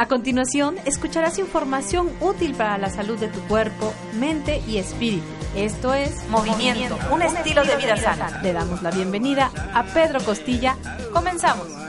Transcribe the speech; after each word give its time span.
A 0.00 0.08
continuación, 0.08 0.76
escucharás 0.86 1.38
información 1.38 2.10
útil 2.22 2.54
para 2.54 2.78
la 2.78 2.88
salud 2.88 3.18
de 3.18 3.28
tu 3.28 3.38
cuerpo, 3.40 3.92
mente 4.14 4.62
y 4.66 4.78
espíritu. 4.78 5.26
Esto 5.54 5.92
es 5.92 6.26
Movimiento, 6.30 6.96
un, 7.12 7.20
estilo, 7.20 7.62
de 7.64 7.76
vida, 7.76 7.98
sana. 7.98 8.40
Le 8.42 8.54
damos 8.54 8.80
la 8.80 8.92
bienvenida 8.92 9.50
a 9.74 9.84
Pedro 9.84 10.20
Costilla. 10.24 10.78
Comenzamos. 11.12 11.79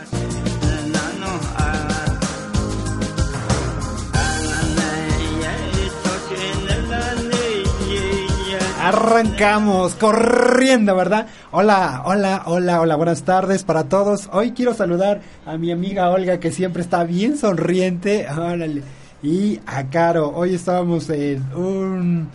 Arrancamos 8.91 9.95
corriendo, 9.95 10.93
¿verdad? 10.97 11.25
Hola, 11.51 12.01
hola, 12.03 12.43
hola, 12.45 12.81
hola, 12.81 12.97
buenas 12.97 13.23
tardes 13.23 13.63
para 13.63 13.85
todos. 13.85 14.27
Hoy 14.33 14.51
quiero 14.51 14.73
saludar 14.73 15.21
a 15.45 15.57
mi 15.57 15.71
amiga 15.71 16.09
Olga 16.09 16.41
que 16.41 16.51
siempre 16.51 16.81
está 16.81 17.05
bien 17.05 17.37
sonriente. 17.37 18.27
Órale. 18.29 18.83
Y 19.23 19.61
a 19.65 19.85
Caro. 19.85 20.33
Hoy 20.35 20.55
estábamos 20.55 21.09
en 21.09 21.41
un, 21.55 22.27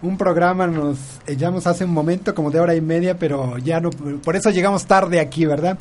un 0.00 0.16
programa, 0.16 0.66
nos 0.66 0.96
echamos 1.26 1.66
hace 1.66 1.84
un 1.84 1.92
momento, 1.92 2.34
como 2.34 2.50
de 2.50 2.60
hora 2.60 2.74
y 2.74 2.80
media, 2.80 3.18
pero 3.18 3.58
ya 3.58 3.78
no, 3.78 3.90
por 3.90 4.34
eso 4.34 4.48
llegamos 4.48 4.86
tarde 4.86 5.20
aquí, 5.20 5.44
¿verdad? 5.44 5.78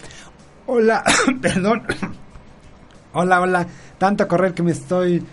Hola, 0.66 1.05
perdón. 1.41 1.84
Hola, 3.13 3.40
hola. 3.40 3.68
Tanto 3.98 4.27
correr 4.27 4.54
que 4.54 4.62
me 4.62 4.71
estoy 4.73 5.23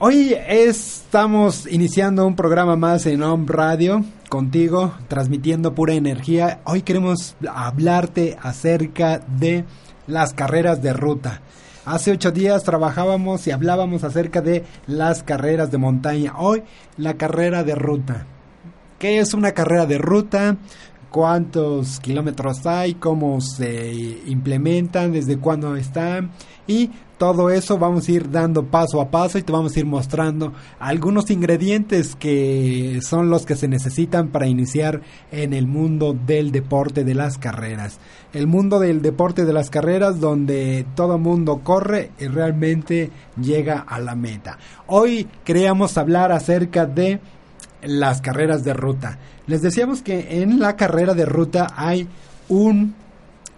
Hoy 0.00 0.32
estamos 0.46 1.66
iniciando 1.66 2.24
un 2.24 2.36
programa 2.36 2.76
más 2.76 3.04
en 3.06 3.20
Home 3.20 3.46
Radio 3.48 4.04
contigo, 4.28 4.94
transmitiendo 5.08 5.74
pura 5.74 5.94
energía. 5.94 6.60
Hoy 6.66 6.82
queremos 6.82 7.34
hablarte 7.52 8.38
acerca 8.40 9.18
de 9.18 9.64
las 10.06 10.34
carreras 10.34 10.80
de 10.82 10.92
ruta. 10.92 11.40
Hace 11.84 12.12
ocho 12.12 12.30
días 12.30 12.62
trabajábamos 12.62 13.44
y 13.48 13.50
hablábamos 13.50 14.04
acerca 14.04 14.40
de 14.40 14.64
las 14.86 15.24
carreras 15.24 15.72
de 15.72 15.78
montaña. 15.78 16.34
Hoy 16.38 16.62
la 16.96 17.14
carrera 17.14 17.64
de 17.64 17.74
ruta. 17.74 18.24
¿Qué 19.00 19.18
es 19.18 19.34
una 19.34 19.50
carrera 19.50 19.86
de 19.86 19.98
ruta? 19.98 20.58
¿Cuántos 21.10 21.98
kilómetros 21.98 22.64
hay? 22.66 22.94
¿Cómo 22.94 23.40
se 23.40 24.20
implementan? 24.26 25.10
¿Desde 25.10 25.38
cuándo 25.38 25.74
están? 25.74 26.30
Y 26.68 26.92
todo 27.18 27.50
eso 27.50 27.78
vamos 27.78 28.08
a 28.08 28.12
ir 28.12 28.30
dando 28.30 28.64
paso 28.64 29.00
a 29.00 29.10
paso 29.10 29.38
y 29.38 29.42
te 29.42 29.52
vamos 29.52 29.76
a 29.76 29.80
ir 29.80 29.86
mostrando 29.86 30.52
algunos 30.78 31.30
ingredientes 31.30 32.14
que 32.14 33.00
son 33.02 33.28
los 33.28 33.44
que 33.44 33.56
se 33.56 33.66
necesitan 33.66 34.28
para 34.28 34.46
iniciar 34.46 35.02
en 35.32 35.52
el 35.52 35.66
mundo 35.66 36.14
del 36.14 36.52
deporte 36.52 37.02
de 37.02 37.14
las 37.14 37.36
carreras. 37.36 37.98
El 38.32 38.46
mundo 38.46 38.78
del 38.78 39.02
deporte 39.02 39.44
de 39.44 39.52
las 39.52 39.68
carreras 39.68 40.20
donde 40.20 40.86
todo 40.94 41.18
mundo 41.18 41.60
corre 41.64 42.12
y 42.20 42.26
realmente 42.26 43.10
llega 43.40 43.80
a 43.80 43.98
la 43.98 44.14
meta. 44.14 44.58
Hoy 44.86 45.28
queríamos 45.44 45.98
hablar 45.98 46.30
acerca 46.30 46.86
de 46.86 47.20
las 47.82 48.20
carreras 48.20 48.62
de 48.62 48.74
ruta. 48.74 49.18
Les 49.48 49.60
decíamos 49.60 50.02
que 50.02 50.42
en 50.42 50.60
la 50.60 50.76
carrera 50.76 51.14
de 51.14 51.24
ruta 51.24 51.66
hay 51.76 52.06
un 52.48 52.94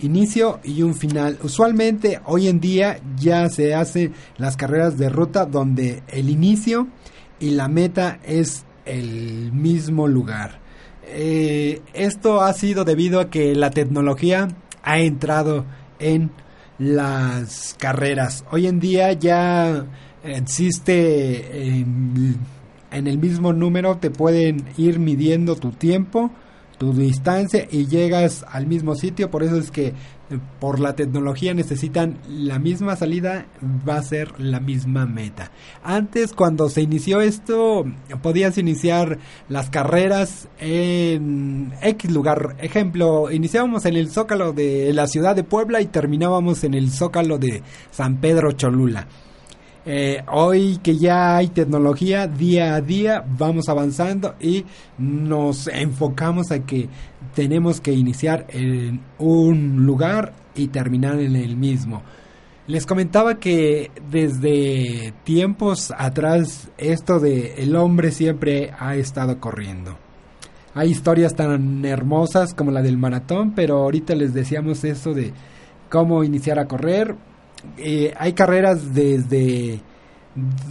inicio 0.01 0.61
y 0.65 0.83
un 0.83 0.95
final. 0.95 1.39
Usualmente 1.43 2.21
hoy 2.25 2.49
en 2.49 2.61
día 2.61 3.01
ya 3.17 3.49
se 3.49 3.75
hacen 3.75 4.15
las 4.39 4.57
carreras 4.57 4.99
de 4.99 5.09
ruta 5.09 5.47
donde 5.47 6.03
el 6.09 6.29
inicio 6.29 6.89
y 7.39 7.51
la 7.51 7.69
meta 7.69 8.19
es 8.25 8.65
el 8.85 9.53
mismo 9.53 10.09
lugar. 10.09 10.61
Eh, 11.05 11.81
esto 11.93 12.41
ha 12.43 12.53
sido 12.53 12.85
debido 12.85 13.21
a 13.21 13.31
que 13.31 13.55
la 13.55 13.71
tecnología 13.71 14.49
ha 14.83 14.99
entrado 14.99 15.65
en 15.99 16.31
las 16.79 17.75
carreras. 17.79 18.45
Hoy 18.51 18.67
en 18.67 18.81
día 18.81 19.13
ya 19.13 19.87
existe 20.23 21.69
en, 21.69 22.37
en 22.91 23.07
el 23.07 23.19
mismo 23.19 23.53
número, 23.53 23.97
te 23.97 24.11
pueden 24.11 24.65
ir 24.77 24.99
midiendo 24.99 25.57
tu 25.57 25.73
tiempo 25.73 26.31
tu 26.81 26.95
distancia 26.95 27.69
y 27.71 27.87
llegas 27.89 28.43
al 28.51 28.67
mismo 28.67 28.95
sitio. 28.95 29.31
Por 29.31 29.43
eso 29.43 29.59
es 29.59 29.71
que 29.71 29.89
eh, 29.89 29.93
por 30.61 30.81
la 30.81 30.97
tecnología 30.97 31.53
necesitan 31.53 32.17
la 32.27 32.59
misma 32.59 32.97
salida, 32.97 33.45
va 33.87 33.99
a 33.99 34.03
ser 34.03 34.41
la 34.41 34.61
misma 34.61 35.05
meta. 35.05 35.51
Antes 35.85 36.33
cuando 36.33 36.71
se 36.71 36.81
inició 36.81 37.21
esto, 37.21 37.85
podías 38.23 38.57
iniciar 38.57 39.19
las 39.51 39.69
carreras 39.69 40.49
en 40.59 41.75
X 41.83 42.11
lugar. 42.11 42.57
Ejemplo, 42.61 43.31
iniciábamos 43.31 43.85
en 43.85 43.97
el 43.97 44.11
Zócalo 44.11 44.55
de 44.55 44.91
la 44.95 45.07
ciudad 45.07 45.37
de 45.37 45.45
Puebla 45.45 45.83
y 45.83 45.87
terminábamos 45.87 46.65
en 46.65 46.73
el 46.73 46.91
Zócalo 46.91 47.37
de 47.37 47.63
San 47.91 48.23
Pedro 48.23 48.53
Cholula. 48.53 49.07
Eh, 49.87 50.23
hoy 50.31 50.79
que 50.83 50.99
ya 50.99 51.37
hay 51.37 51.49
tecnología, 51.49 52.27
día 52.27 52.75
a 52.75 52.83
día 52.83 53.25
vamos 53.39 53.69
avanzando 53.71 54.35
y 54.39 54.67
nos 54.99 55.69
enfocamos 55.69 56.51
a 56.51 56.61
que 56.67 56.89
tenemos 57.35 57.81
que 57.81 57.93
iniciar 57.93 58.47
en 58.51 59.01
un 59.19 59.87
lugar 59.87 60.35
y 60.55 60.69
terminar 60.69 61.19
en 61.19 61.35
el 61.35 61.57
mismo. 61.57 62.03
Les 62.67 62.85
comentaba 62.85 63.41
que 63.41 63.91
desde 64.11 65.15
tiempos 65.25 65.93
atrás 65.97 66.71
esto 66.77 67.19
de 67.19 67.55
el 67.55 67.75
hombre 67.75 68.13
siempre 68.13 68.73
ha 68.79 68.97
estado 68.97 69.41
corriendo. 69.41 69.97
Hay 70.75 70.91
historias 70.91 71.35
tan 71.35 71.85
hermosas 71.87 72.53
como 72.55 72.71
la 72.71 72.83
del 72.83 72.99
maratón, 72.99 73.55
pero 73.55 73.79
ahorita 73.79 74.15
les 74.15 74.35
decíamos 74.35 74.85
esto 74.85 75.15
de 75.15 75.33
cómo 75.89 76.23
iniciar 76.23 76.59
a 76.59 76.69
correr 76.69 77.17
eh, 77.77 78.15
hay 78.19 78.33
carreras 78.33 78.95
desde 78.95 79.81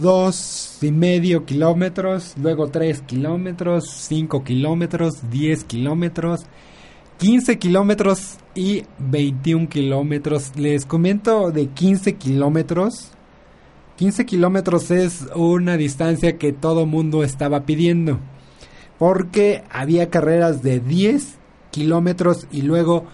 dos 0.00 0.78
y 0.80 0.90
medio 0.90 1.44
kilómetros, 1.44 2.34
luego 2.40 2.68
tres 2.68 3.02
kilómetros, 3.02 3.84
cinco 3.90 4.42
kilómetros, 4.42 5.30
diez 5.30 5.64
kilómetros, 5.64 6.40
quince 7.18 7.58
kilómetros 7.58 8.38
y 8.54 8.84
veintiún 8.98 9.66
kilómetros. 9.66 10.56
Les 10.56 10.86
comento 10.86 11.50
de 11.50 11.68
quince 11.68 12.14
kilómetros. 12.16 13.10
Quince 13.96 14.24
kilómetros 14.24 14.90
es 14.90 15.26
una 15.36 15.76
distancia 15.76 16.38
que 16.38 16.52
todo 16.52 16.86
mundo 16.86 17.22
estaba 17.22 17.66
pidiendo. 17.66 18.18
Porque 18.98 19.62
había 19.70 20.08
carreras 20.08 20.62
de 20.62 20.80
diez 20.80 21.36
kilómetros 21.70 22.46
y 22.50 22.62
luego 22.62 23.04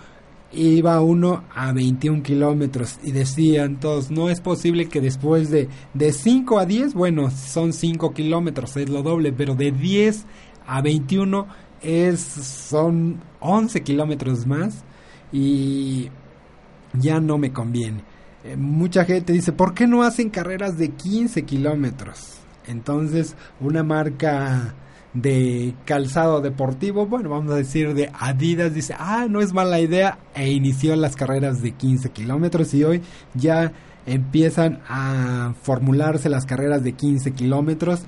iba 0.56 1.00
uno 1.00 1.44
a 1.54 1.72
21 1.72 2.22
kilómetros 2.22 2.98
y 3.02 3.12
decían 3.12 3.78
todos, 3.78 4.10
no 4.10 4.30
es 4.30 4.40
posible 4.40 4.88
que 4.88 5.00
después 5.00 5.50
de, 5.50 5.68
de 5.94 6.12
5 6.12 6.58
a 6.58 6.66
10, 6.66 6.94
bueno, 6.94 7.30
son 7.30 7.72
5 7.72 8.12
kilómetros, 8.12 8.76
es 8.76 8.88
lo 8.88 9.02
doble, 9.02 9.32
pero 9.32 9.54
de 9.54 9.72
10 9.72 10.24
a 10.66 10.80
21 10.80 11.46
es, 11.82 12.20
son 12.20 13.20
11 13.40 13.82
kilómetros 13.82 14.46
más 14.46 14.84
y 15.32 16.08
ya 16.94 17.20
no 17.20 17.38
me 17.38 17.52
conviene. 17.52 18.02
Eh, 18.44 18.56
mucha 18.56 19.04
gente 19.04 19.32
dice, 19.32 19.52
¿por 19.52 19.74
qué 19.74 19.86
no 19.86 20.02
hacen 20.02 20.30
carreras 20.30 20.78
de 20.78 20.90
15 20.90 21.42
kilómetros? 21.42 22.38
Entonces, 22.66 23.36
una 23.60 23.82
marca 23.82 24.74
de 25.16 25.74
calzado 25.84 26.40
deportivo, 26.40 27.06
bueno, 27.06 27.30
vamos 27.30 27.52
a 27.52 27.56
decir 27.56 27.94
de 27.94 28.10
Adidas, 28.18 28.74
dice, 28.74 28.94
ah, 28.98 29.26
no 29.28 29.40
es 29.40 29.52
mala 29.52 29.80
idea, 29.80 30.18
e 30.34 30.50
inició 30.50 30.94
las 30.96 31.16
carreras 31.16 31.62
de 31.62 31.72
15 31.72 32.10
kilómetros 32.10 32.74
y 32.74 32.84
hoy 32.84 33.02
ya 33.34 33.72
empiezan 34.04 34.80
a 34.88 35.54
formularse 35.62 36.28
las 36.28 36.44
carreras 36.44 36.84
de 36.84 36.92
15 36.92 37.32
kilómetros. 37.32 38.02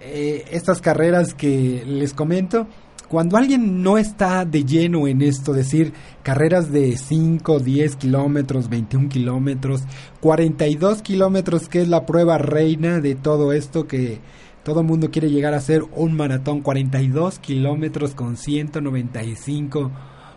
Eh, 0.00 0.44
estas 0.50 0.80
carreras 0.80 1.34
que 1.34 1.84
les 1.86 2.12
comento, 2.12 2.66
cuando 3.08 3.36
alguien 3.36 3.82
no 3.82 3.96
está 3.96 4.44
de 4.44 4.64
lleno 4.64 5.06
en 5.06 5.22
esto, 5.22 5.52
decir 5.52 5.92
carreras 6.22 6.70
de 6.70 6.96
5, 6.96 7.60
10 7.60 7.96
kilómetros, 7.96 8.68
21 8.68 9.08
kilómetros, 9.08 9.82
42 10.20 11.02
kilómetros, 11.02 11.68
que 11.68 11.80
es 11.80 11.88
la 11.88 12.04
prueba 12.04 12.36
reina 12.36 13.00
de 13.00 13.14
todo 13.14 13.52
esto 13.52 13.86
que 13.86 14.20
todo 14.68 14.80
el 14.80 14.86
mundo 14.86 15.10
quiere 15.10 15.30
llegar 15.30 15.54
a 15.54 15.56
hacer 15.56 15.82
un 15.96 16.14
maratón 16.14 16.60
42 16.60 17.38
kilómetros 17.38 18.14
con 18.14 18.36
195 18.36 19.90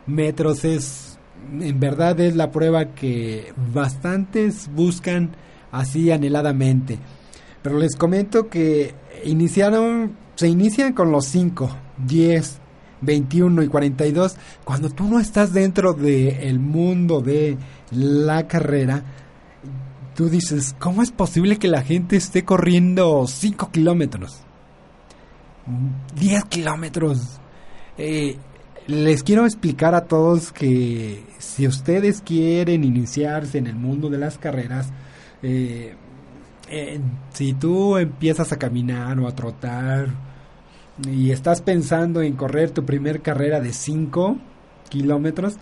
metros. 0.08 0.64
Es, 0.64 1.20
en 1.60 1.78
verdad 1.82 2.18
es 2.22 2.38
la 2.38 2.50
prueba 2.50 2.96
que 2.96 3.52
bastantes 3.74 4.70
buscan 4.74 5.32
así 5.74 6.12
anheladamente. 6.12 6.98
Pero 7.62 7.78
les 7.78 7.98
comento 7.98 8.48
que 8.48 8.96
iniciaron, 9.26 10.16
se 10.36 10.48
inician 10.48 10.94
con 10.94 11.12
los 11.12 11.26
5, 11.26 11.70
10, 12.08 12.60
21 13.02 13.64
y 13.64 13.68
42. 13.68 14.38
Cuando 14.64 14.92
tú 14.92 15.10
no 15.10 15.20
estás 15.20 15.52
dentro 15.52 15.92
del 15.92 16.58
mundo 16.58 17.20
de 17.20 17.58
la 17.92 18.48
carrera, 18.48 19.04
dices, 20.30 20.76
¿cómo 20.80 21.02
es 21.02 21.12
posible 21.12 21.58
que 21.58 21.68
la 21.68 21.82
gente 21.82 22.16
esté 22.16 22.44
corriendo 22.44 23.26
5 23.28 23.72
kilómetros? 23.72 24.42
10 26.16 26.46
kilómetros. 26.46 27.40
Eh, 27.98 28.38
les 28.88 29.24
quiero 29.24 29.46
explicar 29.46 29.96
a 29.96 30.06
todos 30.06 30.52
que 30.52 31.24
si 31.38 31.68
ustedes 31.68 32.22
quieren 32.22 32.84
iniciarse 32.84 33.58
en 33.58 33.68
el 33.68 33.76
mundo 33.76 34.10
de 34.10 34.18
las 34.18 34.38
carreras, 34.38 34.90
eh, 35.44 35.96
eh, 36.70 37.00
si 37.34 37.54
tú 37.54 37.98
empiezas 37.98 38.52
a 38.52 38.60
caminar 38.60 39.20
o 39.20 39.28
a 39.28 39.36
trotar 39.36 40.10
y 41.08 41.32
estás 41.32 41.62
pensando 41.62 42.22
en 42.22 42.34
correr 42.34 42.72
tu 42.72 42.86
primer 42.86 43.22
carrera 43.22 43.60
de 43.60 43.74
5 43.74 44.38
kilómetros, 44.90 45.58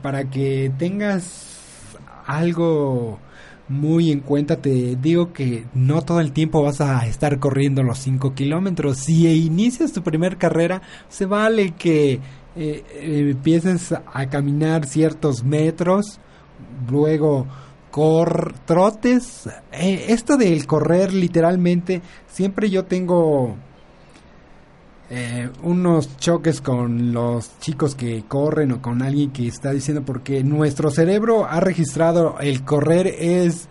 para 0.00 0.30
que 0.30 0.72
tengas 0.78 1.54
algo 2.26 3.18
muy 3.68 4.10
en 4.10 4.20
cuenta, 4.20 4.56
te 4.56 4.96
digo 4.96 5.32
que 5.32 5.64
no 5.74 6.02
todo 6.02 6.20
el 6.20 6.32
tiempo 6.32 6.62
vas 6.62 6.80
a 6.80 7.06
estar 7.06 7.38
corriendo 7.38 7.82
los 7.82 7.98
5 7.98 8.34
kilómetros. 8.34 8.98
Si 8.98 9.26
inicias 9.26 9.92
tu 9.92 10.02
primer 10.02 10.36
carrera, 10.36 10.82
se 11.08 11.26
vale 11.26 11.72
que 11.72 12.20
eh, 12.56 12.84
empieces 13.30 13.92
a 13.92 14.26
caminar 14.28 14.86
ciertos 14.86 15.44
metros, 15.44 16.20
luego 16.90 17.46
cor 17.90 18.54
trotes. 18.66 19.48
Eh, 19.72 20.06
esto 20.08 20.36
del 20.36 20.66
correr 20.66 21.14
literalmente, 21.14 22.02
siempre 22.26 22.68
yo 22.68 22.84
tengo 22.84 23.56
eh, 25.10 25.50
unos 25.62 26.16
choques 26.16 26.60
con 26.60 27.12
los 27.12 27.58
chicos 27.58 27.94
que 27.94 28.24
corren 28.26 28.72
o 28.72 28.82
con 28.82 29.02
alguien 29.02 29.30
que 29.32 29.46
está 29.46 29.70
diciendo 29.70 30.02
porque 30.04 30.42
nuestro 30.42 30.90
cerebro 30.90 31.44
ha 31.44 31.60
registrado 31.60 32.36
el 32.40 32.64
correr 32.64 33.06
es 33.06 33.68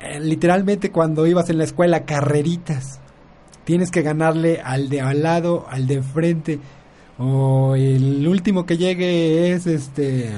eh, 0.00 0.20
literalmente 0.20 0.92
cuando 0.92 1.26
ibas 1.26 1.50
en 1.50 1.58
la 1.58 1.64
escuela 1.64 2.04
carreritas. 2.04 3.00
Tienes 3.64 3.90
que 3.90 4.02
ganarle 4.02 4.60
al 4.64 4.88
de 4.88 5.00
al 5.00 5.22
lado, 5.22 5.66
al 5.68 5.86
de 5.86 5.94
enfrente 5.94 6.58
o 7.18 7.74
el 7.74 8.26
último 8.26 8.64
que 8.64 8.76
llegue 8.78 9.52
es 9.52 9.66
este 9.66 10.30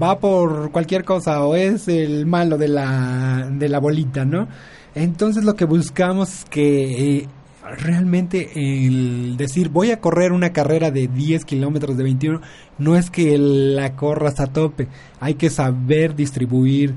va 0.00 0.18
por 0.18 0.70
cualquier 0.72 1.04
cosa 1.04 1.44
o 1.44 1.54
es 1.54 1.88
el 1.88 2.26
malo 2.26 2.58
de 2.58 2.68
la, 2.68 3.48
de 3.50 3.68
la 3.68 3.78
bolita, 3.78 4.24
¿no? 4.24 4.48
Entonces 4.94 5.44
lo 5.44 5.54
que 5.54 5.64
buscamos 5.64 6.40
es 6.40 6.44
que 6.46 7.18
eh, 7.18 7.28
realmente 7.76 8.50
el 8.54 9.36
decir 9.36 9.70
voy 9.70 9.90
a 9.90 10.00
correr 10.00 10.32
una 10.32 10.52
carrera 10.52 10.90
de 10.90 11.08
10 11.08 11.44
kilómetros 11.44 11.96
de 11.96 12.04
21 12.04 12.40
no 12.78 12.96
es 12.96 13.10
que 13.10 13.38
la 13.38 13.96
corras 13.96 14.40
a 14.40 14.48
tope, 14.48 14.88
hay 15.20 15.34
que 15.34 15.50
saber 15.50 16.14
distribuir 16.14 16.94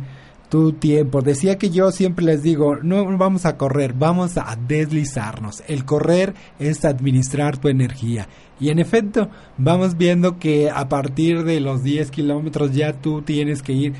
tu 0.49 0.73
tiempo. 0.73 1.21
Decía 1.21 1.57
que 1.57 1.69
yo 1.69 1.91
siempre 1.91 2.25
les 2.25 2.41
digo, 2.41 2.77
no 2.77 3.17
vamos 3.17 3.45
a 3.45 3.57
correr, 3.57 3.93
vamos 3.93 4.37
a 4.37 4.57
deslizarnos. 4.67 5.63
El 5.67 5.85
correr 5.85 6.33
es 6.59 6.85
administrar 6.85 7.57
tu 7.57 7.67
energía. 7.67 8.27
Y 8.59 8.69
en 8.69 8.79
efecto, 8.79 9.29
vamos 9.57 9.97
viendo 9.97 10.39
que 10.39 10.69
a 10.69 10.87
partir 10.89 11.43
de 11.43 11.59
los 11.59 11.83
10 11.83 12.11
kilómetros 12.11 12.73
ya 12.73 12.93
tú 12.93 13.21
tienes 13.21 13.61
que 13.61 13.73
ir 13.73 13.93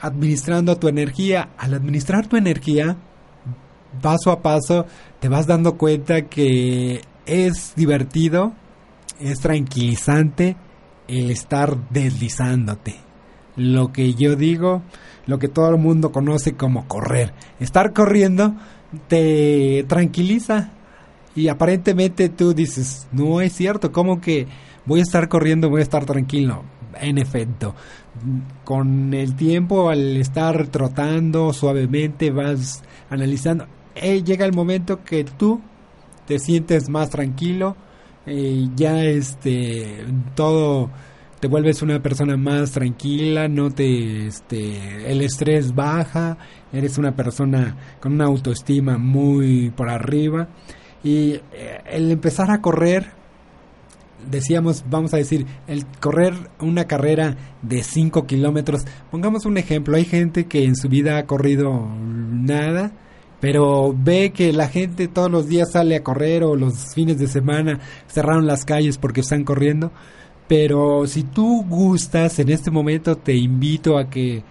administrando 0.00 0.76
tu 0.76 0.88
energía. 0.88 1.48
Al 1.56 1.74
administrar 1.74 2.26
tu 2.26 2.36
energía, 2.36 2.96
paso 4.00 4.30
a 4.30 4.42
paso, 4.42 4.86
te 5.20 5.28
vas 5.28 5.46
dando 5.46 5.76
cuenta 5.76 6.22
que 6.22 7.02
es 7.26 7.74
divertido, 7.76 8.52
es 9.20 9.40
tranquilizante 9.40 10.56
el 11.08 11.30
estar 11.30 11.90
deslizándote. 11.90 12.96
Lo 13.56 13.92
que 13.92 14.14
yo 14.14 14.36
digo, 14.36 14.82
lo 15.26 15.38
que 15.38 15.48
todo 15.48 15.70
el 15.70 15.78
mundo 15.78 16.12
conoce 16.12 16.54
como 16.54 16.86
correr. 16.86 17.34
Estar 17.58 17.92
corriendo 17.92 18.54
te 19.08 19.84
tranquiliza, 19.88 20.72
y 21.38 21.46
aparentemente 21.46 22.28
tú 22.28 22.52
dices, 22.52 23.06
no 23.12 23.40
es 23.40 23.52
cierto, 23.52 23.92
¿cómo 23.92 24.20
que 24.20 24.48
voy 24.86 24.98
a 24.98 25.04
estar 25.04 25.28
corriendo, 25.28 25.70
voy 25.70 25.80
a 25.80 25.84
estar 25.84 26.04
tranquilo? 26.04 26.64
En 27.00 27.16
efecto, 27.16 27.76
con 28.64 29.14
el 29.14 29.36
tiempo, 29.36 29.88
al 29.88 30.16
estar 30.16 30.66
trotando 30.66 31.52
suavemente, 31.52 32.32
vas 32.32 32.82
analizando, 33.08 33.66
eh, 34.02 34.22
llega 34.22 34.44
el 34.44 34.52
momento 34.52 35.04
que 35.04 35.24
tú 35.24 35.60
te 36.26 36.38
sientes 36.38 36.88
más 36.88 37.10
tranquilo, 37.10 37.76
eh, 38.26 38.68
ya 38.76 39.02
este, 39.02 40.04
todo 40.34 40.90
te 41.40 41.48
vuelves 41.48 41.82
una 41.82 42.02
persona 42.02 42.36
más 42.36 42.72
tranquila, 42.72 43.48
no 43.48 43.70
te, 43.70 44.26
este, 44.26 45.10
el 45.10 45.20
estrés 45.22 45.74
baja, 45.74 46.36
eres 46.72 46.98
una 46.98 47.14
persona 47.14 47.76
con 48.00 48.12
una 48.12 48.26
autoestima 48.26 48.98
muy 48.98 49.70
por 49.70 49.88
arriba. 49.88 50.48
Y 51.04 51.34
eh, 51.52 51.80
el 51.86 52.10
empezar 52.10 52.50
a 52.50 52.60
correr, 52.60 53.12
decíamos, 54.28 54.84
vamos 54.90 55.14
a 55.14 55.18
decir, 55.18 55.46
el 55.68 55.86
correr 56.00 56.34
una 56.60 56.86
carrera 56.86 57.36
de 57.62 57.82
5 57.82 58.26
kilómetros, 58.26 58.84
pongamos 59.10 59.46
un 59.46 59.58
ejemplo, 59.58 59.96
hay 59.96 60.04
gente 60.04 60.46
que 60.46 60.64
en 60.64 60.74
su 60.74 60.88
vida 60.88 61.18
ha 61.18 61.26
corrido 61.26 61.88
nada, 61.98 62.92
pero 63.40 63.94
ve 63.96 64.32
que 64.32 64.52
la 64.52 64.68
gente 64.68 65.08
todos 65.08 65.30
los 65.30 65.46
días 65.48 65.72
sale 65.72 65.96
a 65.96 66.02
correr 66.02 66.42
o 66.42 66.56
los 66.56 66.94
fines 66.94 67.18
de 67.18 67.28
semana 67.28 67.80
cerraron 68.08 68.46
las 68.46 68.64
calles 68.64 68.98
porque 68.98 69.20
están 69.20 69.44
corriendo. 69.44 69.92
Pero 70.48 71.06
si 71.06 71.22
tú 71.22 71.64
gustas, 71.68 72.38
en 72.38 72.48
este 72.48 72.70
momento 72.70 73.16
te 73.16 73.36
invito 73.36 73.98
a 73.98 74.08
que 74.08 74.42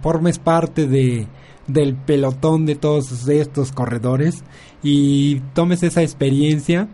formes 0.00 0.38
parte 0.38 0.86
de, 0.86 1.26
del 1.66 1.94
pelotón 1.94 2.66
de 2.66 2.74
todos 2.74 3.28
estos 3.28 3.70
corredores 3.72 4.42
y 4.82 5.40
tomes 5.54 5.82
esa 5.82 6.02
experiencia 6.02 6.88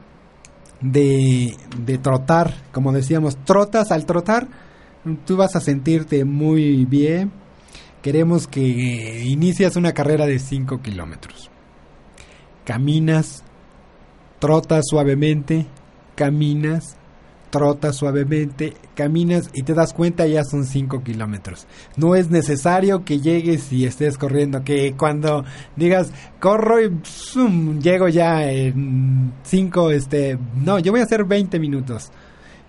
de, 0.80 1.56
de 1.78 1.98
trotar, 1.98 2.54
como 2.72 2.92
decíamos, 2.92 3.36
trotas 3.44 3.90
al 3.90 4.06
trotar, 4.06 4.48
tú 5.24 5.36
vas 5.36 5.56
a 5.56 5.60
sentirte 5.60 6.24
muy 6.24 6.84
bien. 6.84 7.30
Queremos 8.02 8.46
que 8.46 9.24
inicias 9.24 9.76
una 9.76 9.92
carrera 9.92 10.26
de 10.26 10.38
5 10.38 10.80
kilómetros. 10.82 11.50
Caminas, 12.64 13.44
trotas 14.38 14.84
suavemente, 14.88 15.66
caminas, 16.14 16.96
trotas 17.50 17.96
suavemente, 17.96 18.74
caminas 18.94 19.50
y 19.54 19.62
te 19.62 19.74
das 19.74 19.92
cuenta 19.92 20.26
ya 20.26 20.44
son 20.44 20.64
5 20.64 21.02
kilómetros. 21.02 21.66
No 21.96 22.14
es 22.14 22.30
necesario 22.30 23.04
que 23.04 23.20
llegues 23.20 23.72
y 23.72 23.86
estés 23.86 24.18
corriendo, 24.18 24.62
que 24.64 24.94
cuando 24.96 25.44
digas 25.76 26.12
corro 26.40 26.80
y 26.80 26.90
llego 27.80 28.08
ya 28.08 28.50
en 28.50 29.32
5, 29.42 29.90
este, 29.90 30.38
no, 30.56 30.78
yo 30.78 30.92
voy 30.92 31.00
a 31.00 31.04
hacer 31.04 31.24
20 31.24 31.58
minutos. 31.58 32.10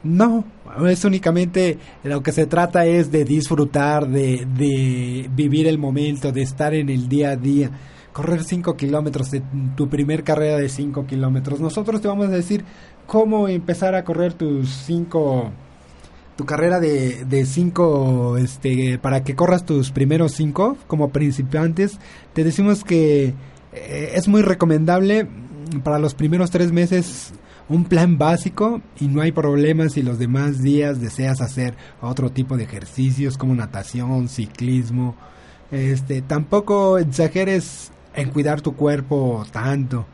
No, 0.01 0.45
es 0.87 1.05
únicamente 1.05 1.77
lo 2.03 2.21
que 2.21 2.31
se 2.31 2.45
trata 2.45 2.85
es 2.85 3.11
de 3.11 3.25
disfrutar, 3.25 4.07
de, 4.07 4.45
de 4.55 5.29
vivir 5.33 5.67
el 5.67 5.77
momento, 5.77 6.31
de 6.31 6.41
estar 6.41 6.73
en 6.73 6.89
el 6.89 7.07
día 7.07 7.31
a 7.31 7.35
día 7.35 7.71
correr 8.11 8.43
5 8.43 8.75
kilómetros, 8.75 9.31
de 9.31 9.41
tu 9.77 9.87
primer 9.87 10.23
carrera 10.23 10.57
de 10.57 10.67
5 10.67 11.05
kilómetros. 11.05 11.59
Nosotros 11.59 12.01
te 12.01 12.07
vamos 12.07 12.27
a 12.27 12.31
decir 12.31 12.65
cómo 13.05 13.47
empezar 13.47 13.95
a 13.95 14.03
correr 14.03 14.33
tus 14.33 14.69
5 14.85 15.51
tu 16.35 16.45
carrera 16.45 16.79
de 16.79 17.45
5 17.45 18.37
este 18.37 18.97
para 18.97 19.25
que 19.25 19.35
corras 19.35 19.65
tus 19.65 19.91
primeros 19.91 20.31
5 20.35 20.77
como 20.87 21.09
principiantes 21.09 21.99
te 22.31 22.45
decimos 22.45 22.85
que 22.85 23.33
eh, 23.73 24.11
es 24.13 24.29
muy 24.29 24.41
recomendable 24.41 25.27
para 25.83 25.99
los 25.99 26.13
primeros 26.13 26.49
tres 26.49 26.71
meses 26.71 27.33
un 27.69 27.85
plan 27.85 28.17
básico 28.17 28.81
y 28.99 29.07
no 29.07 29.21
hay 29.21 29.31
problema 29.31 29.87
si 29.89 30.01
los 30.01 30.17
demás 30.19 30.61
días 30.61 30.99
deseas 30.99 31.39
hacer 31.39 31.75
otro 32.01 32.31
tipo 32.31 32.57
de 32.57 32.63
ejercicios 32.63 33.37
como 33.37 33.55
natación, 33.55 34.27
ciclismo. 34.27 35.15
Este, 35.71 36.21
tampoco 36.23 36.97
exageres 36.97 37.91
en 38.15 38.31
cuidar 38.31 38.61
tu 38.61 38.75
cuerpo 38.75 39.45
tanto. 39.51 40.07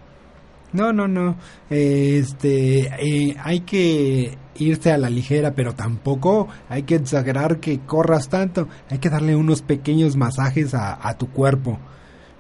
No, 0.74 0.92
no, 0.92 1.08
no. 1.08 1.38
Este, 1.70 2.88
eh, 3.00 3.38
hay 3.42 3.62
que 3.62 4.38
irse 4.58 4.92
a 4.92 4.98
la 4.98 5.10
ligera, 5.10 5.54
pero 5.56 5.74
tampoco 5.74 6.50
hay 6.68 6.84
que 6.84 6.96
exagerar 6.96 7.62
que 7.62 7.80
corras 7.80 8.28
tanto. 8.28 8.68
Hay 8.90 8.98
que 8.98 9.10
darle 9.10 9.38
unos 9.38 9.62
pequeños 9.62 10.18
masajes 10.18 10.74
a, 10.74 11.16
tu 11.18 11.30
cuerpo. 11.30 11.80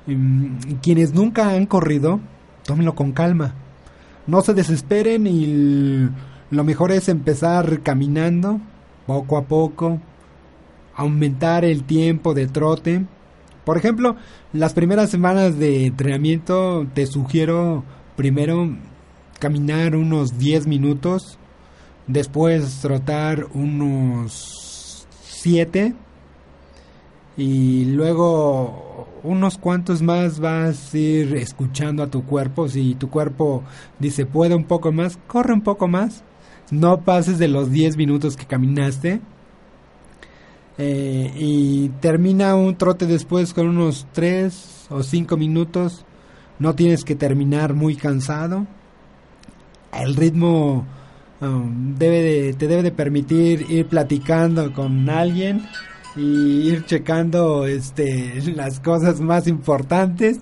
Mm, 0.07 0.57
quienes 0.81 1.13
nunca 1.13 1.51
han 1.51 1.65
corrido, 1.65 2.19
tómenlo 2.65 2.93
con 2.95 3.13
calma. 3.13 3.55
No 4.27 4.41
se 4.41 4.53
desesperen 4.53 5.27
y 5.27 6.09
lo 6.49 6.63
mejor 6.63 6.91
es 6.91 7.09
empezar 7.09 7.81
caminando 7.81 8.59
poco 9.05 9.37
a 9.37 9.43
poco, 9.43 9.99
aumentar 10.95 11.65
el 11.65 11.83
tiempo 11.83 12.33
de 12.33 12.47
trote. 12.47 13.05
Por 13.63 13.77
ejemplo, 13.77 14.15
las 14.53 14.73
primeras 14.73 15.09
semanas 15.09 15.57
de 15.57 15.87
entrenamiento 15.87 16.87
te 16.93 17.05
sugiero 17.07 17.83
primero 18.15 18.75
caminar 19.39 19.95
unos 19.95 20.37
10 20.37 20.67
minutos, 20.67 21.37
después 22.07 22.79
trotar 22.81 23.45
unos 23.53 25.07
7 25.23 25.93
y 27.37 27.85
luego 27.85 29.07
unos 29.25 29.57
cuantos 29.57 30.01
más 30.01 30.39
vas 30.39 30.93
a 30.93 30.97
ir 30.97 31.35
escuchando 31.35 32.03
a 32.03 32.07
tu 32.07 32.23
cuerpo. 32.23 32.69
Si 32.69 32.95
tu 32.95 33.09
cuerpo 33.09 33.63
dice 33.99 34.25
puede 34.25 34.55
un 34.55 34.65
poco 34.65 34.91
más, 34.91 35.17
corre 35.27 35.53
un 35.53 35.61
poco 35.61 35.87
más. 35.87 36.23
No 36.71 37.01
pases 37.01 37.37
de 37.37 37.47
los 37.47 37.71
10 37.71 37.97
minutos 37.97 38.35
que 38.35 38.45
caminaste 38.45 39.21
eh, 40.77 41.31
y 41.35 41.89
termina 42.01 42.55
un 42.55 42.75
trote 42.75 43.05
después 43.05 43.53
con 43.53 43.67
unos 43.67 44.07
3 44.13 44.87
o 44.89 45.03
5 45.03 45.37
minutos. 45.37 46.05
No 46.59 46.73
tienes 46.75 47.03
que 47.03 47.15
terminar 47.15 47.73
muy 47.73 47.95
cansado. 47.95 48.65
El 49.93 50.15
ritmo 50.15 50.85
um, 51.41 51.95
debe 51.95 52.21
de, 52.21 52.53
te 52.53 52.67
debe 52.67 52.83
de 52.83 52.91
permitir 52.91 53.65
ir 53.69 53.87
platicando 53.87 54.73
con 54.73 55.09
alguien 55.09 55.65
y 56.15 56.69
ir 56.69 56.85
checando 56.85 57.65
este 57.65 58.41
las 58.55 58.79
cosas 58.79 59.19
más 59.19 59.47
importantes. 59.47 60.39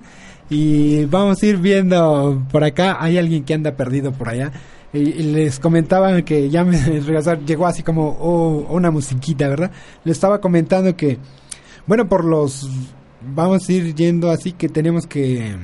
Y 0.50 1.06
vamos 1.06 1.42
a 1.42 1.46
ir 1.46 1.58
viendo 1.58 2.44
por 2.52 2.64
acá 2.64 2.98
hay 3.00 3.18
alguien 3.18 3.44
que 3.44 3.54
anda 3.54 3.76
perdido 3.76 4.12
por 4.12 4.30
allá. 4.30 4.52
Y, 4.92 5.24
les 5.24 5.60
comentaban 5.60 6.22
que 6.24 6.50
ya 6.50 6.64
me 6.64 6.78
llegó 7.46 7.66
así 7.66 7.82
como 7.82 8.10
oh, 8.20 8.68
una 8.70 8.92
musiquita 8.92 9.48
verdad 9.48 9.72
le 10.04 10.12
estaba 10.12 10.40
comentando 10.40 10.96
que 10.96 11.18
bueno 11.88 12.08
por 12.08 12.24
los 12.24 12.70
vamos 13.20 13.68
a 13.68 13.72
ir 13.72 13.96
yendo 13.96 14.30
así 14.30 14.52
que 14.52 14.70
tenemos 14.70 15.08
que 15.08 15.56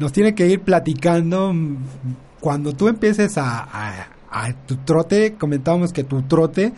nos 0.00 0.12
tiene 0.12 0.34
que 0.34 0.48
ir 0.48 0.60
platicando. 0.60 1.54
Cuando 2.40 2.72
tú 2.72 2.88
empieces 2.88 3.38
a 3.38 4.08
tu 4.66 4.76
trote 4.78 5.34
comentábamos 5.34 5.92
que 5.92 6.02
tu 6.02 6.22
trote 6.22 6.72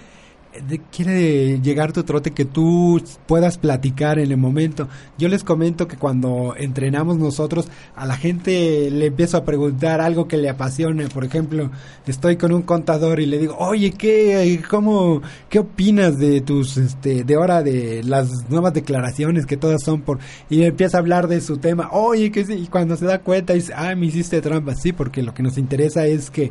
quiere 0.90 1.60
llegar 1.60 1.92
tu 1.92 2.02
trote 2.04 2.32
que 2.32 2.44
tú 2.44 3.02
puedas 3.26 3.58
platicar 3.58 4.18
en 4.18 4.30
el 4.30 4.36
momento. 4.36 4.88
Yo 5.18 5.28
les 5.28 5.44
comento 5.44 5.88
que 5.88 5.96
cuando 5.96 6.54
entrenamos 6.56 7.18
nosotros, 7.18 7.68
a 7.94 8.06
la 8.06 8.16
gente 8.16 8.90
le 8.90 9.06
empiezo 9.06 9.36
a 9.36 9.44
preguntar 9.44 10.00
algo 10.00 10.28
que 10.28 10.36
le 10.36 10.48
apasione. 10.48 11.08
Por 11.08 11.24
ejemplo, 11.24 11.70
estoy 12.06 12.36
con 12.36 12.52
un 12.52 12.62
contador 12.62 13.20
y 13.20 13.26
le 13.26 13.38
digo, 13.38 13.56
oye, 13.58 13.92
¿qué, 13.92 14.60
cómo, 14.68 15.22
qué 15.48 15.60
opinas 15.60 16.18
de 16.18 16.40
tus, 16.40 16.76
este, 16.76 17.24
de 17.24 17.34
ahora 17.34 17.62
de 17.62 18.02
las 18.04 18.28
nuevas 18.48 18.74
declaraciones 18.74 19.46
que 19.46 19.56
todas 19.56 19.82
son 19.82 20.02
por, 20.02 20.18
y 20.50 20.62
empieza 20.62 20.98
a 20.98 21.00
hablar 21.00 21.28
de 21.28 21.40
su 21.40 21.58
tema, 21.58 21.90
oye, 21.92 22.30
que 22.30 22.40
y 22.48 22.66
cuando 22.66 22.96
se 22.96 23.04
da 23.04 23.18
cuenta 23.20 23.52
dice, 23.52 23.72
ah, 23.76 23.94
me 23.94 24.06
hiciste 24.06 24.40
trampa, 24.40 24.74
sí, 24.74 24.92
porque 24.92 25.22
lo 25.22 25.34
que 25.34 25.42
nos 25.42 25.58
interesa 25.58 26.06
es 26.06 26.30
que 26.30 26.50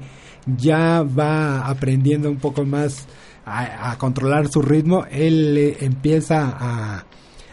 ya 0.57 1.03
va 1.03 1.67
aprendiendo 1.67 2.29
un 2.29 2.37
poco 2.37 2.65
más 2.65 3.07
a, 3.47 3.97
controlar 3.97 4.49
su 4.49 4.61
ritmo, 4.61 5.05
él 5.09 5.77
empieza 5.79 6.53
a, 6.59 7.05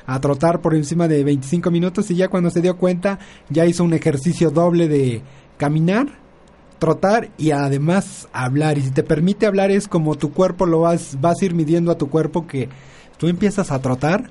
a 0.06 0.20
trotar 0.20 0.60
por 0.60 0.74
encima 0.74 1.06
de 1.06 1.22
25 1.22 1.70
minutos 1.70 2.10
y 2.10 2.16
ya 2.16 2.28
cuando 2.28 2.50
se 2.50 2.60
dio 2.60 2.76
cuenta 2.76 3.20
ya 3.48 3.64
hizo 3.64 3.84
un 3.84 3.94
ejercicio 3.94 4.50
doble 4.50 4.88
de 4.88 5.22
caminar, 5.56 6.18
trotar 6.80 7.30
y 7.38 7.52
además 7.52 8.28
hablar. 8.32 8.76
Y 8.76 8.82
si 8.82 8.90
te 8.90 9.04
permite 9.04 9.46
hablar 9.46 9.70
es 9.70 9.86
como 9.86 10.16
tu 10.16 10.32
cuerpo 10.32 10.66
lo 10.66 10.80
vas, 10.80 11.16
vas 11.20 11.40
a 11.40 11.44
ir 11.44 11.54
midiendo 11.54 11.92
a 11.92 11.98
tu 11.98 12.10
cuerpo 12.10 12.46
que 12.48 12.68
tú 13.16 13.28
empiezas 13.28 13.70
a 13.70 13.80
trotar 13.80 14.30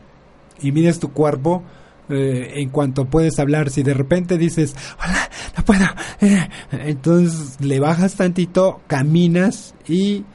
y 0.59 0.73
mides 0.73 0.99
tu 0.99 1.11
cuerpo 1.11 1.63
eh, 2.09 2.55
en 2.55 2.69
cuanto 2.69 3.05
puedes 3.05 3.39
hablar. 3.39 3.69
Si 3.69 3.83
de 3.83 3.93
repente 3.93 4.37
dices, 4.37 4.75
hola, 5.01 5.29
no 5.57 5.63
puedo, 5.63 5.85
eh", 6.19 6.49
entonces 6.71 7.61
le 7.61 7.79
bajas 7.79 8.15
tantito, 8.15 8.81
caminas 8.87 9.75
y 9.87 10.25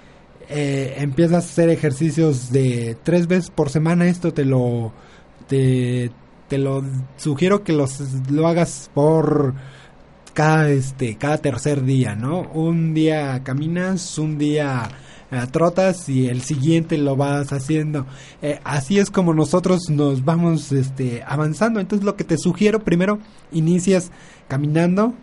eh, 0.48 0.94
empiezas 0.98 1.34
a 1.34 1.38
hacer 1.38 1.68
ejercicios 1.68 2.50
de 2.50 2.96
tres 3.02 3.26
veces 3.26 3.50
por 3.50 3.70
semana. 3.70 4.08
Esto 4.08 4.32
te 4.32 4.44
lo 4.44 4.92
te, 5.46 6.10
lo 6.50 6.82
sugiero 7.16 7.64
que 7.64 7.72
los 7.72 8.00
lo 8.30 8.46
hagas 8.46 8.90
por 8.94 9.54
cada 10.32 10.70
este 10.70 11.16
cada 11.16 11.38
tercer 11.38 11.84
día, 11.84 12.14
¿no? 12.14 12.42
Un 12.54 12.94
día 12.94 13.42
caminas, 13.44 14.18
un 14.18 14.38
día 14.38 14.88
eh, 15.30 15.46
trotas 15.50 16.08
y 16.08 16.28
el 16.28 16.40
siguiente 16.40 16.96
lo 16.96 17.16
vas 17.16 17.52
haciendo. 17.52 18.06
Eh, 18.40 18.58
así 18.64 18.98
es 18.98 19.10
como 19.10 19.34
nosotros 19.34 19.90
nos 19.90 20.24
vamos 20.24 20.72
este 20.72 21.22
avanzando. 21.26 21.80
Entonces 21.80 22.06
lo 22.06 22.16
que 22.16 22.24
te 22.24 22.38
sugiero 22.38 22.84
primero 22.84 23.18
inicias 23.52 24.10
caminando 24.48 25.14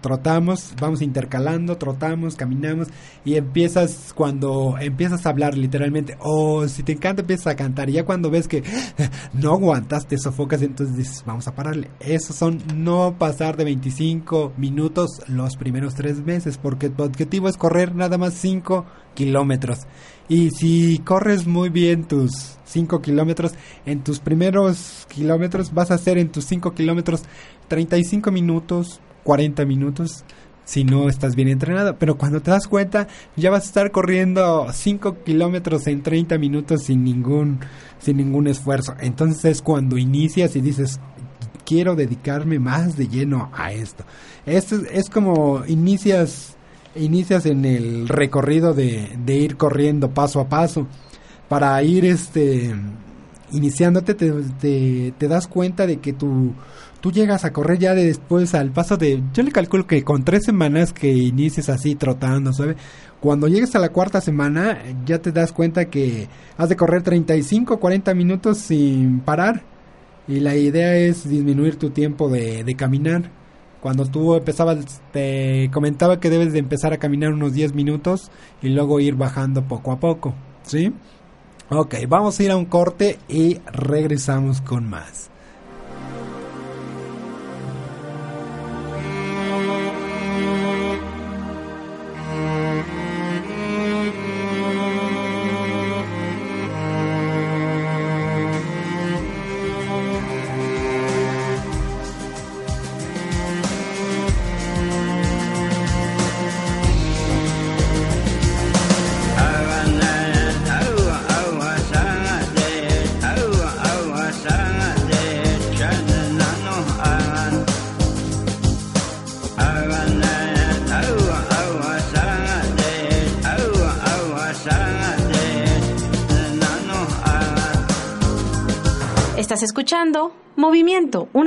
trotamos, 0.00 0.74
vamos 0.80 1.02
intercalando, 1.02 1.76
trotamos, 1.76 2.36
caminamos 2.36 2.88
y 3.24 3.34
empiezas 3.34 4.12
cuando 4.14 4.76
empiezas 4.80 5.26
a 5.26 5.30
hablar 5.30 5.56
literalmente. 5.56 6.16
O 6.20 6.66
si 6.68 6.82
te 6.82 6.92
encanta 6.92 7.22
empiezas 7.22 7.48
a 7.48 7.56
cantar. 7.56 7.90
Y 7.90 7.94
ya 7.94 8.04
cuando 8.04 8.30
ves 8.30 8.48
que 8.48 8.62
no 9.32 9.52
aguantas 9.52 10.06
te 10.06 10.18
sofocas 10.18 10.62
entonces 10.62 10.96
dices 10.96 11.22
vamos 11.26 11.48
a 11.48 11.54
pararle. 11.54 11.90
Esos 12.00 12.36
son 12.36 12.62
no 12.74 13.16
pasar 13.18 13.56
de 13.56 13.64
25 13.64 14.52
minutos 14.56 15.22
los 15.26 15.56
primeros 15.56 15.94
tres 15.94 16.24
meses 16.24 16.58
porque 16.58 16.90
tu 16.90 17.02
objetivo 17.02 17.48
es 17.48 17.56
correr 17.56 17.94
nada 17.94 18.18
más 18.18 18.34
5 18.34 18.84
kilómetros. 19.14 19.80
Y 20.28 20.50
si 20.50 20.98
corres 21.00 21.46
muy 21.46 21.70
bien 21.70 22.04
tus 22.04 22.58
5 22.64 23.02
kilómetros 23.02 23.52
en 23.84 24.04
tus 24.04 24.20
primeros 24.20 25.06
kilómetros 25.08 25.74
vas 25.74 25.90
a 25.90 25.94
hacer 25.94 26.18
en 26.18 26.30
tus 26.30 26.44
5 26.44 26.72
kilómetros 26.72 27.22
35 27.68 28.30
minutos 28.30 29.00
40 29.30 29.64
minutos 29.64 30.24
si 30.64 30.82
no 30.82 31.08
estás 31.08 31.36
bien 31.36 31.46
entrenado. 31.46 31.96
Pero 32.00 32.18
cuando 32.18 32.42
te 32.42 32.50
das 32.50 32.66
cuenta, 32.66 33.06
ya 33.36 33.48
vas 33.48 33.62
a 33.62 33.66
estar 33.66 33.92
corriendo 33.92 34.66
5 34.72 35.22
kilómetros 35.22 35.86
en 35.86 36.02
30 36.02 36.36
minutos 36.36 36.82
sin 36.82 37.04
ningún, 37.04 37.60
sin 38.00 38.16
ningún 38.16 38.48
esfuerzo. 38.48 38.96
Entonces 38.98 39.44
es 39.44 39.62
cuando 39.62 39.98
inicias 39.98 40.56
y 40.56 40.60
dices, 40.60 40.98
quiero 41.64 41.94
dedicarme 41.94 42.58
más 42.58 42.96
de 42.96 43.06
lleno 43.06 43.52
a 43.54 43.70
esto. 43.72 44.02
Es, 44.46 44.72
es 44.72 45.08
como 45.08 45.64
inicias, 45.64 46.56
inicias 46.96 47.46
en 47.46 47.64
el 47.64 48.08
recorrido 48.08 48.74
de, 48.74 49.16
ir 49.28 49.56
corriendo 49.56 50.10
paso 50.10 50.40
a 50.40 50.48
paso. 50.48 50.88
Para 51.48 51.80
ir 51.84 52.04
este 52.04 52.74
iniciándote 53.52 54.14
te, 54.14 54.32
te, 54.60 55.14
te 55.16 55.28
das 55.28 55.46
cuenta 55.46 55.86
de 55.86 56.00
que 56.00 56.12
tu 56.12 56.52
tú 57.00 57.12
llegas 57.12 57.44
a 57.44 57.52
correr 57.52 57.78
ya 57.78 57.94
después 57.94 58.54
al 58.54 58.70
paso 58.70 58.96
de, 58.96 59.22
yo 59.32 59.42
le 59.42 59.52
calculo 59.52 59.86
que 59.86 60.04
con 60.04 60.24
tres 60.24 60.44
semanas 60.44 60.92
que 60.92 61.12
inicies 61.12 61.68
así 61.68 61.94
trotando, 61.94 62.52
¿sabes? 62.52 62.76
Cuando 63.20 63.48
llegues 63.48 63.74
a 63.74 63.78
la 63.78 63.90
cuarta 63.90 64.20
semana 64.20 64.78
ya 65.04 65.20
te 65.20 65.32
das 65.32 65.52
cuenta 65.52 65.86
que 65.86 66.28
has 66.56 66.68
de 66.68 66.76
correr 66.76 67.02
35, 67.02 67.78
40 67.78 68.14
minutos 68.14 68.58
sin 68.58 69.20
parar 69.20 69.62
y 70.28 70.40
la 70.40 70.56
idea 70.56 70.96
es 70.96 71.28
disminuir 71.28 71.76
tu 71.76 71.90
tiempo 71.90 72.28
de, 72.28 72.64
de 72.64 72.74
caminar. 72.74 73.30
Cuando 73.80 74.04
tú 74.04 74.34
empezabas, 74.34 75.00
te 75.12 75.70
comentaba 75.72 76.20
que 76.20 76.28
debes 76.28 76.52
de 76.52 76.58
empezar 76.58 76.92
a 76.92 76.98
caminar 76.98 77.32
unos 77.32 77.54
10 77.54 77.74
minutos 77.74 78.30
y 78.60 78.68
luego 78.68 79.00
ir 79.00 79.14
bajando 79.14 79.66
poco 79.66 79.92
a 79.92 79.98
poco, 79.98 80.34
¿sí? 80.62 80.92
Ok, 81.70 81.94
vamos 82.08 82.38
a 82.38 82.42
ir 82.42 82.50
a 82.50 82.56
un 82.56 82.66
corte 82.66 83.18
y 83.28 83.58
regresamos 83.72 84.60
con 84.60 84.88
más. 84.88 85.29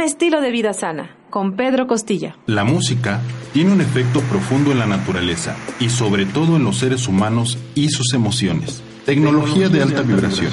Estilo 0.04 0.42
de 0.42 0.52
vida 0.52 0.74
sana, 0.74 1.16
con 1.30 1.56
Pedro 1.56 1.88
Costilla. 1.88 2.36
La 2.46 2.64
música 2.64 3.22
tiene 3.54 3.72
un 3.72 3.82
efecto 3.82 4.22
profundo 4.22 4.72
en 4.72 4.80
la 4.80 4.86
naturaleza 4.86 5.56
y 5.80 5.90
sobre 5.90 6.26
todo 6.26 6.58
en 6.58 6.64
los 6.64 6.78
seres 6.78 7.08
humanos 7.08 7.58
y 7.74 7.90
sus 7.90 8.14
emociones. 8.14 8.84
Tecnología 9.06 9.70
de 9.70 9.82
alta 9.82 10.02
vibración. 10.02 10.52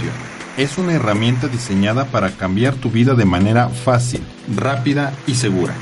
Es 0.56 0.78
una 0.78 0.94
herramienta 0.94 1.48
diseñada 1.48 2.06
para 2.06 2.30
cambiar 2.30 2.74
tu 2.74 2.90
vida 2.90 3.14
de 3.14 3.24
manera 3.24 3.68
fácil, 3.68 4.20
rápida 4.54 5.12
y 5.26 5.34
segura. 5.34 5.74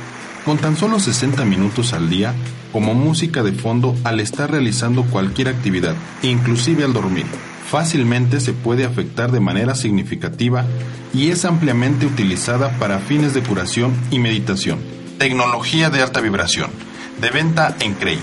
Con 0.45 0.57
tan 0.59 0.77
solo 0.77 0.99
60 0.99 1.45
minutos 1.45 1.93
al 1.93 2.09
día, 2.09 2.35
como 2.73 2.95
música 2.95 3.43
de 3.43 3.53
fondo 3.53 3.95
al 4.05 4.21
estar 4.21 4.51
realizando 4.51 5.05
cualquier 5.05 5.49
actividad, 5.49 5.95
inclusive 6.23 6.85
al 6.85 6.93
dormir 6.93 7.27
fácilmente 7.71 8.41
se 8.41 8.53
puede 8.53 8.85
afectar 8.85 9.31
de 9.31 9.41
manera 9.41 9.75
significativa 9.75 10.65
y 11.13 11.29
es 11.29 11.45
ampliamente 11.45 12.07
utilizada 12.07 12.71
para 12.79 12.99
fines 12.99 13.35
de 13.35 13.43
curación 13.43 13.93
y 14.11 14.19
meditación. 14.19 14.79
Tecnología 15.19 15.91
de 15.91 16.03
alta 16.03 16.21
vibración, 16.21 16.71
de 17.21 17.31
venta 17.31 17.77
en 17.81 17.95
CREI. 17.95 18.19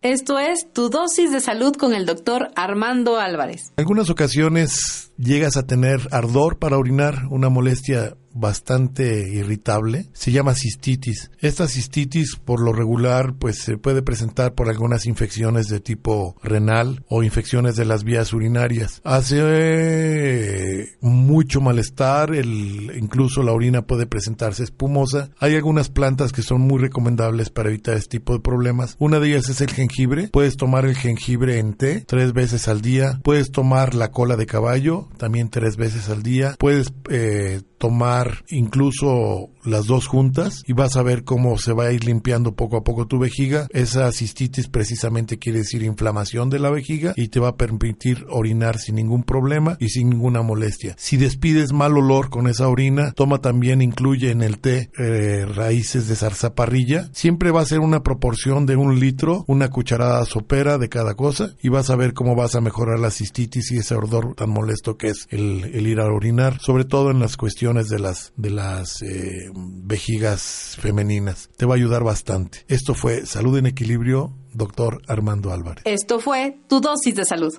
Esto 0.02 0.40
es 0.40 0.66
Tu 0.72 0.88
dosis 0.90 1.30
de 1.30 1.40
salud 1.40 1.76
con 1.76 1.94
el 1.94 2.06
doctor 2.06 2.50
Armando 2.56 3.18
Álvarez. 3.20 3.72
Algunas 3.76 4.10
ocasiones 4.10 5.11
llegas 5.22 5.56
a 5.56 5.66
tener 5.66 6.08
ardor 6.10 6.58
para 6.58 6.78
orinar, 6.78 7.26
una 7.30 7.48
molestia 7.48 8.16
bastante 8.34 9.28
irritable, 9.28 10.08
se 10.12 10.32
llama 10.32 10.54
cistitis. 10.54 11.30
Esta 11.38 11.68
cistitis 11.68 12.36
por 12.36 12.60
lo 12.60 12.72
regular 12.72 13.34
pues 13.38 13.58
se 13.58 13.76
puede 13.76 14.02
presentar 14.02 14.54
por 14.54 14.68
algunas 14.68 15.06
infecciones 15.06 15.68
de 15.68 15.80
tipo 15.80 16.36
renal 16.42 17.04
o 17.08 17.22
infecciones 17.22 17.76
de 17.76 17.84
las 17.84 18.04
vías 18.04 18.32
urinarias. 18.32 19.00
Hace 19.04 20.96
mucho 21.00 21.60
malestar, 21.60 22.34
el, 22.34 22.92
incluso 22.96 23.42
la 23.42 23.52
orina 23.52 23.82
puede 23.82 24.06
presentarse 24.06 24.64
espumosa. 24.64 25.30
Hay 25.38 25.54
algunas 25.54 25.90
plantas 25.90 26.32
que 26.32 26.42
son 26.42 26.62
muy 26.62 26.78
recomendables 26.78 27.50
para 27.50 27.68
evitar 27.68 27.96
este 27.96 28.18
tipo 28.18 28.32
de 28.32 28.40
problemas. 28.40 28.96
Una 28.98 29.20
de 29.20 29.28
ellas 29.28 29.48
es 29.48 29.60
el 29.60 29.70
jengibre. 29.70 30.28
Puedes 30.28 30.56
tomar 30.56 30.86
el 30.86 30.96
jengibre 30.96 31.58
en 31.58 31.74
té 31.74 32.04
tres 32.06 32.32
veces 32.32 32.68
al 32.68 32.80
día. 32.80 33.20
Puedes 33.22 33.50
tomar 33.50 33.94
la 33.94 34.10
cola 34.10 34.36
de 34.36 34.46
caballo 34.46 35.08
también 35.16 35.48
tres 35.48 35.76
veces 35.76 36.08
al 36.08 36.22
día. 36.22 36.56
Puedes 36.58 36.92
eh, 37.10 37.62
tomar 37.78 38.44
incluso 38.48 39.50
las 39.64 39.86
dos 39.86 40.06
juntas 40.06 40.62
y 40.66 40.72
vas 40.72 40.96
a 40.96 41.02
ver 41.02 41.24
cómo 41.24 41.58
se 41.58 41.72
va 41.72 41.86
a 41.86 41.92
ir 41.92 42.04
limpiando 42.04 42.54
poco 42.54 42.76
a 42.76 42.84
poco 42.84 43.06
tu 43.06 43.18
vejiga. 43.18 43.66
Esa 43.70 44.10
cistitis 44.12 44.68
precisamente 44.68 45.38
quiere 45.38 45.60
decir 45.60 45.82
inflamación 45.82 46.50
de 46.50 46.58
la 46.58 46.70
vejiga 46.70 47.12
y 47.16 47.28
te 47.28 47.40
va 47.40 47.48
a 47.48 47.56
permitir 47.56 48.24
orinar 48.30 48.78
sin 48.78 48.96
ningún 48.96 49.24
problema 49.24 49.76
y 49.80 49.88
sin 49.88 50.10
ninguna 50.10 50.42
molestia. 50.42 50.94
Si 50.98 51.16
despides 51.16 51.72
mal 51.72 51.96
olor 51.96 52.30
con 52.30 52.46
esa 52.46 52.68
orina, 52.68 53.12
toma 53.12 53.38
también, 53.38 53.82
incluye 53.82 54.30
en 54.30 54.42
el 54.42 54.58
té 54.58 54.90
eh, 54.98 55.44
raíces 55.46 56.08
de 56.08 56.16
zarzaparrilla. 56.16 57.08
Siempre 57.12 57.50
va 57.50 57.62
a 57.62 57.66
ser 57.66 57.80
una 57.80 58.02
proporción 58.02 58.66
de 58.66 58.76
un 58.76 59.00
litro, 59.00 59.44
una 59.48 59.70
cucharada 59.70 60.24
sopera 60.24 60.78
de 60.78 60.88
cada 60.88 61.14
cosa 61.14 61.54
y 61.62 61.68
vas 61.68 61.90
a 61.90 61.96
ver 61.96 62.14
cómo 62.14 62.34
vas 62.36 62.54
a 62.54 62.60
mejorar 62.60 62.98
la 62.98 63.10
cistitis 63.10 63.72
y 63.72 63.78
ese 63.78 63.94
odor 63.94 64.34
tan 64.34 64.50
molesto 64.50 64.96
que 64.96 65.01
es 65.08 65.26
el, 65.30 65.64
el 65.72 65.86
ir 65.86 66.00
a 66.00 66.06
orinar, 66.06 66.58
sobre 66.60 66.84
todo 66.84 67.10
en 67.10 67.20
las 67.20 67.36
cuestiones 67.36 67.88
de 67.88 67.98
las, 67.98 68.32
de 68.36 68.50
las 68.50 69.02
eh, 69.02 69.50
vejigas 69.54 70.76
femeninas. 70.80 71.50
Te 71.56 71.66
va 71.66 71.74
a 71.74 71.76
ayudar 71.76 72.04
bastante. 72.04 72.64
Esto 72.68 72.94
fue 72.94 73.26
Salud 73.26 73.56
en 73.58 73.66
Equilibrio, 73.66 74.32
doctor 74.52 75.02
Armando 75.06 75.52
Álvarez. 75.52 75.82
Esto 75.86 76.20
fue 76.20 76.58
tu 76.68 76.80
dosis 76.80 77.14
de 77.14 77.24
salud. 77.24 77.52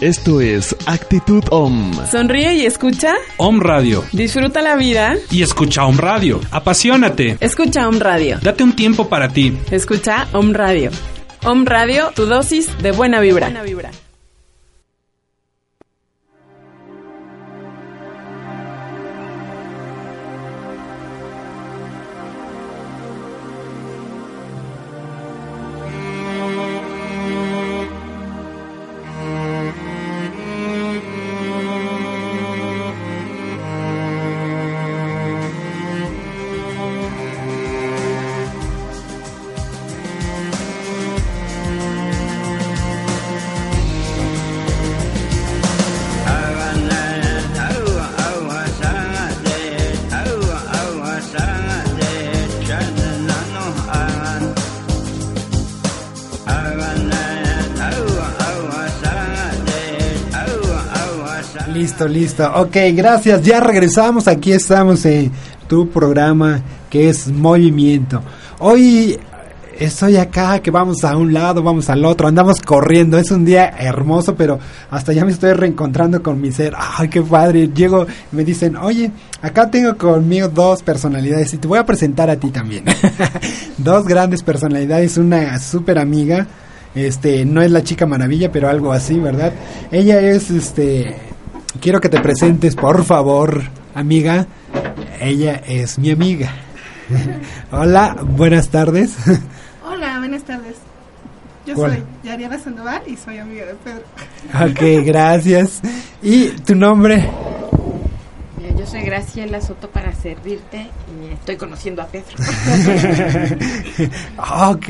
Esto 0.00 0.42
es 0.42 0.76
Actitud 0.84 1.42
OM. 1.50 1.92
Sonríe 2.10 2.52
y 2.54 2.66
escucha. 2.66 3.14
OM 3.38 3.60
Radio. 3.60 4.04
Disfruta 4.12 4.60
la 4.60 4.76
vida. 4.76 5.16
Y 5.30 5.42
escucha 5.42 5.86
OM 5.86 5.96
Radio. 5.96 6.38
Apasionate. 6.50 7.38
Escucha 7.40 7.88
OM 7.88 7.98
Radio. 7.98 8.38
Date 8.42 8.62
un 8.62 8.76
tiempo 8.76 9.08
para 9.08 9.30
ti. 9.30 9.56
Escucha 9.70 10.28
OM 10.34 10.52
Radio. 10.52 10.90
OM 11.44 11.64
Radio, 11.64 12.12
tu 12.14 12.26
dosis 12.26 12.68
de 12.82 12.90
buena 12.90 13.20
vibra. 13.20 13.46
Buena 13.46 13.62
vibra. 13.62 13.90
Listo. 62.08 62.50
Ok, 62.54 62.76
gracias. 62.94 63.42
Ya 63.42 63.60
regresamos. 63.60 64.28
Aquí 64.28 64.52
estamos 64.52 65.04
en 65.04 65.30
tu 65.68 65.88
programa 65.88 66.60
que 66.90 67.08
es 67.08 67.28
Movimiento. 67.28 68.22
Hoy 68.58 69.18
estoy 69.78 70.16
acá, 70.16 70.60
que 70.60 70.70
vamos 70.70 71.04
a 71.04 71.16
un 71.16 71.32
lado, 71.32 71.62
vamos 71.62 71.90
al 71.90 72.04
otro, 72.04 72.28
andamos 72.28 72.60
corriendo. 72.60 73.18
Es 73.18 73.30
un 73.30 73.44
día 73.44 73.74
hermoso, 73.78 74.34
pero 74.34 74.58
hasta 74.90 75.12
ya 75.12 75.24
me 75.24 75.32
estoy 75.32 75.52
reencontrando 75.52 76.22
con 76.22 76.40
mi 76.40 76.52
ser. 76.52 76.74
Ay, 76.76 77.08
qué 77.08 77.22
padre. 77.22 77.68
Llego 77.68 78.06
y 78.32 78.36
me 78.36 78.44
dicen, 78.44 78.76
oye, 78.76 79.10
acá 79.42 79.70
tengo 79.70 79.96
conmigo 79.96 80.48
dos 80.48 80.82
personalidades 80.82 81.52
y 81.54 81.58
te 81.58 81.68
voy 81.68 81.78
a 81.78 81.86
presentar 81.86 82.30
a 82.30 82.36
ti 82.36 82.50
también. 82.50 82.84
dos 83.78 84.06
grandes 84.06 84.42
personalidades, 84.42 85.18
una 85.18 85.58
súper 85.58 85.98
amiga. 85.98 86.46
Este, 86.94 87.44
no 87.44 87.60
es 87.60 87.70
la 87.70 87.84
chica 87.84 88.06
maravilla, 88.06 88.50
pero 88.50 88.70
algo 88.70 88.90
así, 88.90 89.18
¿verdad? 89.18 89.52
Ella 89.92 90.18
es, 90.20 90.50
este, 90.50 91.14
quiero 91.80 92.00
que 92.00 92.08
te 92.08 92.20
presentes, 92.20 92.74
por 92.74 93.04
favor, 93.04 93.62
amiga. 93.94 94.46
Ella 95.20 95.62
es 95.66 95.98
mi 95.98 96.10
amiga. 96.10 96.50
Hola, 97.70 98.16
buenas 98.22 98.68
tardes. 98.68 99.16
Hola, 99.84 100.18
buenas 100.18 100.42
tardes. 100.42 100.76
Yo 101.66 101.74
¿Cuál? 101.74 101.92
soy 101.92 102.02
Yariana 102.22 102.58
Sandoval 102.58 103.02
y 103.06 103.16
soy 103.16 103.38
amiga 103.38 103.66
de 103.66 103.74
Pedro. 103.74 104.02
Ok, 104.70 105.04
gracias. 105.04 105.80
¿Y 106.22 106.48
tu 106.50 106.74
nombre? 106.74 107.28
Yo 108.78 108.86
soy 108.86 109.00
Graciela 109.02 109.60
Soto 109.60 109.88
para 109.90 110.12
servirte 110.12 110.86
y 111.20 111.32
estoy 111.32 111.56
conociendo 111.56 112.02
a 112.02 112.06
Pedro. 112.06 112.36
ok, 114.70 114.88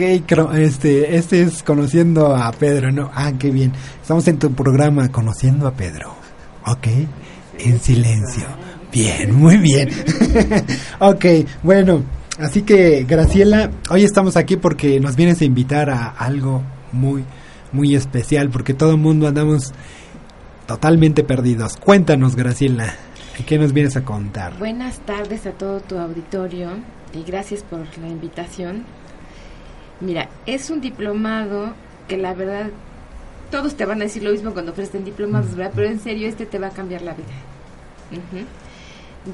este, 0.55 1.17
este 1.17 1.43
es 1.43 1.63
conociendo 1.63 2.35
a 2.35 2.51
Pedro, 2.53 2.91
¿no? 2.91 3.11
Ah, 3.15 3.33
qué 3.39 3.51
bien. 3.51 3.73
Estamos 4.03 4.27
en 4.29 4.39
tu 4.39 4.53
programa 4.53 5.09
conociendo 5.11 5.67
a 5.67 5.73
Pedro. 5.73 6.16
Ok, 6.67 6.89
en 7.61 7.81
silencio. 7.81 8.45
Bien, 8.93 9.33
muy 9.33 9.57
bien. 9.59 9.89
ok, 10.99 11.25
bueno, 11.63 12.03
así 12.41 12.63
que 12.63 13.05
Graciela, 13.05 13.71
hoy 13.89 14.03
estamos 14.03 14.37
aquí 14.37 14.57
porque 14.57 14.99
nos 14.99 15.15
vienes 15.15 15.41
a 15.41 15.45
invitar 15.45 15.91
a 15.91 16.09
algo 16.09 16.65
muy, 16.91 17.25
muy 17.71 17.95
especial, 17.95 18.51
porque 18.51 18.75
todo 18.75 18.91
el 18.91 18.97
mundo 18.97 19.29
andamos 19.29 19.73
totalmente 20.67 21.23
perdidos. 21.23 21.77
Cuéntanos, 21.77 22.35
Graciela, 22.35 22.93
¿qué 23.47 23.59
nos 23.59 23.73
vienes 23.73 23.97
a 23.97 24.03
contar? 24.03 24.59
Buenas 24.59 24.99
tardes 25.07 25.47
a 25.47 25.53
todo 25.53 25.79
tu 25.79 25.97
auditorio 25.99 26.71
y 27.15 27.23
gracias 27.23 27.63
por 27.63 27.87
la 27.99 28.09
invitación. 28.09 28.85
Mira, 30.01 30.29
es 30.47 30.69
un 30.71 30.81
diplomado 30.81 31.75
que 32.09 32.17
la 32.17 32.35
verdad 32.35 32.71
todos 33.51 33.75
te 33.75 33.85
van 33.85 34.01
a 34.01 34.05
decir 34.05 34.23
lo 34.23 34.31
mismo 34.31 34.53
cuando 34.53 34.73
ofrecen 34.73 35.05
diplomados, 35.05 35.55
¿verdad? 35.55 35.73
Pero 35.75 35.89
en 35.89 36.01
serio 36.01 36.29
este 36.29 36.47
te 36.47 36.59
va 36.59 36.69
a 36.69 36.71
cambiar 36.71 37.03
la 37.03 37.15
vida. 37.15 37.27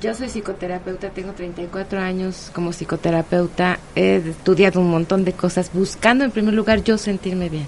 Yo 0.00 0.14
soy 0.14 0.28
psicoterapeuta, 0.28 1.10
tengo 1.10 1.32
34 1.32 2.00
años 2.00 2.50
como 2.54 2.72
psicoterapeuta, 2.72 3.78
he 3.94 4.16
estudiado 4.16 4.80
un 4.80 4.90
montón 4.90 5.24
de 5.24 5.34
cosas 5.34 5.70
buscando 5.72 6.24
en 6.24 6.30
primer 6.30 6.54
lugar 6.54 6.82
yo 6.82 6.96
sentirme 6.96 7.50
bien. 7.50 7.66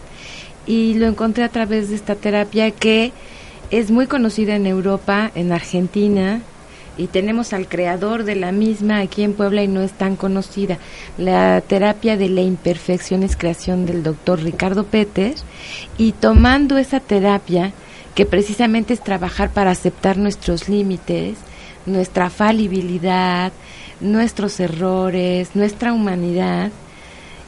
Y 0.66 0.94
lo 0.94 1.06
encontré 1.06 1.44
a 1.44 1.50
través 1.50 1.90
de 1.90 1.96
esta 1.96 2.14
terapia 2.14 2.70
que 2.70 3.12
es 3.70 3.90
muy 3.90 4.06
conocida 4.06 4.56
en 4.56 4.66
Europa, 4.66 5.30
en 5.34 5.52
Argentina, 5.52 6.40
y 6.96 7.08
tenemos 7.08 7.52
al 7.52 7.68
creador 7.68 8.24
de 8.24 8.36
la 8.36 8.52
misma 8.52 9.00
aquí 9.00 9.22
en 9.22 9.34
Puebla 9.34 9.62
y 9.62 9.68
no 9.68 9.82
es 9.82 9.92
tan 9.92 10.16
conocida. 10.16 10.78
La 11.18 11.60
terapia 11.60 12.16
de 12.16 12.28
la 12.28 12.42
imperfección 12.42 13.22
es 13.22 13.36
creación 13.36 13.86
del 13.86 14.02
doctor 14.02 14.42
Ricardo 14.42 14.84
Peters 14.84 15.44
y 15.98 16.12
tomando 16.12 16.78
esa 16.78 17.00
terapia 17.00 17.72
que 18.14 18.26
precisamente 18.26 18.94
es 18.94 19.02
trabajar 19.02 19.50
para 19.50 19.72
aceptar 19.72 20.16
nuestros 20.18 20.68
límites, 20.68 21.36
nuestra 21.86 22.30
falibilidad, 22.30 23.52
nuestros 24.00 24.60
errores, 24.60 25.50
nuestra 25.54 25.92
humanidad 25.92 26.70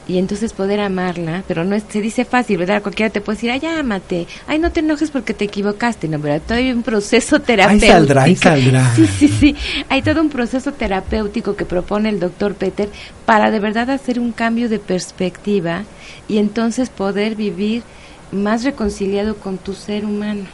y 0.07 0.17
entonces 0.17 0.53
poder 0.53 0.79
amarla, 0.79 1.43
pero 1.47 1.65
no 1.65 1.75
es, 1.75 1.83
se 1.89 2.01
dice 2.01 2.23
fácil, 2.23 2.57
¿verdad? 2.57 2.81
Cualquiera 2.81 3.11
te 3.11 3.19
puede 3.19 3.35
decir, 3.35 3.51
ay, 3.51 3.65
ámate, 3.65 4.25
ay, 4.47 4.57
no 4.57 4.71
te 4.71 4.79
enojes 4.79 5.11
porque 5.11 5.33
te 5.33 5.45
equivocaste, 5.45 6.07
no, 6.07 6.19
pero 6.19 6.39
todavía 6.39 6.69
hay 6.69 6.75
un 6.75 6.83
proceso 6.83 7.41
terapéutico. 7.41 7.85
Ahí 7.87 7.91
saldrá, 7.91 8.23
ahí 8.23 8.35
saldrá. 8.35 8.95
Sí, 8.95 9.07
sí, 9.07 9.27
sí, 9.27 9.55
hay 9.89 10.01
todo 10.01 10.21
un 10.21 10.29
proceso 10.29 10.71
terapéutico 10.71 11.55
que 11.55 11.65
propone 11.65 12.09
el 12.09 12.19
doctor 12.19 12.55
Peter 12.55 12.89
para 13.25 13.51
de 13.51 13.59
verdad 13.59 13.89
hacer 13.89 14.19
un 14.19 14.31
cambio 14.31 14.69
de 14.69 14.79
perspectiva 14.79 15.83
y 16.27 16.37
entonces 16.37 16.89
poder 16.89 17.35
vivir 17.35 17.83
más 18.31 18.63
reconciliado 18.63 19.35
con 19.35 19.57
tu 19.57 19.73
ser 19.73 20.05
humano. 20.05 20.45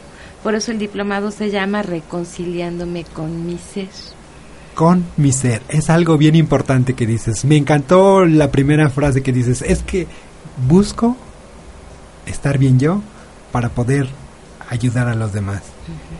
Por 0.42 0.56
eso 0.56 0.72
el 0.72 0.80
diplomado 0.80 1.32
se 1.32 1.50
llama 1.52 1.84
Reconciliándome 1.84 3.04
con 3.06 3.46
mi 3.46 3.58
ser 3.58 3.88
con 4.74 5.06
mi 5.18 5.32
ser. 5.32 5.62
Es 5.70 5.90
algo 5.90 6.18
bien 6.18 6.36
importante 6.36 6.94
que 6.94 7.06
dices. 7.06 7.46
Me 7.46 7.58
encantó 7.58 8.26
la 8.26 8.52
primera 8.52 8.90
frase 8.90 9.22
que 9.22 9.32
dices. 9.32 9.62
Es 9.62 9.84
que 9.84 10.08
busco 10.68 11.16
estar 12.26 12.58
bien 12.58 12.80
yo 12.80 13.02
para 13.52 13.70
poder 13.70 14.08
ayudar 14.70 15.08
a 15.08 15.16
los 15.16 15.34
demás. 15.34 15.62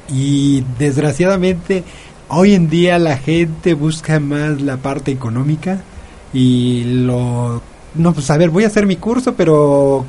Y 0.10 0.64
desgraciadamente 0.78 1.84
hoy 2.28 2.54
en 2.54 2.70
día 2.70 3.00
la 3.00 3.18
gente 3.18 3.74
busca 3.74 4.20
más 4.20 4.62
la 4.62 4.78
parte 4.78 5.12
económica 5.12 5.82
y 6.34 6.84
lo... 6.84 7.62
No, 7.96 8.14
pues 8.14 8.30
a 8.32 8.38
ver, 8.38 8.50
voy 8.50 8.64
a 8.64 8.68
hacer 8.68 8.88
mi 8.88 8.96
curso, 8.96 9.36
pero 9.36 10.04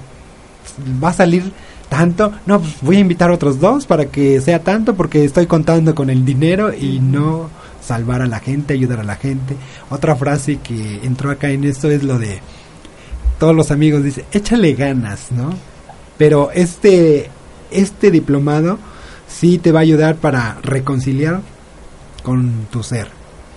va 1.02 1.10
a 1.10 1.14
salir 1.14 1.52
tanto. 1.88 2.32
No, 2.46 2.60
pues 2.60 2.76
voy 2.80 2.96
a 2.96 3.00
invitar 3.00 3.30
a 3.30 3.34
otros 3.34 3.60
dos 3.60 3.86
para 3.86 4.06
que 4.06 4.40
sea 4.40 4.62
tanto 4.62 4.94
porque 4.94 5.24
estoy 5.24 5.46
contando 5.46 5.94
con 5.94 6.08
el 6.10 6.24
dinero 6.24 6.72
y 6.72 7.00
no 7.00 7.50
salvar 7.86 8.22
a 8.22 8.26
la 8.26 8.40
gente, 8.40 8.74
ayudar 8.74 9.00
a 9.00 9.04
la 9.04 9.16
gente. 9.16 9.56
Otra 9.90 10.16
frase 10.16 10.58
que 10.58 11.00
entró 11.02 11.30
acá 11.30 11.50
en 11.50 11.64
esto 11.64 11.90
es 11.90 12.02
lo 12.02 12.18
de 12.18 12.40
todos 13.38 13.54
los 13.54 13.70
amigos 13.70 14.02
dicen, 14.02 14.24
échale 14.32 14.74
ganas, 14.74 15.32
¿no? 15.32 15.50
Pero 16.16 16.50
este 16.52 17.30
este 17.70 18.10
diplomado 18.10 18.78
sí 19.28 19.58
te 19.58 19.72
va 19.72 19.80
a 19.80 19.82
ayudar 19.82 20.16
para 20.16 20.58
reconciliar 20.62 21.42
con 22.22 22.66
tu 22.70 22.82
ser, 22.82 23.08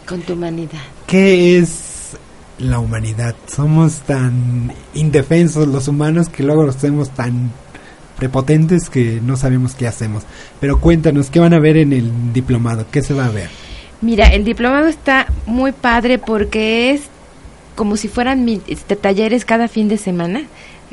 con 0.06 0.22
tu 0.22 0.34
humanidad. 0.34 0.82
¿Qué 1.06 1.60
es 1.60 2.18
la 2.58 2.80
humanidad? 2.80 3.36
Somos 3.48 4.00
tan 4.02 4.74
indefensos 4.94 5.68
los 5.68 5.88
humanos 5.88 6.30
que 6.30 6.44
luego 6.44 6.66
nos 6.66 6.76
hacemos 6.76 7.12
tan 7.12 7.52
prepotentes 8.18 8.90
que 8.90 9.22
no 9.22 9.38
sabemos 9.38 9.76
qué 9.76 9.88
hacemos. 9.88 10.24
Pero 10.60 10.80
cuéntanos, 10.80 11.30
¿qué 11.30 11.40
van 11.40 11.54
a 11.54 11.60
ver 11.60 11.78
en 11.78 11.94
el 11.94 12.34
diplomado? 12.34 12.86
¿Qué 12.92 13.02
se 13.02 13.14
va 13.14 13.26
a 13.26 13.30
ver? 13.30 13.50
Mira, 14.00 14.28
el 14.28 14.44
diplomado 14.44 14.88
está 14.88 15.26
muy 15.48 15.72
padre 15.72 16.20
porque 16.20 16.92
es 16.92 17.10
como 17.76 17.98
si 17.98 18.08
fueran 18.08 18.48
este, 18.68 18.96
talleres 18.96 19.44
cada 19.44 19.68
fin 19.68 19.88
de 19.88 19.98
semana. 19.98 20.44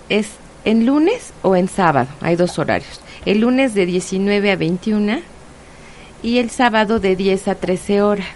Es 0.09 0.31
en 0.65 0.87
lunes 0.87 1.33
o 1.43 1.55
en 1.55 1.69
sábado, 1.69 2.09
hay 2.23 2.37
dos 2.37 2.59
horarios. 2.59 3.01
El 3.27 3.41
lunes 3.41 3.75
de 3.75 3.85
19 3.85 4.51
a 4.51 4.57
21 4.57 5.19
y 6.23 6.39
el 6.39 6.49
sábado 6.49 6.99
de 6.99 7.15
10 7.15 7.49
a 7.49 7.55
13 7.57 8.03
horas. 8.03 8.27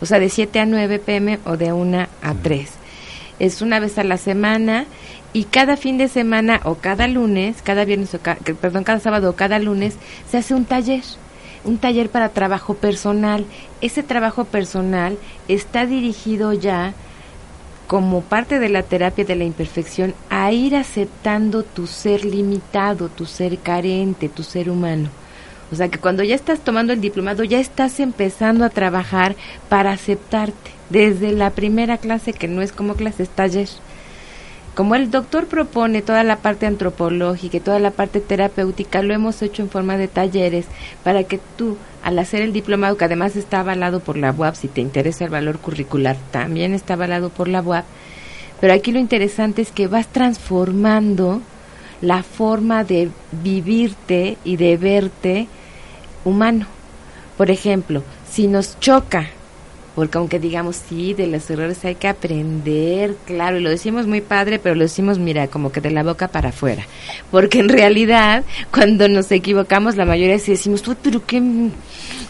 O 0.00 0.06
sea, 0.06 0.20
de 0.20 0.28
7 0.28 0.60
a 0.60 0.66
9 0.66 1.00
pm 1.00 1.40
o 1.44 1.56
de 1.56 1.72
1 1.72 2.06
a 2.22 2.34
3. 2.34 2.70
Es 3.40 3.60
una 3.60 3.80
vez 3.80 3.98
a 3.98 4.04
la 4.04 4.18
semana 4.18 4.86
y 5.32 5.44
cada 5.44 5.76
fin 5.76 5.98
de 5.98 6.06
semana 6.06 6.60
o 6.62 6.76
cada 6.76 7.08
lunes, 7.08 7.56
cada 7.62 7.84
viernes 7.84 8.14
o 8.14 8.20
perdón, 8.20 8.84
cada 8.84 9.00
sábado 9.00 9.30
o 9.30 9.34
cada 9.34 9.58
lunes 9.58 9.96
se 10.30 10.38
hace 10.38 10.54
un 10.54 10.64
taller 10.64 11.02
un 11.66 11.78
taller 11.78 12.08
para 12.08 12.30
trabajo 12.30 12.74
personal. 12.74 13.44
Ese 13.80 14.02
trabajo 14.02 14.44
personal 14.44 15.18
está 15.48 15.84
dirigido 15.84 16.52
ya 16.52 16.94
como 17.86 18.22
parte 18.22 18.58
de 18.58 18.68
la 18.68 18.82
terapia 18.82 19.24
de 19.24 19.36
la 19.36 19.44
imperfección 19.44 20.14
a 20.28 20.50
ir 20.52 20.74
aceptando 20.74 21.62
tu 21.62 21.86
ser 21.86 22.24
limitado, 22.24 23.08
tu 23.08 23.26
ser 23.26 23.58
carente, 23.58 24.28
tu 24.28 24.42
ser 24.42 24.70
humano. 24.70 25.08
O 25.70 25.74
sea 25.74 25.88
que 25.88 25.98
cuando 25.98 26.22
ya 26.22 26.34
estás 26.34 26.60
tomando 26.60 26.92
el 26.92 27.00
diplomado 27.00 27.42
ya 27.42 27.58
estás 27.58 27.98
empezando 27.98 28.64
a 28.64 28.70
trabajar 28.70 29.34
para 29.68 29.90
aceptarte 29.92 30.70
desde 30.90 31.32
la 31.32 31.50
primera 31.50 31.98
clase 31.98 32.32
que 32.32 32.48
no 32.48 32.62
es 32.62 32.72
como 32.72 32.94
clase, 32.94 33.24
es 33.24 33.28
taller. 33.28 33.68
Como 34.76 34.94
el 34.94 35.10
doctor 35.10 35.46
propone 35.46 36.02
toda 36.02 36.22
la 36.22 36.36
parte 36.36 36.66
antropológica 36.66 37.56
y 37.56 37.60
toda 37.60 37.78
la 37.78 37.92
parte 37.92 38.20
terapéutica, 38.20 39.00
lo 39.00 39.14
hemos 39.14 39.40
hecho 39.40 39.62
en 39.62 39.70
forma 39.70 39.96
de 39.96 40.06
talleres 40.06 40.66
para 41.02 41.24
que 41.24 41.40
tú, 41.56 41.78
al 42.02 42.18
hacer 42.18 42.42
el 42.42 42.52
diplomado, 42.52 42.98
que 42.98 43.06
además 43.06 43.36
está 43.36 43.60
avalado 43.60 44.00
por 44.00 44.18
la 44.18 44.32
UAP, 44.32 44.54
si 44.54 44.68
te 44.68 44.82
interesa 44.82 45.24
el 45.24 45.30
valor 45.30 45.60
curricular, 45.60 46.18
también 46.30 46.74
está 46.74 46.92
avalado 46.92 47.30
por 47.30 47.48
la 47.48 47.62
UAP, 47.62 47.86
pero 48.60 48.74
aquí 48.74 48.92
lo 48.92 48.98
interesante 48.98 49.62
es 49.62 49.72
que 49.72 49.86
vas 49.86 50.08
transformando 50.08 51.40
la 52.02 52.22
forma 52.22 52.84
de 52.84 53.08
vivirte 53.32 54.36
y 54.44 54.58
de 54.58 54.76
verte 54.76 55.48
humano. 56.22 56.66
Por 57.38 57.50
ejemplo, 57.50 58.02
si 58.30 58.46
nos 58.46 58.78
choca 58.78 59.30
porque 59.96 60.18
aunque 60.18 60.38
digamos 60.38 60.76
sí, 60.88 61.14
de 61.14 61.26
los 61.26 61.48
errores 61.48 61.82
hay 61.86 61.94
que 61.94 62.06
aprender, 62.06 63.16
claro, 63.24 63.58
y 63.58 63.62
lo 63.62 63.70
decimos 63.70 64.06
muy 64.06 64.20
padre, 64.20 64.58
pero 64.58 64.74
lo 64.74 64.82
decimos, 64.82 65.18
mira, 65.18 65.48
como 65.48 65.72
que 65.72 65.80
de 65.80 65.90
la 65.90 66.02
boca 66.02 66.28
para 66.28 66.50
afuera, 66.50 66.86
porque 67.30 67.60
en 67.60 67.70
realidad 67.70 68.44
cuando 68.70 69.08
nos 69.08 69.32
equivocamos 69.32 69.96
la 69.96 70.04
mayoría 70.04 70.38
sí 70.38 70.52
decimos, 70.52 70.82
pero 71.02 71.24
qué, 71.24 71.42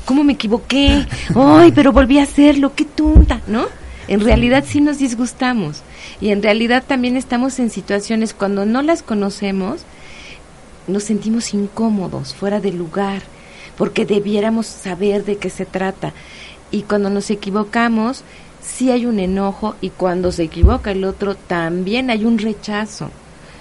¿cómo 0.04 0.22
me 0.22 0.34
equivoqué? 0.34 1.06
Ay, 1.34 1.72
pero 1.72 1.92
volví 1.92 2.20
a 2.20 2.22
hacerlo, 2.22 2.72
qué 2.76 2.84
tonta, 2.84 3.40
¿no? 3.48 3.66
En 4.06 4.20
realidad 4.20 4.64
sí 4.64 4.80
nos 4.80 4.98
disgustamos 4.98 5.82
y 6.20 6.30
en 6.30 6.44
realidad 6.44 6.84
también 6.86 7.16
estamos 7.16 7.58
en 7.58 7.70
situaciones 7.70 8.32
cuando 8.32 8.64
no 8.64 8.80
las 8.80 9.02
conocemos, 9.02 9.80
nos 10.86 11.02
sentimos 11.02 11.52
incómodos, 11.52 12.32
fuera 12.32 12.60
de 12.60 12.70
lugar, 12.70 13.22
porque 13.76 14.06
debiéramos 14.06 14.66
saber 14.66 15.24
de 15.24 15.38
qué 15.38 15.50
se 15.50 15.66
trata 15.66 16.12
y 16.70 16.82
cuando 16.82 17.10
nos 17.10 17.30
equivocamos 17.30 18.24
sí 18.60 18.90
hay 18.90 19.06
un 19.06 19.20
enojo 19.20 19.76
y 19.80 19.90
cuando 19.90 20.32
se 20.32 20.44
equivoca 20.44 20.90
el 20.90 21.04
otro 21.04 21.34
también 21.34 22.10
hay 22.10 22.24
un 22.24 22.38
rechazo. 22.38 23.10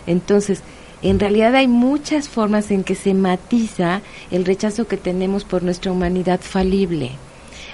Entonces, 0.08 0.62
en 1.02 1.20
realidad 1.20 1.56
hay 1.56 1.68
muchas 1.68 2.30
formas 2.30 2.72
en 2.72 2.84
que 2.84 2.96
se 2.96 3.13
matiza 3.13 4.02
el 4.32 4.46
rechazo 4.46 4.88
que 4.88 4.98
tenemos 4.98 5.44
por 5.44 5.63
nuestra 5.63 5.91
humanidad 5.91 6.39
falible, 6.41 7.12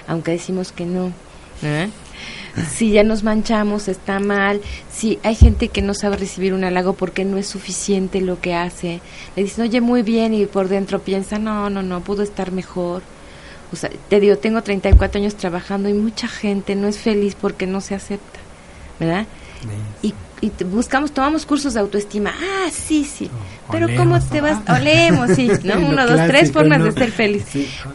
aunque 0.06 0.32
decimos 0.32 0.72
que 0.72 0.84
no. 0.84 1.12
¿eh? 1.62 1.88
Si 2.70 2.90
ya 2.90 3.02
nos 3.02 3.22
manchamos, 3.22 3.88
está 3.88 4.20
mal. 4.20 4.60
Si 4.90 5.18
hay 5.22 5.34
gente 5.34 5.68
que 5.68 5.80
no 5.80 5.94
sabe 5.94 6.18
recibir 6.18 6.52
un 6.52 6.64
halago 6.64 6.92
porque 6.92 7.24
no 7.24 7.38
es 7.38 7.46
suficiente 7.46 8.20
lo 8.20 8.40
que 8.40 8.54
hace, 8.54 9.00
le 9.36 9.44
dicen, 9.44 9.64
oye, 9.64 9.80
muy 9.80 10.02
bien, 10.02 10.34
y 10.34 10.44
por 10.44 10.68
dentro 10.68 11.00
piensa, 11.00 11.38
no, 11.38 11.70
no, 11.70 11.82
no, 11.82 12.00
pudo 12.02 12.22
estar 12.22 12.52
mejor 12.52 13.02
o 13.72 13.76
sea, 13.76 13.90
te 14.08 14.20
digo, 14.20 14.36
tengo 14.36 14.62
34 14.62 15.20
años 15.20 15.34
trabajando 15.34 15.88
y 15.88 15.94
mucha 15.94 16.28
gente 16.28 16.74
no 16.74 16.88
es 16.88 16.98
feliz 16.98 17.34
porque 17.40 17.66
no 17.66 17.80
se 17.80 17.94
acepta, 17.94 18.38
¿verdad? 19.00 19.26
Y, 20.02 20.14
y 20.40 20.50
buscamos, 20.64 21.12
tomamos 21.12 21.46
cursos 21.46 21.74
de 21.74 21.80
autoestima. 21.80 22.32
Ah, 22.36 22.68
sí, 22.70 23.04
sí. 23.04 23.30
Oh, 23.68 23.72
Pero 23.72 23.88
¿cómo 23.96 24.20
te 24.20 24.40
vas? 24.40 24.58
Olemos, 24.68 25.30
sí, 25.30 25.50
¿no? 25.64 25.78
Uno, 25.86 26.06
dos, 26.06 26.20
tres 26.26 26.52
formas 26.52 26.82
de 26.82 26.92
ser 26.92 27.12
feliz. 27.12 27.44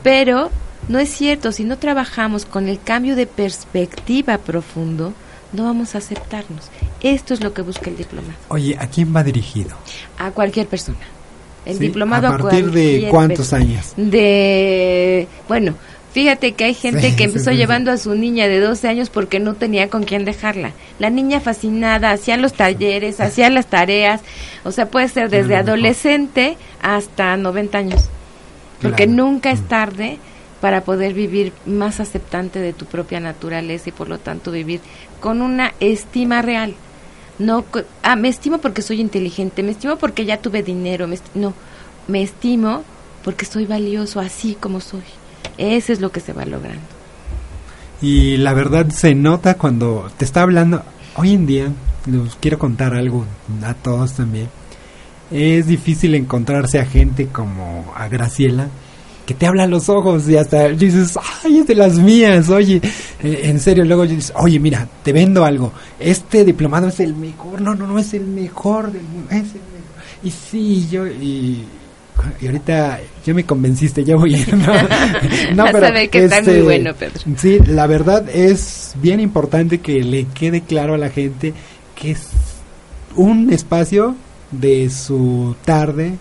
Pero 0.02 0.50
no 0.88 1.00
es 1.00 1.10
cierto, 1.10 1.52
si 1.52 1.64
no 1.64 1.78
trabajamos 1.78 2.46
con 2.46 2.68
el 2.68 2.82
cambio 2.82 3.16
de 3.16 3.28
perspectiva 3.28 4.38
profundo, 4.38 5.14
no 5.54 5.66
vamos 5.66 5.96
a 5.96 6.00
aceptarnos. 6.00 6.70
Esto 7.02 7.34
es 7.34 7.44
lo 7.44 7.54
que 7.54 7.62
busca 7.62 7.90
el 7.90 7.98
diploma. 7.98 8.34
Oye, 8.48 8.78
¿a 8.80 8.88
quién 8.88 9.16
va 9.16 9.24
dirigido? 9.24 9.76
A 10.18 10.32
cualquier 10.32 10.68
persona. 10.68 10.98
El 11.68 11.80
diplomado 11.80 12.28
a 12.28 12.38
partir 12.38 12.72
de 12.72 13.08
cuántos 13.10 13.54
años? 13.54 13.94
De 13.98 15.28
bueno, 15.48 15.76
Fíjate 16.18 16.54
que 16.54 16.64
hay 16.64 16.74
gente 16.74 17.16
que 17.16 17.26
empezó 17.26 17.52
llevando 17.52 17.92
a 17.92 17.98
su 17.98 18.16
niña 18.16 18.48
de 18.48 18.60
12 18.60 18.88
años 18.88 19.12
porque 19.12 19.40
no 19.40 19.54
tenía 19.54 19.88
con 19.90 20.04
quién 20.04 20.26
dejarla. 20.26 20.72
La 20.98 21.12
niña 21.12 21.42
fascinada, 21.42 22.10
hacía 22.10 22.38
los 22.38 22.54
talleres, 22.54 23.20
hacía 23.20 23.52
las 23.52 23.68
tareas. 23.68 24.22
O 24.64 24.72
sea, 24.72 24.88
puede 24.88 25.10
ser 25.10 25.30
desde 25.30 25.56
adolescente 25.56 26.58
hasta 26.82 27.38
90 27.38 27.78
años. 27.78 28.10
Porque 28.82 29.06
nunca 29.06 29.52
es 29.52 29.62
tarde 29.68 30.18
para 30.60 30.82
poder 30.82 31.14
vivir 31.14 31.54
más 31.68 32.00
aceptante 32.00 32.58
de 32.58 32.74
tu 32.74 32.86
propia 32.86 33.20
naturaleza 33.20 33.90
y 33.90 33.92
por 33.92 34.10
lo 34.10 34.18
tanto 34.18 34.52
vivir 34.52 34.82
con 35.20 35.44
una 35.44 35.74
estima 35.80 36.42
real. 36.42 36.74
No, 37.40 37.66
ah, 38.04 38.16
me 38.16 38.30
estimo 38.30 38.58
porque 38.58 38.82
soy 38.82 39.00
inteligente, 39.00 39.64
me 39.64 39.72
estimo 39.72 39.98
porque 39.98 40.26
ya 40.26 40.42
tuve 40.42 40.64
dinero, 40.64 41.08
no, 41.36 41.54
me 42.08 42.24
estimo 42.24 42.84
porque 43.24 43.46
soy 43.46 43.66
valioso 43.66 44.20
así 44.20 44.56
como 44.60 44.80
soy. 44.80 45.04
Eso 45.58 45.94
es 45.94 46.02
lo 46.02 46.12
que 46.12 46.20
se 46.20 46.34
va 46.34 46.46
logrando. 46.46 46.82
Y 48.02 48.38
la 48.38 48.54
verdad 48.54 48.90
se 48.90 49.16
nota 49.16 49.56
cuando 49.56 50.10
te 50.18 50.26
está 50.26 50.42
hablando, 50.42 50.84
hoy 51.16 51.34
en 51.34 51.46
día, 51.46 51.72
les 52.06 52.36
quiero 52.36 52.60
contar 52.60 52.94
algo 52.94 53.26
a 53.64 53.74
todos 53.74 54.14
también, 54.14 54.50
es 55.32 55.68
difícil 55.68 56.16
encontrarse 56.16 56.80
a 56.80 56.86
gente 56.86 57.28
como 57.28 57.92
a 57.96 58.08
Graciela 58.08 58.70
que 59.28 59.34
te 59.34 59.46
habla 59.46 59.64
a 59.64 59.68
los 59.68 59.90
ojos 59.90 60.28
y 60.30 60.38
hasta 60.38 60.70
dices, 60.70 61.20
ay, 61.44 61.60
es 61.60 61.68
de 61.68 61.76
las 61.76 61.96
mías, 61.96 62.50
oye, 62.50 62.82
eh, 63.22 63.42
en 63.44 63.60
serio, 63.60 63.84
luego 63.84 64.08
dices, 64.08 64.32
oye, 64.38 64.58
mira, 64.58 64.88
te 65.04 65.12
vendo 65.12 65.44
algo, 65.44 65.74
este 66.00 66.46
diplomado 66.46 66.88
es 66.88 67.02
el 67.02 67.14
mejor, 67.14 67.60
no, 67.60 67.76
no, 67.76 67.86
no, 67.86 68.00
es 68.00 68.14
el 68.14 68.26
mejor 68.26 68.90
del 68.90 69.04
mundo, 69.04 69.28
es 69.32 69.40
el 69.40 69.44
mejor. 69.44 69.68
Y 70.24 70.32
sí, 70.32 70.88
yo, 70.90 71.06
y, 71.06 71.62
y 72.40 72.46
ahorita 72.46 73.02
ya 73.26 73.34
me 73.34 73.44
convenciste, 73.44 74.06
ya 74.06 74.16
voy. 74.16 74.46
No, 75.54 75.64
Vas 75.66 75.76
a 75.76 75.92
ver 75.92 76.10
que 76.10 76.24
está 76.24 76.42
muy 76.42 76.52
este, 76.52 76.64
bueno, 76.64 76.94
Pedro. 76.94 77.20
Sí, 77.38 77.60
la 77.68 77.86
verdad 77.86 78.30
es 78.30 78.96
bien 79.02 79.20
importante 79.20 79.80
que 79.80 80.04
le 80.04 80.24
quede 80.28 80.62
claro 80.62 80.94
a 80.94 80.98
la 80.98 81.10
gente 81.10 81.54
que 81.96 82.12
es 82.12 82.30
un 83.18 83.52
espacio 83.52 84.16
de 84.52 84.90
su 84.90 85.54
tarde, 85.66 86.14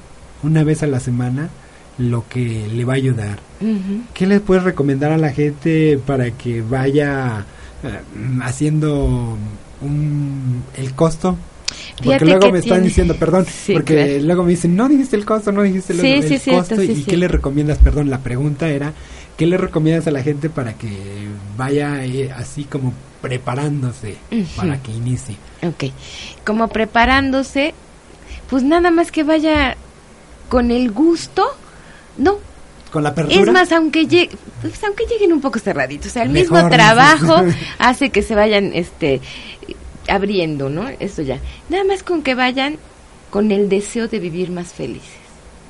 una 0.43 0.65
vez 0.65 0.83
a 0.83 0.89
la 0.89 0.99
semana, 0.99 1.51
lo 1.99 2.29
que 2.29 2.67
le 2.73 2.85
va 2.85 2.95
a 2.95 2.97
ayudar. 2.97 3.39
Ujú. 3.61 4.03
¿Qué 4.15 4.27
le 4.27 4.41
puedes 4.41 4.65
recomendar 4.65 5.13
a 5.13 5.19
la 5.19 5.33
gente 5.33 5.99
para 6.07 6.31
que 6.31 6.63
vaya 6.63 7.45
eh, 7.83 8.01
haciendo 8.43 9.37
un, 9.81 10.63
el 10.77 10.93
costo? 10.95 11.37
Porque 11.97 12.05
Fíjate 12.05 12.25
luego 12.27 12.53
me 12.53 12.59
están 12.59 12.83
diciendo, 12.83 13.17
perdón, 13.17 13.47
Sí, 13.51 13.73
porque 13.73 13.95
claro. 13.95 14.23
luego 14.23 14.43
me 14.45 14.51
dicen, 14.51 14.77
no 14.77 14.89
dijiste 14.89 15.17
el 15.17 15.25
costo, 15.25 15.53
no 15.53 15.63
dijiste 15.63 15.95
el, 15.95 16.01
Sí, 16.01 16.13
el 16.13 16.23
sí, 16.29 16.39
cierto, 16.39 16.77
costo. 16.77 16.83
¿Y 16.83 17.05
qué 17.05 17.17
le 17.17 17.29
recomiendas? 17.29 17.79
Perdón, 17.79 18.11
la 18.11 18.19
pregunta 18.19 18.69
era, 18.69 18.93
¿qué 19.37 19.47
le 19.47 19.57
recomiendas 19.57 20.07
a 20.07 20.11
la 20.11 20.23
gente 20.23 20.51
para 20.51 20.75
que 20.75 20.89
vaya 21.57 22.05
eh, 22.05 22.31
así 22.31 22.65
como 22.65 22.93
preparándose 23.23 24.17
para 24.57 24.83
que 24.83 24.93
inicie? 24.93 25.37
Ok. 25.63 25.93
Como 26.45 26.69
preparándose, 26.69 27.75
pues 28.51 28.63
nada 28.63 28.91
más 28.91 29.11
que 29.11 29.25
vaya 29.25 29.77
con 30.49 30.71
el 30.71 30.93
gusto, 30.93 31.45
no. 32.19 32.39
Con 32.93 33.03
la 33.03 33.11
apertura. 33.11 33.41
Es 33.41 33.51
más, 33.51 33.73
aunque, 33.73 34.07
llegue, 34.07 34.31
pues, 34.63 34.83
aunque 34.85 35.05
lleguen 35.07 35.33
un 35.33 35.41
poco 35.41 35.59
cerraditos, 35.59 36.07
o 36.07 36.11
sea, 36.15 36.23
el 36.23 36.31
Mejor, 36.31 36.63
mismo 36.63 36.71
trabajo 36.71 37.43
hace 37.79 38.11
que 38.11 38.23
se 38.23 38.35
vayan 38.35 38.71
este 38.75 39.21
abriendo, 40.09 40.69
¿no? 40.71 40.89
Eso 41.01 41.23
ya. 41.23 41.39
Nada 41.69 41.85
más 41.85 42.03
con 42.03 42.23
que 42.23 42.35
vayan 42.35 42.79
con 43.31 43.51
el 43.51 43.69
deseo 43.69 44.09
de 44.09 44.19
vivir 44.21 44.51
más 44.51 44.69
felices. 44.73 45.11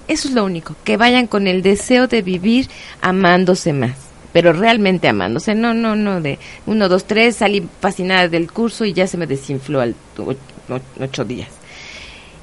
Eso 0.09 0.29
es 0.29 0.35
lo 0.35 0.45
único, 0.45 0.77
que 0.85 0.97
vayan 0.97 1.27
con 1.27 1.47
el 1.49 1.63
deseo 1.63 2.07
de 2.07 2.23
vivir 2.23 2.69
amándose 3.01 3.73
más, 3.73 3.97
pero 4.33 4.53
realmente 4.53 5.09
amándose, 5.09 5.55
no, 5.57 5.75
no, 5.75 5.97
no, 5.97 6.21
de 6.21 6.39
uno, 6.67 6.89
dos, 6.89 7.07
tres, 7.07 7.37
salí 7.37 7.67
fascinada 7.81 8.29
del 8.29 8.53
curso 8.53 8.85
y 8.85 8.93
ya 8.93 9.09
se 9.09 9.17
me 9.17 9.27
desinfló 9.27 9.81
al 9.81 9.97
o- 10.19 10.31
o- 10.31 10.81
ocho 11.03 11.25
días. 11.25 11.49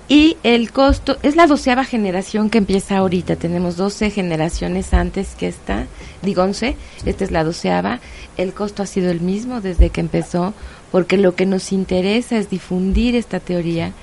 Y 0.09 0.37
el 0.43 0.71
costo, 0.71 1.17
es 1.23 1.35
la 1.35 1.47
doceava 1.47 1.85
generación 1.85 2.49
que 2.49 2.57
empieza 2.57 2.97
ahorita, 2.97 3.37
tenemos 3.37 3.77
12 3.77 4.09
generaciones 4.09 4.93
antes 4.93 5.35
que 5.35 5.47
esta, 5.47 5.85
digo 6.21 6.43
11, 6.43 6.75
esta 7.05 7.23
es 7.23 7.31
la 7.31 7.45
doceava, 7.45 8.01
el 8.35 8.53
costo 8.53 8.83
ha 8.83 8.85
sido 8.85 9.09
el 9.11 9.21
mismo 9.21 9.61
desde 9.61 9.91
que 9.91 10.01
empezó, 10.01 10.53
porque 10.91 11.17
lo 11.17 11.35
que 11.35 11.45
nos 11.45 11.71
interesa 11.71 12.37
es 12.37 12.49
difundir 12.49 13.15
esta 13.15 13.39
teoría 13.39 13.93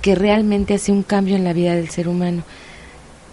que 0.00 0.14
realmente 0.14 0.74
hace 0.74 0.90
un 0.90 1.02
cambio 1.02 1.36
en 1.36 1.44
la 1.44 1.52
vida 1.52 1.74
del 1.74 1.90
ser 1.90 2.08
humano. 2.08 2.42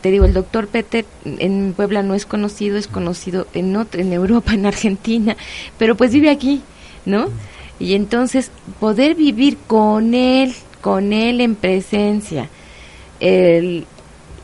Te 0.02 0.12
digo, 0.12 0.26
el 0.26 0.34
doctor 0.34 0.68
Peter 0.68 1.06
en 1.26 1.74
Puebla 1.76 2.04
no 2.04 2.16
es 2.16 2.26
conocido, 2.26 2.78
es 2.78 2.88
conocido 2.88 3.48
en, 3.54 3.76
otro, 3.76 4.00
en 4.00 4.14
Europa, 4.14 4.54
en 4.54 4.66
Argentina, 4.66 5.38
pero 5.78 5.96
pues 5.96 6.12
vive 6.12 6.30
aquí, 6.30 6.62
¿no? 7.06 7.30
Y 7.80 7.94
entonces 7.94 8.52
poder 8.80 9.16
vivir 9.16 9.58
con 9.68 10.14
él, 10.14 10.54
con 10.82 11.14
él 11.14 11.42
en 11.42 11.56
presencia, 11.56 12.50
el 13.20 13.86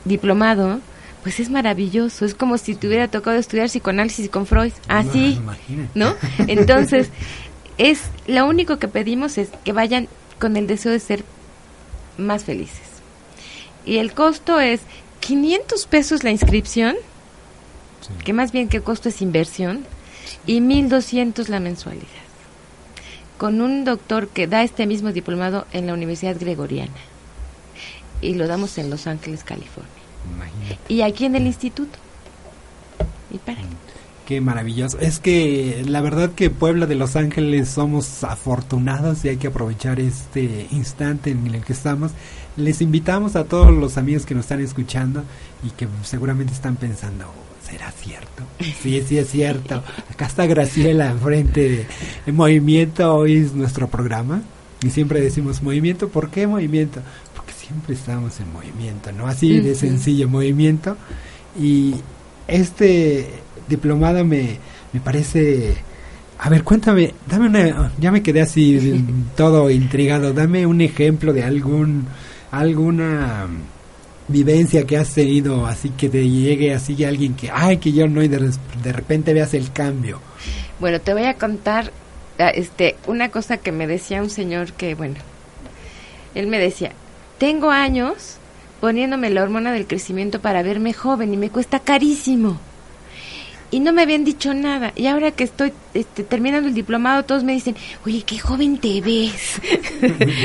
diplomado, 0.04 0.80
pues 1.24 1.40
es 1.40 1.50
maravilloso, 1.50 2.26
es 2.26 2.36
como 2.36 2.58
si 2.58 2.76
te 2.76 2.88
hubiera 2.88 3.08
tocado 3.08 3.38
estudiar 3.38 3.68
psicoanálisis 3.68 4.30
con 4.30 4.46
Freud, 4.46 4.72
así, 4.88 5.34
imagínate. 5.34 5.90
¿no? 5.96 6.14
Entonces, 6.48 7.10
es 7.78 8.04
lo 8.28 8.46
único 8.46 8.78
que 8.78 8.88
pedimos 8.88 9.38
es 9.38 9.50
que 9.64 9.72
vayan 9.72 10.08
con 10.40 10.56
el 10.58 10.68
deseo 10.68 10.92
de 10.92 11.00
ser 11.00 11.24
más 12.18 12.44
felices. 12.44 12.86
Y 13.86 13.98
el 13.98 14.14
costo 14.14 14.60
es 14.60 14.82
500 15.20 15.86
pesos 15.88 16.24
la 16.24 16.32
inscripción, 16.32 16.96
que 18.24 18.34
más 18.34 18.52
bien 18.52 18.70
que 18.70 18.82
costo 18.82 19.10
es 19.10 19.22
inversión, 19.22 19.86
y 20.46 20.62
1200 20.62 21.50
la 21.50 21.60
mensualidad. 21.60 22.25
Con 23.38 23.62
un 23.62 23.84
doctor 23.84 24.28
que 24.30 24.48
da 24.48 24.64
este 24.64 24.88
mismo 24.88 25.12
diplomado 25.12 25.66
en 25.74 25.88
la 25.88 25.94
Universidad 25.94 26.38
Gregoriana. 26.40 26.94
Y 28.22 28.36
lo 28.36 28.48
damos 28.48 28.78
en 28.78 28.90
Los 28.90 29.08
Ángeles, 29.08 29.44
California. 29.44 29.92
Imagínate. 30.34 30.94
Y 30.94 31.02
aquí 31.02 31.26
en 31.26 31.36
el 31.36 31.46
instituto. 31.46 32.00
Y 33.32 33.38
para. 33.38 33.60
Qué 34.26 34.42
maravilloso. 34.42 34.98
Es 35.00 35.20
que 35.20 35.84
la 35.88 36.02
verdad 36.02 36.32
que 36.32 36.50
Puebla 36.50 36.88
de 36.88 36.96
Los 36.96 37.16
Ángeles 37.16 37.70
somos 37.70 38.24
afortunados 38.24 39.24
y 39.24 39.30
hay 39.30 39.38
que 39.38 39.48
aprovechar 39.48 40.00
este 40.00 40.68
instante 40.72 41.30
en 41.30 41.46
el 41.54 41.64
que 41.64 41.74
estamos. 41.74 42.12
Les 42.58 42.82
invitamos 42.82 43.36
a 43.36 43.44
todos 43.44 43.72
los 43.72 43.98
amigos 43.98 44.26
que 44.26 44.34
nos 44.34 44.46
están 44.46 44.62
escuchando 44.62 45.24
y 45.64 45.70
que 45.72 45.88
seguramente 46.04 46.54
están 46.54 46.76
pensando, 46.76 47.26
¿será 47.70 47.92
cierto? 47.92 48.44
Sí, 48.82 49.04
sí 49.08 49.18
es 49.18 49.30
cierto. 49.30 49.84
Acá 50.12 50.26
está 50.26 50.46
Graciela 50.46 51.10
enfrente 51.10 51.70
de 51.70 51.86
el 52.26 52.34
Movimiento, 52.34 53.16
hoy 53.16 53.38
es 53.38 53.54
nuestro 53.54 53.88
programa 53.88 54.42
y 54.82 54.90
siempre 54.92 55.20
decimos 55.20 55.64
movimiento, 55.64 56.10
¿por 56.10 56.30
qué 56.30 56.46
movimiento? 56.46 57.02
Porque 57.36 57.54
siempre 57.54 57.96
estamos 57.96 58.40
en 58.40 58.52
movimiento, 58.54 59.12
¿no? 59.12 59.28
Así 59.28 59.60
de 59.60 59.74
sencillo, 59.74 60.30
movimiento. 60.30 60.96
Y 61.60 61.96
este 62.48 63.28
diplomado 63.68 64.24
me, 64.24 64.60
me 64.94 65.00
parece... 65.00 65.76
A 66.38 66.50
ver, 66.50 66.64
cuéntame, 66.64 67.14
dame 67.28 67.48
una... 67.48 67.92
Ya 68.00 68.12
me 68.12 68.22
quedé 68.22 68.42
así 68.42 69.04
todo 69.38 69.72
intrigado. 69.72 70.34
Dame 70.34 70.68
un 70.68 70.82
ejemplo 70.82 71.34
de 71.34 71.44
algún 71.44 72.06
alguna 72.52 73.48
vivencia 74.28 74.86
que 74.86 74.98
has 74.98 75.14
tenido, 75.14 75.66
así 75.66 75.90
que 75.92 76.10
te 76.10 76.28
llegue 76.28 76.74
así 76.74 77.04
alguien 77.04 77.36
que, 77.36 77.50
ay, 77.52 77.78
que 77.78 77.92
yo 77.92 78.08
no, 78.08 78.24
y 78.24 78.28
de, 78.28 78.52
de 78.84 78.94
repente 78.94 79.34
veas 79.34 79.54
el 79.54 79.72
cambio. 79.72 80.20
Bueno, 80.80 81.00
te 81.00 81.14
voy 81.14 81.26
a 81.26 81.36
contar 81.36 81.92
ah, 82.40 82.50
este 82.50 82.96
una 83.08 83.30
cosa 83.30 83.58
que 83.58 83.72
me 83.72 83.88
decía 83.88 84.22
un 84.22 84.30
señor 84.30 84.74
que, 84.74 84.96
bueno, 84.96 85.16
él 86.34 86.48
me 86.48 86.60
decía, 86.60 86.92
tengo 87.38 87.70
años 87.70 88.38
poniéndome 88.82 89.30
la 89.30 89.44
hormona 89.44 89.72
del 89.72 89.88
crecimiento 89.88 90.42
para 90.42 90.64
verme 90.64 90.94
joven 90.94 91.34
y 91.34 91.38
me 91.38 91.50
cuesta 91.50 91.80
carísimo. 91.80 92.60
Y 93.76 93.82
no 93.82 93.92
me 93.92 94.04
habían 94.04 94.24
dicho 94.24 94.54
nada. 94.54 94.94
Y 94.96 95.08
ahora 95.08 95.32
que 95.32 95.44
estoy 95.44 95.74
este, 95.94 96.24
terminando 96.24 96.70
el 96.70 96.74
diplomado, 96.74 97.24
todos 97.24 97.44
me 97.44 97.52
dicen, 97.52 97.76
oye, 98.06 98.24
qué 98.26 98.40
joven 98.40 98.78
te 98.78 99.02
ves. 99.02 99.60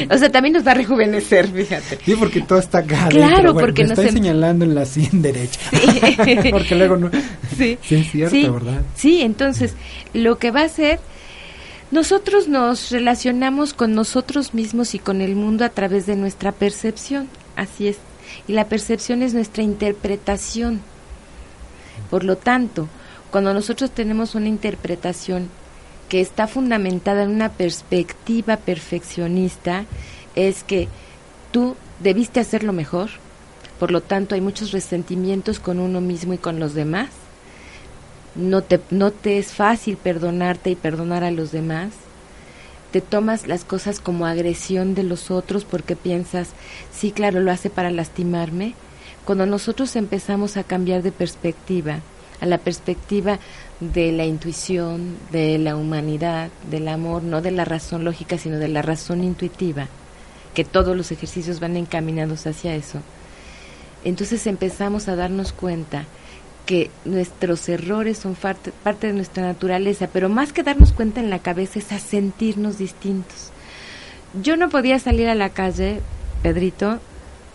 o 0.10 0.18
sea, 0.18 0.32
también 0.32 0.54
nos 0.54 0.66
va 0.66 0.72
a 0.72 0.74
rejuvenecer, 0.74 1.46
fíjate. 1.46 2.00
Sí, 2.04 2.16
porque 2.16 2.40
todo 2.40 2.58
está 2.58 2.78
acá. 2.78 3.06
Claro. 3.08 3.52
Bueno, 3.52 3.54
porque 3.54 3.84
me 3.84 3.90
nos 3.90 3.98
estoy 4.00 4.08
em- 4.08 4.14
señalando 4.14 4.64
en 4.64 4.74
la 4.74 4.84
sien 4.84 5.22
derecha. 5.22 5.60
Sí. 5.70 6.38
porque 6.50 6.74
luego 6.74 6.96
no... 6.96 7.08
Sí. 7.56 7.78
Sí, 7.82 7.94
es 7.94 8.10
cierto, 8.10 8.34
Sí, 8.34 8.48
¿verdad? 8.48 8.82
Sí, 8.96 9.22
entonces 9.22 9.74
lo 10.12 10.38
que 10.38 10.50
va 10.50 10.62
a 10.62 10.68
ser, 10.68 10.98
nosotros 11.92 12.48
nos 12.48 12.90
relacionamos 12.90 13.74
con 13.74 13.94
nosotros 13.94 14.54
mismos 14.54 14.96
y 14.96 14.98
con 14.98 15.20
el 15.20 15.36
mundo 15.36 15.64
a 15.64 15.68
través 15.68 16.04
de 16.04 16.16
nuestra 16.16 16.50
percepción, 16.50 17.28
así 17.54 17.86
es. 17.86 17.98
Y 18.48 18.54
la 18.54 18.64
percepción 18.64 19.22
es 19.22 19.34
nuestra 19.34 19.62
interpretación. 19.62 20.80
Por 22.10 22.24
lo 22.24 22.36
tanto, 22.36 22.88
cuando 23.30 23.54
nosotros 23.54 23.90
tenemos 23.90 24.34
una 24.34 24.48
interpretación 24.48 25.48
que 26.08 26.20
está 26.20 26.46
fundamentada 26.48 27.22
en 27.22 27.30
una 27.30 27.50
perspectiva 27.50 28.56
perfeccionista, 28.56 29.84
es 30.34 30.64
que 30.64 30.88
tú 31.52 31.76
debiste 32.00 32.40
hacerlo 32.40 32.72
mejor, 32.72 33.10
por 33.78 33.90
lo 33.92 34.00
tanto 34.00 34.34
hay 34.34 34.40
muchos 34.40 34.72
resentimientos 34.72 35.60
con 35.60 35.78
uno 35.78 36.00
mismo 36.00 36.34
y 36.34 36.38
con 36.38 36.58
los 36.58 36.74
demás, 36.74 37.10
no 38.34 38.62
te, 38.62 38.80
no 38.90 39.10
te 39.10 39.38
es 39.38 39.52
fácil 39.52 39.96
perdonarte 39.96 40.70
y 40.70 40.74
perdonar 40.74 41.24
a 41.24 41.30
los 41.30 41.52
demás, 41.52 41.90
te 42.90 43.00
tomas 43.00 43.46
las 43.46 43.64
cosas 43.64 44.00
como 44.00 44.26
agresión 44.26 44.94
de 44.94 45.04
los 45.04 45.30
otros 45.30 45.64
porque 45.64 45.94
piensas, 45.94 46.50
sí, 46.92 47.12
claro, 47.12 47.40
lo 47.40 47.52
hace 47.52 47.70
para 47.70 47.90
lastimarme. 47.90 48.74
Cuando 49.24 49.46
nosotros 49.46 49.94
empezamos 49.94 50.56
a 50.56 50.64
cambiar 50.64 51.02
de 51.02 51.12
perspectiva, 51.12 52.00
a 52.40 52.46
la 52.46 52.58
perspectiva 52.58 53.38
de 53.80 54.12
la 54.12 54.24
intuición, 54.24 55.16
de 55.30 55.58
la 55.58 55.76
humanidad, 55.76 56.50
del 56.70 56.88
amor, 56.88 57.22
no 57.22 57.42
de 57.42 57.50
la 57.50 57.64
razón 57.64 58.04
lógica, 58.04 58.38
sino 58.38 58.58
de 58.58 58.68
la 58.68 58.82
razón 58.82 59.24
intuitiva, 59.24 59.88
que 60.54 60.64
todos 60.64 60.96
los 60.96 61.12
ejercicios 61.12 61.60
van 61.60 61.76
encaminados 61.76 62.46
hacia 62.46 62.74
eso, 62.74 63.00
entonces 64.04 64.46
empezamos 64.46 65.08
a 65.08 65.16
darnos 65.16 65.52
cuenta 65.52 66.04
que 66.66 66.90
nuestros 67.04 67.68
errores 67.68 68.18
son 68.18 68.34
parte, 68.34 68.72
parte 68.82 69.08
de 69.08 69.12
nuestra 69.12 69.42
naturaleza, 69.42 70.08
pero 70.12 70.28
más 70.28 70.52
que 70.52 70.62
darnos 70.62 70.92
cuenta 70.92 71.20
en 71.20 71.30
la 71.30 71.40
cabeza 71.40 71.78
es 71.78 71.92
a 71.92 71.98
sentirnos 71.98 72.78
distintos. 72.78 73.50
Yo 74.40 74.56
no 74.56 74.68
podía 74.68 74.98
salir 74.98 75.28
a 75.28 75.34
la 75.34 75.50
calle, 75.50 76.00
Pedrito, 76.42 77.00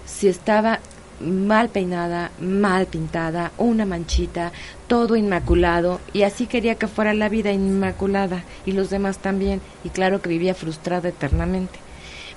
si 0.06 0.28
estaba 0.28 0.80
mal 1.20 1.70
peinada, 1.70 2.32
mal 2.40 2.86
pintada, 2.88 3.52
una 3.58 3.86
manchita, 3.86 4.52
todo 4.88 5.16
inmaculado 5.16 6.00
y 6.14 6.24
así 6.24 6.48
quería 6.48 6.76
que 6.76 6.88
fuera 6.88 7.14
la 7.14 7.30
vida 7.30 7.52
inmaculada 7.52 8.44
y 8.66 8.72
los 8.72 8.90
demás 8.90 9.20
también 9.20 9.62
y 9.84 9.90
claro 9.90 10.22
que 10.22 10.30
vivía 10.30 10.54
frustrada 10.54 11.10
eternamente. 11.10 11.80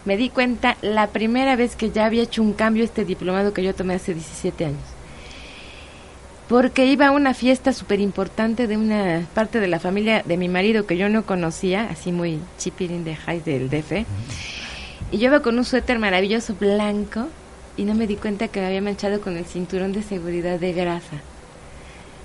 Me 0.04 0.16
di 0.16 0.30
cuenta 0.30 0.76
la 0.80 1.08
primera 1.08 1.56
vez 1.56 1.76
que 1.76 1.90
ya 1.90 2.06
había 2.06 2.22
hecho 2.22 2.42
un 2.42 2.52
cambio 2.52 2.84
este 2.84 3.04
diplomado 3.04 3.52
que 3.52 3.62
yo 3.62 3.74
tomé 3.74 3.94
hace 3.94 4.14
17 4.14 4.64
años. 4.64 4.80
Porque 6.48 6.86
iba 6.86 7.08
a 7.08 7.10
una 7.10 7.34
fiesta 7.34 7.74
súper 7.74 8.00
importante 8.00 8.66
de 8.66 8.78
una 8.78 9.26
parte 9.34 9.60
de 9.60 9.68
la 9.68 9.80
familia 9.80 10.22
de 10.24 10.38
mi 10.38 10.48
marido 10.48 10.86
que 10.86 10.96
yo 10.96 11.10
no 11.10 11.26
conocía, 11.26 11.88
así 11.90 12.10
muy 12.10 12.40
chipirín 12.56 13.04
de 13.04 13.16
high 13.16 13.40
del 13.40 13.68
DF. 13.68 14.06
Y 15.12 15.18
yo 15.18 15.26
iba 15.26 15.40
con 15.40 15.58
un 15.58 15.64
suéter 15.66 15.98
maravilloso 15.98 16.54
blanco 16.54 17.28
y 17.78 17.84
no 17.84 17.94
me 17.94 18.06
di 18.06 18.16
cuenta 18.16 18.48
que 18.48 18.60
me 18.60 18.66
había 18.66 18.82
manchado 18.82 19.20
con 19.20 19.36
el 19.36 19.46
cinturón 19.46 19.92
de 19.92 20.02
seguridad 20.02 20.58
de 20.58 20.72
grasa. 20.72 21.16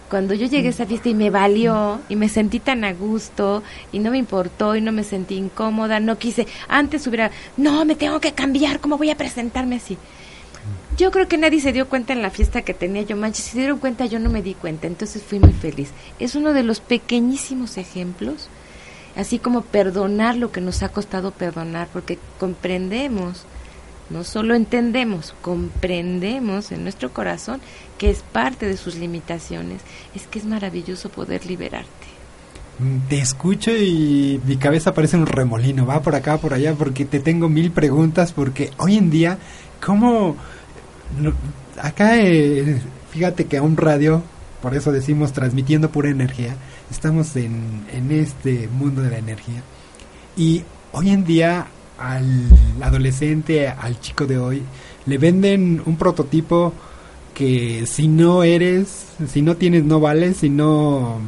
Cuando 0.09 0.33
yo 0.33 0.47
llegué 0.47 0.67
a 0.67 0.71
esa 0.71 0.85
fiesta 0.85 1.09
y 1.09 1.13
me 1.13 1.29
valió 1.29 2.01
y 2.09 2.15
me 2.15 2.27
sentí 2.27 2.59
tan 2.59 2.83
a 2.83 2.93
gusto 2.93 3.63
y 3.91 3.99
no 3.99 4.11
me 4.11 4.17
importó 4.17 4.75
y 4.75 4.81
no 4.81 4.91
me 4.91 5.03
sentí 5.03 5.35
incómoda, 5.35 5.99
no 5.99 6.17
quise, 6.17 6.47
antes 6.67 7.07
hubiera, 7.07 7.31
no, 7.55 7.85
me 7.85 7.95
tengo 7.95 8.19
que 8.19 8.33
cambiar, 8.33 8.79
¿cómo 8.79 8.97
voy 8.97 9.11
a 9.11 9.17
presentarme 9.17 9.77
así? 9.77 9.97
Yo 10.97 11.11
creo 11.11 11.27
que 11.27 11.37
nadie 11.37 11.59
se 11.59 11.71
dio 11.71 11.87
cuenta 11.87 12.13
en 12.13 12.21
la 12.21 12.29
fiesta 12.29 12.61
que 12.61 12.73
tenía 12.73 13.03
yo 13.03 13.15
manches, 13.15 13.45
si 13.45 13.51
se 13.51 13.57
dieron 13.59 13.79
cuenta 13.79 14.05
yo 14.05 14.19
no 14.19 14.29
me 14.29 14.41
di 14.41 14.53
cuenta, 14.55 14.87
entonces 14.87 15.23
fui 15.23 15.39
muy 15.39 15.53
feliz. 15.53 15.89
Es 16.19 16.35
uno 16.35 16.53
de 16.53 16.63
los 16.63 16.79
pequeñísimos 16.79 17.77
ejemplos, 17.77 18.49
así 19.15 19.39
como 19.39 19.61
perdonar 19.61 20.35
lo 20.35 20.51
que 20.51 20.61
nos 20.61 20.83
ha 20.83 20.89
costado 20.89 21.31
perdonar, 21.31 21.87
porque 21.91 22.17
comprendemos 22.39 23.45
no 24.09 24.23
solo 24.23 24.55
entendemos, 24.55 25.33
comprendemos 25.41 26.71
en 26.71 26.83
nuestro 26.83 27.11
corazón 27.11 27.61
que 27.97 28.09
es 28.09 28.19
parte 28.19 28.67
de 28.67 28.77
sus 28.77 28.95
limitaciones. 28.95 29.81
Es 30.13 30.27
que 30.27 30.39
es 30.39 30.45
maravilloso 30.45 31.09
poder 31.09 31.45
liberarte. 31.45 31.87
Te 33.07 33.19
escucho 33.19 33.71
y 33.71 34.41
mi 34.45 34.57
cabeza 34.57 34.93
parece 34.93 35.15
un 35.15 35.27
remolino, 35.27 35.85
va 35.85 36.01
por 36.01 36.15
acá, 36.15 36.37
por 36.37 36.53
allá, 36.53 36.73
porque 36.73 37.05
te 37.05 37.19
tengo 37.19 37.47
mil 37.47 37.71
preguntas, 37.71 38.33
porque 38.33 38.71
hoy 38.77 38.97
en 38.97 39.09
día, 39.09 39.37
¿cómo... 39.83 40.35
acá, 41.81 42.17
eh, 42.17 42.81
fíjate 43.11 43.45
que 43.45 43.57
a 43.57 43.61
un 43.61 43.77
radio, 43.77 44.23
por 44.61 44.75
eso 44.75 44.91
decimos 44.91 45.33
transmitiendo 45.33 45.91
pura 45.91 46.09
energía, 46.09 46.55
estamos 46.89 47.35
en, 47.35 47.85
en 47.93 48.11
este 48.11 48.67
mundo 48.67 49.01
de 49.01 49.11
la 49.11 49.17
energía. 49.19 49.61
Y 50.35 50.63
hoy 50.91 51.11
en 51.11 51.23
día 51.25 51.67
al 51.97 52.47
adolescente, 52.81 53.67
al 53.67 53.99
chico 53.99 54.25
de 54.25 54.37
hoy, 54.37 54.63
le 55.05 55.17
venden 55.17 55.81
un 55.85 55.97
prototipo 55.97 56.73
que 57.33 57.85
si 57.87 58.07
no 58.07 58.43
eres, 58.43 59.07
si 59.27 59.41
no 59.41 59.57
tienes 59.57 59.83
no 59.83 59.99
vales, 59.99 60.37
si 60.37 60.49
no 60.49 61.19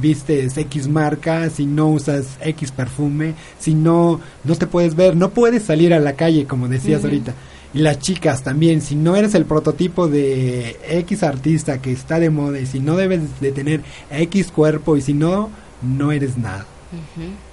vistes 0.00 0.56
X 0.56 0.88
marca, 0.88 1.50
si 1.50 1.66
no 1.66 1.88
usas 1.88 2.38
X 2.40 2.72
perfume, 2.72 3.34
si 3.58 3.74
no 3.74 4.20
no 4.44 4.56
te 4.56 4.66
puedes 4.66 4.94
ver, 4.94 5.16
no 5.16 5.30
puedes 5.30 5.64
salir 5.64 5.92
a 5.92 6.00
la 6.00 6.14
calle 6.14 6.46
como 6.46 6.68
decías 6.68 7.04
ahorita. 7.04 7.34
Y 7.72 7.80
las 7.80 8.00
chicas 8.00 8.42
también, 8.42 8.80
si 8.80 8.96
no 8.96 9.14
eres 9.14 9.34
el 9.34 9.44
prototipo 9.44 10.08
de 10.08 10.76
X 10.88 11.22
artista 11.22 11.80
que 11.80 11.92
está 11.92 12.18
de 12.18 12.30
moda 12.30 12.58
y 12.58 12.66
si 12.66 12.80
no 12.80 12.96
debes 12.96 13.40
de 13.40 13.52
tener 13.52 13.82
X 14.10 14.50
cuerpo 14.50 14.96
y 14.96 15.02
si 15.02 15.12
no, 15.12 15.50
no 15.82 16.10
eres 16.10 16.36
nada. 16.36 16.66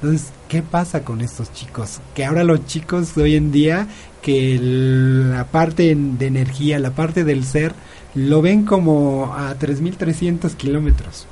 Entonces, 0.01 0.29
¿qué 0.47 0.61
pasa 0.61 1.03
con 1.03 1.21
estos 1.21 1.53
chicos? 1.53 1.99
Que 2.15 2.25
ahora 2.25 2.43
los 2.43 2.65
chicos 2.65 3.13
de 3.15 3.23
hoy 3.23 3.35
en 3.35 3.51
día, 3.51 3.87
que 4.21 4.57
la 4.59 5.45
parte 5.45 5.95
de 5.95 6.25
energía, 6.25 6.79
la 6.79 6.91
parte 6.91 7.23
del 7.23 7.43
ser, 7.43 7.73
lo 8.15 8.41
ven 8.41 8.65
como 8.65 9.33
a 9.35 9.57
3.300 9.57 10.55
kilómetros. 10.55 11.27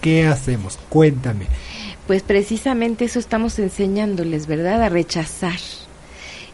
¿Qué 0.00 0.26
hacemos? 0.26 0.78
Cuéntame. 0.88 1.46
Pues 2.06 2.22
precisamente 2.22 3.04
eso 3.06 3.18
estamos 3.18 3.58
enseñándoles, 3.58 4.46
¿verdad? 4.46 4.82
A 4.82 4.88
rechazar. 4.88 5.58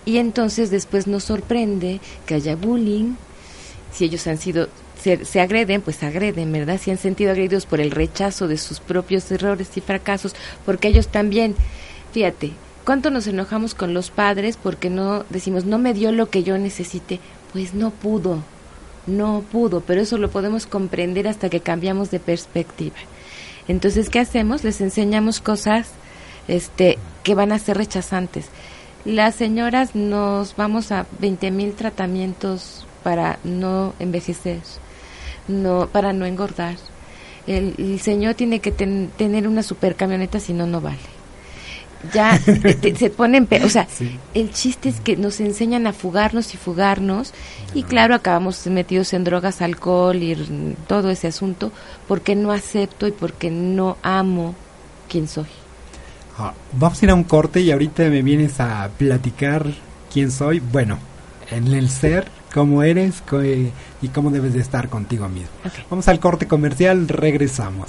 Y 0.04 0.18
entonces 0.18 0.70
después 0.70 1.06
nos 1.06 1.24
sorprende 1.24 2.00
que 2.26 2.34
haya 2.34 2.56
bullying, 2.56 3.14
si 3.92 4.04
ellos 4.04 4.26
han 4.26 4.38
sido 4.38 4.68
se, 5.00 5.40
agreden, 5.40 5.80
pues 5.80 6.02
agreden, 6.02 6.52
¿verdad? 6.52 6.78
Si 6.80 6.90
han 6.90 6.98
sentido 6.98 7.30
agredidos 7.30 7.66
por 7.66 7.80
el 7.80 7.90
rechazo 7.90 8.48
de 8.48 8.58
sus 8.58 8.80
propios 8.80 9.30
errores 9.32 9.68
y 9.76 9.80
fracasos, 9.80 10.34
porque 10.66 10.88
ellos 10.88 11.08
también, 11.08 11.54
fíjate, 12.12 12.52
¿cuánto 12.84 13.10
nos 13.10 13.26
enojamos 13.26 13.74
con 13.74 13.94
los 13.94 14.10
padres 14.10 14.58
porque 14.62 14.90
no 14.90 15.24
decimos, 15.30 15.64
no 15.64 15.78
me 15.78 15.94
dio 15.94 16.12
lo 16.12 16.28
que 16.28 16.42
yo 16.42 16.58
necesité? 16.58 17.18
Pues 17.52 17.72
no 17.72 17.90
pudo, 17.90 18.42
no 19.06 19.42
pudo, 19.50 19.80
pero 19.80 20.02
eso 20.02 20.18
lo 20.18 20.30
podemos 20.30 20.66
comprender 20.66 21.26
hasta 21.28 21.48
que 21.48 21.60
cambiamos 21.60 22.10
de 22.10 22.20
perspectiva. 22.20 22.96
Entonces, 23.68 24.10
¿qué 24.10 24.20
hacemos? 24.20 24.64
Les 24.64 24.80
enseñamos 24.80 25.40
cosas 25.40 25.92
este, 26.46 26.98
que 27.22 27.34
van 27.34 27.52
a 27.52 27.58
ser 27.58 27.78
rechazantes. 27.78 28.46
Las 29.06 29.34
señoras 29.34 29.94
nos 29.94 30.56
vamos 30.56 30.92
a 30.92 31.06
20 31.20 31.50
mil 31.52 31.72
tratamientos 31.72 32.86
para 33.02 33.38
no 33.44 33.94
envejecer 33.98 34.58
no 35.50 35.88
para 35.90 36.12
no 36.12 36.26
engordar. 36.26 36.76
El, 37.46 37.98
señor 38.00 38.34
tiene 38.34 38.60
que 38.60 38.70
tener 38.70 39.48
una 39.48 39.62
super 39.62 39.96
camioneta, 39.96 40.38
si 40.40 40.52
no, 40.52 40.66
no 40.66 40.80
vale. 40.80 40.98
Ya 42.14 42.38
se 42.96 43.10
ponen, 43.10 43.46
o 43.62 43.68
sea, 43.68 43.86
el 44.32 44.52
chiste 44.52 44.88
es 44.88 45.00
que 45.00 45.16
nos 45.16 45.40
enseñan 45.40 45.86
a 45.86 45.92
fugarnos 45.92 46.54
y 46.54 46.56
fugarnos 46.56 47.34
y 47.74 47.82
claro, 47.82 48.14
acabamos 48.14 48.66
metidos 48.68 49.12
en 49.12 49.24
drogas, 49.24 49.60
alcohol 49.60 50.16
y 50.22 50.34
todo 50.86 51.10
ese 51.10 51.26
asunto 51.26 51.72
porque 52.08 52.34
no 52.36 52.52
acepto 52.52 53.06
y 53.06 53.12
porque 53.12 53.50
no 53.50 53.98
amo 54.02 54.54
quién 55.10 55.28
soy. 55.28 55.46
Ah, 56.38 56.54
vamos 56.72 57.02
a 57.02 57.04
ir 57.04 57.10
a 57.10 57.14
un 57.14 57.24
corte 57.24 57.60
y 57.60 57.70
ahorita 57.70 58.04
me 58.04 58.22
vienes 58.22 58.60
a 58.60 58.88
platicar 58.96 59.66
quién 60.10 60.30
soy. 60.30 60.60
Bueno, 60.60 60.98
en 61.50 61.74
el 61.74 61.90
ser 61.90 62.28
cómo 62.52 62.82
eres 62.82 63.22
y 64.02 64.08
cómo 64.08 64.30
debes 64.30 64.52
de 64.52 64.60
estar 64.60 64.88
contigo 64.88 65.28
mismo. 65.28 65.50
Vamos 65.88 66.08
al 66.08 66.20
corte 66.20 66.46
comercial, 66.46 67.08
regresamos. 67.08 67.88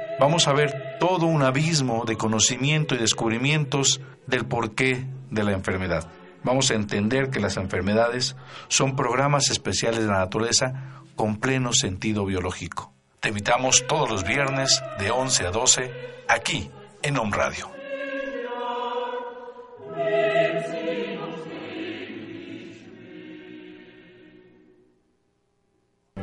vamos 0.21 0.47
a 0.47 0.53
ver 0.53 0.99
todo 0.99 1.25
un 1.25 1.41
abismo 1.41 2.05
de 2.05 2.15
conocimiento 2.15 2.93
y 2.93 2.99
descubrimientos 2.99 4.01
del 4.27 4.45
porqué 4.45 5.07
de 5.31 5.43
la 5.43 5.51
enfermedad. 5.51 6.07
Vamos 6.43 6.69
a 6.69 6.75
entender 6.75 7.31
que 7.31 7.39
las 7.39 7.57
enfermedades 7.57 8.35
son 8.67 8.95
programas 8.95 9.49
especiales 9.49 10.01
de 10.01 10.11
la 10.11 10.19
naturaleza 10.19 11.01
con 11.15 11.37
pleno 11.37 11.73
sentido 11.73 12.23
biológico. 12.23 12.93
Te 13.19 13.29
invitamos 13.29 13.87
todos 13.87 14.11
los 14.11 14.23
viernes 14.23 14.83
de 14.99 15.09
11 15.09 15.47
a 15.47 15.51
12 15.51 15.91
aquí 16.27 16.69
en 17.01 17.17
Home 17.17 17.35
Radio. 17.35 17.71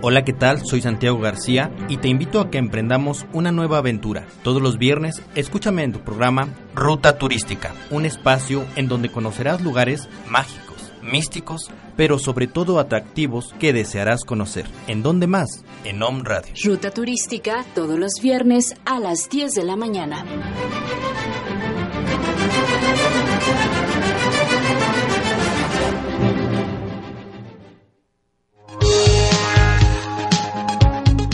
Hola, 0.01 0.25
¿qué 0.25 0.33
tal? 0.33 0.65
Soy 0.65 0.81
Santiago 0.81 1.19
García 1.19 1.73
y 1.89 1.97
te 1.97 2.07
invito 2.07 2.39
a 2.39 2.51
que 2.51 2.59
emprendamos 2.59 3.27
una 3.33 3.51
nueva 3.51 3.79
aventura. 3.79 4.29
Todos 4.45 4.63
los 4.63 4.79
viernes, 4.79 5.21
escúchame 5.35 5.83
en 5.83 5.93
tu 5.93 6.01
programa 6.01 6.55
Ruta 6.73 7.19
Turística, 7.19 7.75
un 7.91 8.07
espacio 8.07 8.65
en 8.77 8.87
donde 8.87 9.11
conocerás 9.11 9.61
lugares 9.61 10.09
mágicos, 10.29 10.93
místicos, 11.03 11.73
pero 11.97 12.21
sobre 12.21 12.47
todo 12.47 12.79
atractivos 12.79 13.53
que 13.59 13.73
desearás 13.73 14.23
conocer. 14.25 14.67
¿En 14.87 15.03
dónde 15.03 15.27
más? 15.27 15.65
En 15.83 16.01
Om 16.01 16.23
Radio. 16.23 16.55
Ruta 16.65 16.93
Turística, 16.93 17.65
todos 17.75 17.99
los 17.99 18.13
viernes 18.23 18.77
a 18.85 19.01
las 19.01 19.29
10 19.29 19.51
de 19.53 19.65
la 19.65 19.75
mañana. 19.75 20.25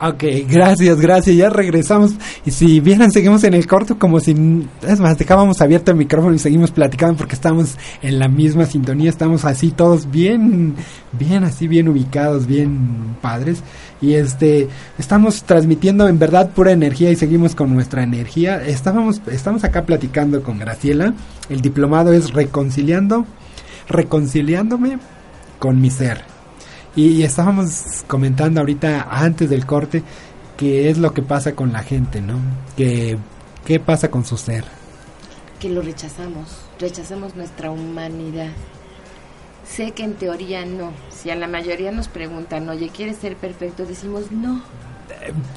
Ok, 0.00 0.22
gracias, 0.48 1.00
gracias, 1.00 1.34
ya 1.34 1.50
regresamos. 1.50 2.14
Y 2.46 2.52
si 2.52 2.78
vieran, 2.78 3.10
seguimos 3.10 3.42
en 3.42 3.54
el 3.54 3.66
corto 3.66 3.98
como 3.98 4.20
si... 4.20 4.30
Es 4.86 5.00
más, 5.00 5.18
dejábamos 5.18 5.60
abierto 5.60 5.90
el 5.90 5.96
micrófono 5.96 6.34
y 6.36 6.38
seguimos 6.38 6.70
platicando 6.70 7.16
porque 7.16 7.34
estamos 7.34 7.76
en 8.00 8.20
la 8.20 8.28
misma 8.28 8.66
sintonía, 8.66 9.10
estamos 9.10 9.44
así 9.44 9.72
todos 9.72 10.08
bien, 10.08 10.76
bien 11.18 11.42
así, 11.42 11.66
bien 11.66 11.88
ubicados, 11.88 12.46
bien 12.46 13.16
padres. 13.20 13.64
Y 14.00 14.14
este, 14.14 14.68
estamos 14.98 15.42
transmitiendo 15.42 16.06
en 16.06 16.20
verdad 16.20 16.50
pura 16.50 16.70
energía 16.70 17.10
y 17.10 17.16
seguimos 17.16 17.56
con 17.56 17.74
nuestra 17.74 18.04
energía. 18.04 18.62
Estábamos, 18.64 19.20
estamos 19.26 19.64
acá 19.64 19.82
platicando 19.84 20.44
con 20.44 20.60
Graciela. 20.60 21.12
El 21.48 21.60
diplomado 21.60 22.12
es 22.12 22.32
reconciliando, 22.32 23.26
reconciliándome 23.88 24.98
con 25.58 25.80
mi 25.80 25.90
ser. 25.90 26.37
Y, 26.98 27.22
estábamos 27.22 28.02
comentando 28.08 28.58
ahorita 28.58 29.06
antes 29.08 29.48
del 29.48 29.66
corte 29.66 30.02
qué 30.56 30.90
es 30.90 30.98
lo 30.98 31.14
que 31.14 31.22
pasa 31.22 31.54
con 31.54 31.72
la 31.72 31.84
gente, 31.84 32.20
¿no? 32.20 32.40
Que 32.76 33.16
qué 33.64 33.78
pasa 33.78 34.10
con 34.10 34.24
su 34.24 34.36
ser. 34.36 34.64
Que 35.60 35.68
lo 35.68 35.80
rechazamos, 35.80 36.48
rechazamos 36.80 37.36
nuestra 37.36 37.70
humanidad. 37.70 38.48
Sé 39.64 39.92
que 39.92 40.02
en 40.02 40.14
teoría 40.14 40.66
no. 40.66 40.90
Si 41.10 41.30
a 41.30 41.36
la 41.36 41.46
mayoría 41.46 41.92
nos 41.92 42.08
preguntan, 42.08 42.68
oye, 42.68 42.88
¿quieres 42.88 43.18
ser 43.18 43.36
perfecto? 43.36 43.86
Decimos 43.86 44.32
no. 44.32 44.60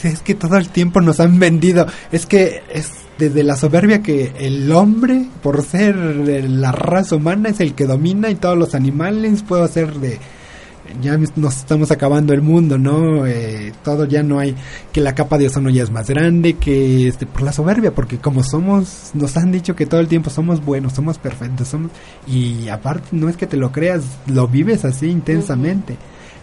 Es 0.03 0.21
que 0.21 0.35
todo 0.35 0.57
el 0.57 0.69
tiempo 0.69 1.01
nos 1.01 1.19
han 1.19 1.39
vendido. 1.39 1.87
Es 2.11 2.27
que 2.27 2.61
es 2.71 2.91
desde 3.17 3.41
la 3.41 3.55
soberbia 3.55 4.03
que 4.03 4.31
el 4.37 4.71
hombre, 4.71 5.25
por 5.41 5.63
ser 5.63 5.95
la 5.95 6.71
raza 6.71 7.15
humana, 7.15 7.49
es 7.49 7.59
el 7.61 7.73
que 7.73 7.87
domina 7.87 8.29
y 8.29 8.35
todos 8.35 8.59
los 8.59 8.75
animales 8.75 9.41
puedo 9.41 9.67
ser 9.67 9.95
de 9.95 10.19
ya 11.01 11.17
nos 11.35 11.57
estamos 11.57 11.91
acabando 11.91 12.33
el 12.33 12.41
mundo, 12.41 12.77
¿no? 12.77 13.25
Eh, 13.25 13.73
todo 13.83 14.05
ya 14.05 14.23
no 14.23 14.39
hay, 14.39 14.55
que 14.91 15.01
la 15.01 15.15
capa 15.15 15.37
de 15.37 15.47
ozono 15.47 15.69
ya 15.69 15.83
es 15.83 15.91
más 15.91 16.09
grande, 16.09 16.53
que 16.53 17.07
este, 17.07 17.25
por 17.25 17.43
la 17.43 17.51
soberbia, 17.51 17.91
porque 17.91 18.17
como 18.17 18.43
somos, 18.43 19.11
nos 19.13 19.37
han 19.37 19.51
dicho 19.51 19.75
que 19.75 19.85
todo 19.85 19.99
el 19.99 20.07
tiempo 20.07 20.29
somos 20.29 20.63
buenos, 20.63 20.93
somos 20.93 21.17
perfectos, 21.17 21.67
somos, 21.67 21.91
y 22.27 22.67
aparte 22.69 23.09
no 23.11 23.29
es 23.29 23.37
que 23.37 23.47
te 23.47 23.57
lo 23.57 23.71
creas, 23.71 24.03
lo 24.27 24.47
vives 24.47 24.85
así 24.85 25.07
intensamente. 25.07 25.97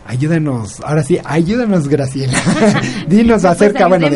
Ayúdanos, 0.09 0.81
ahora 0.81 1.03
sí, 1.03 1.19
ayúdanos 1.23 1.87
Graciela. 1.87 2.33
Dinos 3.09 3.43
pues 3.43 3.45
acerca, 3.45 3.89
bueno, 3.89 4.09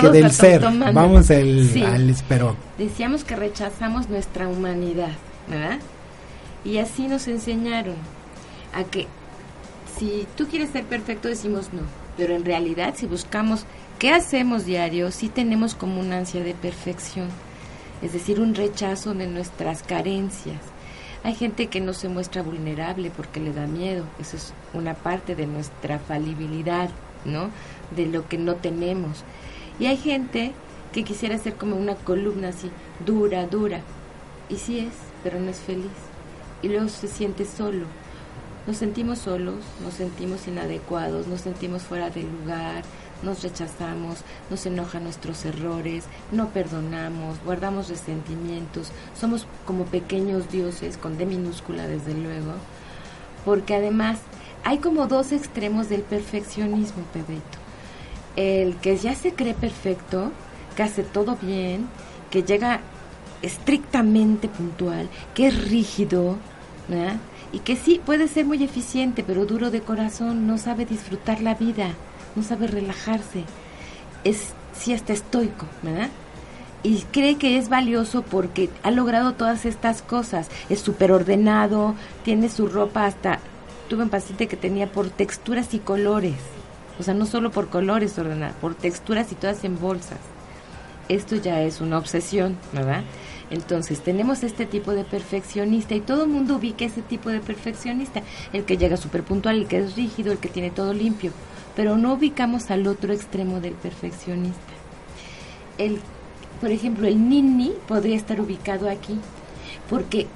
que 0.00 0.08
del 0.10 0.30
ser. 0.30 0.62
Vamos 0.92 1.30
el, 1.30 1.84
al 1.84 2.10
espero. 2.10 2.56
Decíamos 2.78 3.24
que 3.24 3.34
rechazamos 3.34 4.08
nuestra 4.08 4.46
humanidad, 4.46 5.10
¿verdad? 5.48 5.80
Y 6.64 6.78
así 6.78 7.08
nos 7.08 7.26
enseñaron 7.26 7.96
a 8.72 8.84
que 8.84 9.08
si 9.98 10.26
tú 10.36 10.46
quieres 10.46 10.70
ser 10.70 10.84
perfecto 10.84 11.28
decimos 11.28 11.72
no, 11.72 11.82
pero 12.16 12.34
en 12.34 12.44
realidad 12.44 12.94
si 12.96 13.06
buscamos 13.06 13.64
qué 13.98 14.10
hacemos 14.10 14.64
diario, 14.64 15.10
sí 15.10 15.28
tenemos 15.28 15.74
como 15.74 16.00
una 16.00 16.18
ansia 16.18 16.42
de 16.42 16.54
perfección, 16.54 17.28
es 18.02 18.12
decir, 18.12 18.40
un 18.40 18.54
rechazo 18.54 19.14
de 19.14 19.26
nuestras 19.26 19.82
carencias. 19.82 20.60
Hay 21.24 21.34
gente 21.34 21.68
que 21.68 21.80
no 21.80 21.92
se 21.92 22.08
muestra 22.08 22.42
vulnerable 22.42 23.12
porque 23.16 23.38
le 23.38 23.52
da 23.52 23.66
miedo, 23.66 24.04
eso 24.18 24.36
es 24.36 24.52
una 24.74 24.94
parte 24.94 25.36
de 25.36 25.46
nuestra 25.46 26.00
falibilidad, 26.00 26.90
¿no? 27.24 27.50
De 27.94 28.06
lo 28.06 28.28
que 28.28 28.38
no 28.38 28.56
tenemos. 28.56 29.22
Y 29.78 29.86
hay 29.86 29.96
gente 29.96 30.52
que 30.92 31.04
quisiera 31.04 31.38
ser 31.38 31.54
como 31.54 31.76
una 31.76 31.94
columna 31.94 32.48
así, 32.48 32.70
dura, 33.06 33.46
dura, 33.46 33.82
y 34.48 34.56
sí 34.56 34.80
es, 34.80 34.94
pero 35.22 35.38
no 35.38 35.50
es 35.50 35.58
feliz. 35.58 35.92
Y 36.60 36.68
luego 36.68 36.88
se 36.88 37.08
siente 37.08 37.44
solo, 37.44 37.86
nos 38.66 38.76
sentimos 38.76 39.18
solos, 39.18 39.56
nos 39.82 39.94
sentimos 39.94 40.46
inadecuados, 40.46 41.26
nos 41.26 41.40
sentimos 41.40 41.82
fuera 41.82 42.10
de 42.10 42.22
lugar, 42.22 42.82
nos 43.22 43.42
rechazamos, 43.42 44.18
nos 44.50 44.66
enojan 44.66 45.04
nuestros 45.04 45.44
errores, 45.44 46.04
no 46.30 46.48
perdonamos, 46.50 47.38
guardamos 47.44 47.88
resentimientos, 47.88 48.92
somos 49.18 49.46
como 49.64 49.84
pequeños 49.84 50.50
dioses, 50.50 50.96
con 50.96 51.18
D 51.18 51.26
minúscula 51.26 51.86
desde 51.86 52.14
luego, 52.14 52.52
porque 53.44 53.74
además 53.74 54.18
hay 54.64 54.78
como 54.78 55.06
dos 55.06 55.32
extremos 55.32 55.88
del 55.88 56.02
perfeccionismo, 56.02 57.02
Pedrito. 57.12 57.58
El 58.36 58.76
que 58.76 58.96
ya 58.96 59.14
se 59.14 59.34
cree 59.34 59.54
perfecto, 59.54 60.30
que 60.76 60.84
hace 60.84 61.02
todo 61.02 61.36
bien, 61.40 61.88
que 62.30 62.42
llega 62.42 62.80
estrictamente 63.42 64.48
puntual, 64.48 65.08
que 65.34 65.48
es 65.48 65.68
rígido, 65.68 66.36
¿verdad? 66.88 67.16
Y 67.52 67.60
que 67.60 67.76
sí 67.76 68.00
puede 68.04 68.28
ser 68.28 68.46
muy 68.46 68.62
eficiente, 68.64 69.22
pero 69.22 69.46
duro 69.46 69.70
de 69.70 69.82
corazón, 69.82 70.46
no 70.46 70.58
sabe 70.58 70.86
disfrutar 70.86 71.42
la 71.42 71.54
vida, 71.54 71.90
no 72.34 72.42
sabe 72.42 72.66
relajarse, 72.66 73.44
es 74.24 74.54
sí 74.72 74.94
hasta 74.94 75.12
estoico, 75.12 75.66
¿verdad? 75.82 76.08
Y 76.82 77.02
cree 77.12 77.36
que 77.36 77.58
es 77.58 77.68
valioso 77.68 78.22
porque 78.22 78.70
ha 78.82 78.90
logrado 78.90 79.34
todas 79.34 79.66
estas 79.66 80.02
cosas, 80.02 80.48
es 80.68 80.80
súper 80.80 81.12
ordenado, 81.12 81.94
tiene 82.24 82.48
su 82.48 82.66
ropa 82.66 83.04
hasta, 83.04 83.38
tuve 83.88 84.02
un 84.04 84.08
paciente 84.08 84.48
que 84.48 84.56
tenía 84.56 84.90
por 84.90 85.10
texturas 85.10 85.74
y 85.74 85.78
colores, 85.78 86.36
o 86.98 87.02
sea, 87.02 87.14
no 87.14 87.26
solo 87.26 87.50
por 87.50 87.68
colores 87.68 88.18
ordenar, 88.18 88.52
por 88.54 88.74
texturas 88.74 89.30
y 89.30 89.34
todas 89.34 89.62
en 89.64 89.78
bolsas. 89.78 90.18
Esto 91.08 91.36
ya 91.36 91.60
es 91.62 91.80
una 91.80 91.98
obsesión, 91.98 92.56
¿verdad? 92.72 93.02
Entonces, 93.52 94.00
tenemos 94.00 94.42
este 94.42 94.64
tipo 94.64 94.92
de 94.92 95.04
perfeccionista 95.04 95.94
y 95.94 96.00
todo 96.00 96.24
el 96.24 96.30
mundo 96.30 96.56
ubica 96.56 96.86
ese 96.86 97.02
tipo 97.02 97.28
de 97.28 97.40
perfeccionista, 97.40 98.22
el 98.54 98.64
que 98.64 98.78
llega 98.78 98.96
súper 98.96 99.24
puntual, 99.24 99.56
el 99.56 99.68
que 99.68 99.78
es 99.78 99.94
rígido, 99.94 100.32
el 100.32 100.38
que 100.38 100.48
tiene 100.48 100.70
todo 100.70 100.94
limpio, 100.94 101.32
pero 101.76 101.98
no 101.98 102.14
ubicamos 102.14 102.70
al 102.70 102.86
otro 102.86 103.12
extremo 103.12 103.60
del 103.60 103.74
perfeccionista. 103.74 104.72
El, 105.76 106.00
por 106.62 106.70
ejemplo, 106.70 107.06
el 107.06 107.28
nini 107.28 107.74
podría 107.86 108.16
estar 108.16 108.40
ubicado 108.40 108.88
aquí, 108.88 109.18
porque 109.90 110.28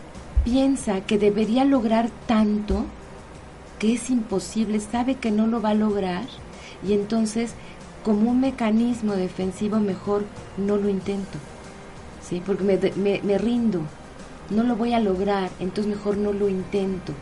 piensa 0.45 1.01
que 1.01 1.17
debería 1.17 1.65
lograr 1.65 2.11
tanto 2.27 2.85
que 3.79 3.95
es 3.95 4.11
imposible, 4.11 4.79
sabe 4.79 5.15
que 5.15 5.31
no 5.31 5.47
lo 5.47 5.63
va 5.63 5.71
a 5.71 5.75
lograr 5.75 6.27
y 6.87 6.93
entonces 6.93 7.55
como 8.05 8.31
un 8.31 8.41
mecanismo 8.41 9.15
defensivo 9.15 9.79
mejor 9.79 10.25
no 10.59 10.77
lo 10.77 10.91
intento. 10.91 11.39
¿Sí? 12.29 12.43
Porque 12.45 12.65
me, 12.65 13.21
me, 13.23 13.39
rindo, 13.39 13.81
no 14.51 14.63
lo 14.63 14.77
voy 14.77 14.95
a 14.95 15.01
lograr, 15.01 15.51
entonces 15.61 15.95
mejor 15.95 16.17
no 16.17 16.33
lo 16.33 16.49
intento. 16.49 17.13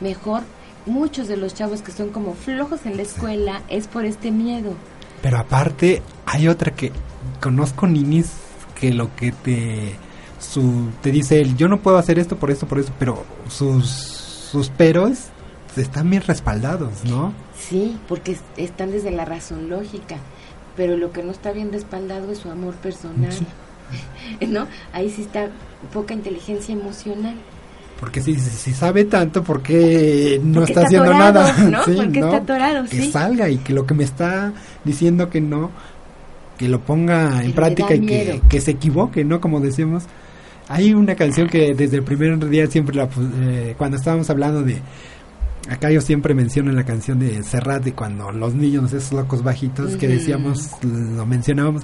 Mejor, 0.00 0.42
muchos 0.86 1.28
de 1.28 1.36
los 1.36 1.54
chavos 1.54 1.82
que 1.82 1.92
son 1.92 2.10
como 2.10 2.34
flojos 2.34 2.86
en 2.86 2.96
la 2.96 3.02
escuela 3.02 3.62
es 3.68 3.86
por 3.86 4.04
este 4.04 4.30
miedo. 4.30 4.74
Pero 5.22 5.38
aparte, 5.38 6.02
hay 6.26 6.48
otra 6.48 6.74
que 6.74 6.92
conozco 7.40 7.86
ninis 7.86 8.32
que 8.78 8.92
lo 8.92 9.14
que 9.14 9.32
te 9.32 9.96
su 10.40 10.88
te 11.00 11.12
dice 11.12 11.40
él, 11.40 11.56
yo 11.56 11.68
no 11.68 11.80
puedo 11.80 11.98
hacer 11.98 12.18
esto 12.18 12.36
por 12.36 12.50
esto, 12.50 12.66
por 12.66 12.80
eso, 12.80 12.92
pero 12.98 13.24
sus 13.48 13.86
sus 14.52 14.68
peros 14.68 15.28
están 15.76 16.10
bien 16.10 16.22
respaldados, 16.22 17.04
¿no? 17.04 17.32
Sí, 17.58 17.98
porque 18.06 18.36
están 18.58 18.90
desde 18.90 19.10
la 19.10 19.24
razón 19.24 19.70
lógica, 19.70 20.16
pero 20.76 20.96
lo 20.98 21.12
que 21.12 21.22
no 21.22 21.30
está 21.30 21.52
bien 21.52 21.72
respaldado 21.72 22.30
es 22.32 22.38
su 22.38 22.50
amor 22.50 22.74
personal. 22.74 23.32
¿no? 24.48 24.66
Ahí 24.92 25.10
sí 25.10 25.22
está 25.22 25.48
poca 25.92 26.14
inteligencia 26.14 26.74
emocional. 26.74 27.34
Porque 28.00 28.20
si, 28.20 28.34
si 28.34 28.72
sabe 28.72 29.04
tanto, 29.04 29.44
¿por 29.44 29.62
qué 29.62 30.40
no 30.42 30.64
está, 30.64 30.82
haciendo 30.82 31.12
nada? 31.12 31.52
¿no? 31.58 31.82
Porque 31.96 32.18
está 32.18 32.36
atorado, 32.38 32.84
que 32.88 33.10
salga 33.10 33.48
y 33.48 33.58
que 33.58 33.72
lo 33.72 33.86
que 33.86 33.94
me 33.94 34.02
está 34.02 34.52
diciendo 34.84 35.30
que 35.30 35.40
no, 35.40 35.70
que 36.58 36.68
lo 36.68 36.80
ponga 36.80 37.44
en 37.44 37.52
práctica 37.52 37.94
y 37.94 38.04
que, 38.04 38.42
que, 38.48 38.60
se 38.60 38.72
equivoque, 38.72 39.24
¿no? 39.24 39.40
Como 39.40 39.60
decimos. 39.60 40.04
Hay 40.68 40.94
una 40.94 41.14
canción 41.16 41.48
que 41.48 41.74
desde 41.74 41.98
el 41.98 42.02
primer 42.02 42.48
día 42.48 42.66
siempre 42.66 42.96
la, 42.96 43.08
eh, 43.40 43.74
cuando 43.76 43.96
estábamos 43.98 44.30
hablando 44.30 44.62
de 44.62 44.80
acá 45.68 45.90
yo 45.90 46.00
siempre 46.00 46.34
menciono 46.34 46.72
la 46.72 46.84
canción 46.84 47.18
de 47.18 47.42
Serrat 47.42 47.84
de 47.84 47.92
cuando 47.92 48.32
los 48.32 48.54
niños 48.54 48.92
esos 48.92 49.12
locos 49.12 49.42
bajitos 49.42 49.96
que 49.96 50.08
decíamos 50.08 50.70
lo 50.82 51.26
mencionábamos 51.26 51.82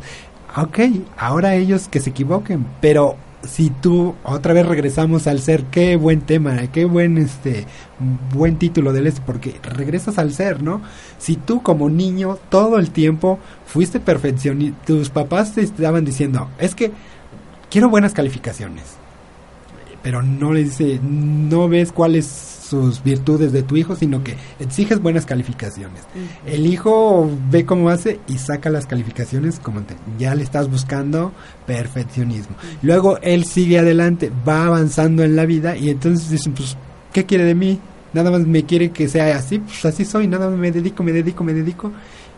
ok, 0.57 0.79
ahora 1.17 1.55
ellos 1.55 1.89
que 1.89 2.01
se 2.01 2.11
equivoquen, 2.11 2.67
pero 2.81 3.17
si 3.43 3.71
tú 3.71 4.15
otra 4.25 4.53
vez 4.53 4.67
regresamos 4.67 5.27
al 5.27 5.41
ser, 5.41 5.65
qué 5.65 5.97
buen 5.97 6.21
tema, 6.23 6.57
qué 6.73 6.85
buen 6.85 7.19
este 7.19 7.67
buen 8.35 8.57
título 8.57 8.93
del 8.93 9.07
este, 9.07 9.21
porque 9.25 9.61
regresas 9.63 10.19
al 10.19 10.33
ser, 10.33 10.63
¿no? 10.63 10.83
Si 11.19 11.37
tú 11.37 11.63
como 11.63 11.89
niño 11.89 12.39
todo 12.49 12.79
el 12.79 12.91
tiempo 12.91 13.39
fuiste 13.67 14.01
perfeccionista, 14.01 14.79
tus 14.87 15.11
papás 15.11 15.55
te 15.55 15.63
estaban 15.63 16.05
diciendo, 16.05 16.49
es 16.59 16.75
que 16.75 16.91
quiero 17.71 17.89
buenas 17.89 18.13
calificaciones, 18.13 18.85
pero 20.03 20.23
no 20.23 20.53
le 20.53 20.65
dice, 20.65 21.01
no 21.03 21.69
ves 21.69 21.93
cuáles 21.93 22.27
sus 22.69 23.03
virtudes 23.03 23.53
de 23.53 23.63
tu 23.63 23.77
hijo, 23.77 23.97
sino 23.97 24.23
que 24.23 24.37
exiges 24.59 25.01
buenas 25.01 25.27
calificaciones. 25.27 26.03
El 26.47 26.67
hijo 26.67 27.31
ve 27.51 27.65
cómo 27.65 27.89
hace 27.89 28.21
y 28.29 28.39
saca 28.39 28.71
las 28.71 28.87
calificaciones 28.87 29.59
como 29.61 29.83
te, 29.83 29.97
ya 30.19 30.35
le 30.35 30.43
estás 30.43 30.71
buscando 30.71 31.33
perfeccionismo. 31.67 32.57
Luego 32.83 33.19
él 33.23 33.45
sigue 33.45 33.79
adelante, 33.79 34.31
va 34.47 34.67
avanzando 34.67 35.23
en 35.25 35.37
la 35.37 35.47
vida 35.47 35.77
y 35.77 35.91
entonces 35.91 36.31
dicen, 36.31 36.55
pues, 36.55 36.77
¿qué 37.13 37.25
quiere 37.25 37.45
de 37.45 37.55
mí? 37.55 37.81
Nada 38.13 38.31
más 38.31 38.47
me 38.47 38.65
quiere 38.65 38.91
que 38.91 39.09
sea 39.09 39.37
así, 39.37 39.59
pues 39.59 39.85
así 39.85 40.05
soy, 40.05 40.27
nada 40.27 40.49
más 40.49 40.59
me 40.59 40.73
dedico, 40.73 41.03
me 41.03 41.13
dedico, 41.13 41.45
me 41.45 41.55
dedico. 41.55 41.93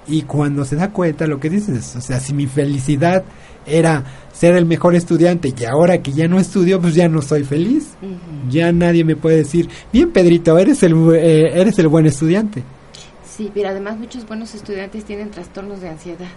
Y 0.07 0.23
cuando 0.23 0.65
se 0.65 0.77
da 0.77 0.91
cuenta 0.91 1.27
lo 1.27 1.39
que 1.39 1.51
dices, 1.51 1.95
o 1.95 2.01
sea, 2.01 2.19
si 2.21 2.35
mi 2.35 2.47
felicidad 2.47 3.23
era 3.71 4.05
ser 4.33 4.57
el 4.57 4.65
mejor 4.65 4.95
estudiante 4.95 5.53
y 5.57 5.65
ahora 5.65 6.03
que 6.03 6.13
ya 6.13 6.27
no 6.27 6.39
estudio, 6.39 6.81
pues 6.81 6.95
ya 6.95 7.09
no 7.09 7.21
soy 7.21 7.45
feliz. 7.45 7.91
Ya 8.49 8.73
nadie 8.73 9.05
me 9.05 9.17
puede 9.17 9.37
decir, 9.37 9.69
bien 9.93 10.13
Pedrito, 10.13 10.59
eres 10.59 10.83
el, 10.83 10.95
eh, 11.15 11.61
eres 11.61 11.79
el 11.79 11.89
buen 11.89 12.07
estudiante. 12.07 12.63
Sí, 13.29 13.51
pero 13.53 13.69
además 13.69 13.99
muchos 13.99 14.27
buenos 14.27 14.55
estudiantes 14.55 15.05
tienen 15.05 15.31
trastornos 15.31 15.81
de 15.81 15.91
ansiedad. 15.91 16.29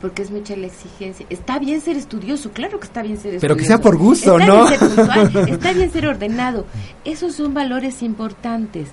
Porque 0.00 0.22
es 0.22 0.30
mucha 0.30 0.54
la 0.56 0.66
exigencia. 0.66 1.26
Está 1.30 1.58
bien 1.58 1.80
ser 1.80 1.96
estudioso, 1.96 2.50
claro 2.52 2.78
que 2.78 2.86
está 2.86 3.02
bien 3.02 3.16
ser 3.16 3.34
estudioso. 3.34 3.40
Pero 3.40 3.56
que 3.56 3.64
sea 3.64 3.80
por 3.80 3.96
gusto, 3.96 4.38
está 4.38 4.46
¿no? 4.46 4.66
Bien 4.66 4.78
ser 4.78 4.88
puntual, 4.88 5.48
está 5.48 5.72
bien 5.72 5.90
ser 5.90 6.06
ordenado. 6.06 6.66
Esos 7.04 7.34
son 7.34 7.54
valores 7.54 8.02
importantes, 8.02 8.88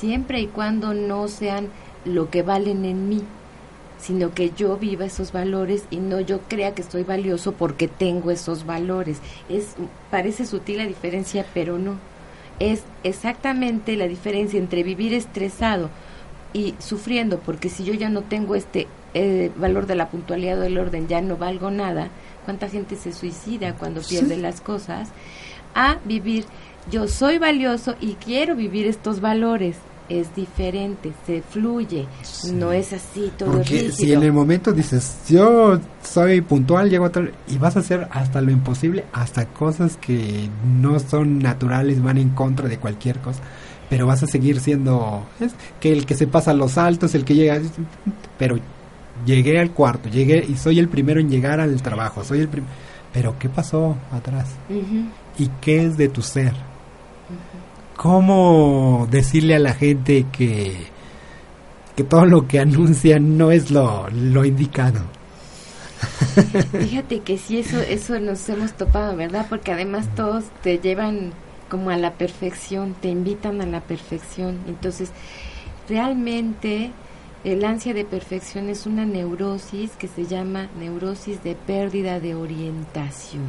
siempre 0.00 0.40
y 0.40 0.46
cuando 0.46 0.94
no 0.94 1.28
sean 1.28 1.68
lo 2.04 2.30
que 2.30 2.42
valen 2.42 2.84
en 2.84 3.08
mí 3.08 3.22
sino 3.98 4.34
que 4.34 4.50
yo 4.56 4.76
viva 4.76 5.04
esos 5.04 5.32
valores 5.32 5.84
y 5.90 5.96
no 5.96 6.20
yo 6.20 6.40
crea 6.48 6.74
que 6.74 6.82
estoy 6.82 7.02
valioso 7.02 7.52
porque 7.52 7.88
tengo 7.88 8.30
esos 8.30 8.66
valores. 8.66 9.18
Es 9.48 9.74
parece 10.10 10.46
sutil 10.46 10.78
la 10.78 10.86
diferencia, 10.86 11.46
pero 11.54 11.78
no. 11.78 11.96
Es 12.58 12.82
exactamente 13.02 13.96
la 13.96 14.08
diferencia 14.08 14.58
entre 14.58 14.82
vivir 14.82 15.12
estresado 15.12 15.90
y 16.52 16.74
sufriendo 16.78 17.38
porque 17.40 17.68
si 17.68 17.84
yo 17.84 17.92
ya 17.94 18.08
no 18.08 18.22
tengo 18.22 18.54
este 18.54 18.86
eh, 19.14 19.50
valor 19.56 19.86
de 19.86 19.94
la 19.94 20.08
puntualidad 20.08 20.58
o 20.58 20.62
del 20.62 20.78
orden, 20.78 21.08
ya 21.08 21.20
no 21.20 21.36
valgo 21.36 21.70
nada. 21.70 22.08
¿Cuánta 22.44 22.68
gente 22.68 22.96
se 22.96 23.12
suicida 23.12 23.74
cuando 23.74 24.00
pierde 24.00 24.36
las 24.36 24.60
cosas? 24.60 25.08
A 25.74 25.98
vivir 26.04 26.44
yo 26.90 27.08
soy 27.08 27.38
valioso 27.38 27.96
y 28.00 28.14
quiero 28.14 28.54
vivir 28.54 28.86
estos 28.86 29.20
valores 29.20 29.76
es 30.08 30.34
diferente, 30.34 31.12
se 31.26 31.42
fluye, 31.42 32.06
no 32.52 32.72
es 32.72 32.92
así 32.92 33.32
todo 33.36 33.52
Porque 33.52 33.70
rígido. 33.70 33.92
si 33.92 34.12
en 34.12 34.22
el 34.22 34.32
momento 34.32 34.72
dices, 34.72 35.18
yo 35.28 35.78
soy 36.02 36.40
puntual, 36.40 36.90
llego 36.90 37.06
a 37.06 37.12
tal, 37.12 37.32
y 37.48 37.58
vas 37.58 37.76
a 37.76 37.80
hacer 37.80 38.08
hasta 38.10 38.40
lo 38.40 38.50
imposible, 38.50 39.04
hasta 39.12 39.46
cosas 39.46 39.96
que 39.96 40.48
no 40.80 40.98
son 41.00 41.38
naturales, 41.38 42.02
van 42.02 42.18
en 42.18 42.30
contra 42.30 42.68
de 42.68 42.78
cualquier 42.78 43.18
cosa, 43.18 43.40
pero 43.88 44.06
vas 44.06 44.22
a 44.22 44.26
seguir 44.26 44.60
siendo, 44.60 45.26
es 45.40 45.54
que 45.80 45.92
el 45.92 46.06
que 46.06 46.14
se 46.14 46.26
pasa 46.26 46.52
los 46.54 46.72
saltos, 46.72 47.14
el 47.14 47.24
que 47.24 47.34
llega, 47.34 47.60
pero 48.38 48.58
llegué 49.24 49.58
al 49.60 49.70
cuarto, 49.70 50.08
llegué 50.08 50.44
y 50.46 50.56
soy 50.56 50.78
el 50.78 50.88
primero 50.88 51.20
en 51.20 51.30
llegar 51.30 51.60
al 51.60 51.80
trabajo, 51.82 52.24
soy 52.24 52.40
el 52.40 52.48
primero, 52.48 52.72
pero 53.12 53.38
¿qué 53.38 53.48
pasó 53.48 53.96
atrás? 54.12 54.48
¿Y 55.38 55.48
qué 55.60 55.86
es 55.86 55.96
de 55.96 56.08
tu 56.08 56.22
ser? 56.22 56.52
¿Cómo 57.96 59.08
decirle 59.10 59.56
a 59.56 59.58
la 59.58 59.72
gente 59.72 60.26
que, 60.30 60.86
que 61.96 62.04
todo 62.04 62.26
lo 62.26 62.46
que 62.46 62.60
anuncian 62.60 63.38
no 63.38 63.50
es 63.50 63.70
lo, 63.70 64.08
lo 64.10 64.44
indicado? 64.44 65.00
Fíjate 66.78 67.20
que 67.20 67.38
sí, 67.38 67.58
eso, 67.58 67.80
eso 67.80 68.18
nos 68.20 68.46
hemos 68.48 68.74
topado, 68.74 69.16
¿verdad? 69.16 69.46
Porque 69.48 69.72
además 69.72 70.08
todos 70.14 70.44
te 70.62 70.78
llevan 70.78 71.32
como 71.70 71.90
a 71.90 71.96
la 71.96 72.12
perfección, 72.14 72.94
te 73.00 73.08
invitan 73.08 73.60
a 73.60 73.66
la 73.66 73.80
perfección. 73.80 74.58
Entonces, 74.68 75.10
realmente 75.88 76.92
el 77.44 77.64
ansia 77.64 77.94
de 77.94 78.04
perfección 78.04 78.68
es 78.68 78.86
una 78.86 79.04
neurosis 79.06 79.92
que 79.92 80.08
se 80.08 80.26
llama 80.26 80.68
neurosis 80.78 81.42
de 81.42 81.54
pérdida 81.54 82.20
de 82.20 82.34
orientación. 82.34 83.44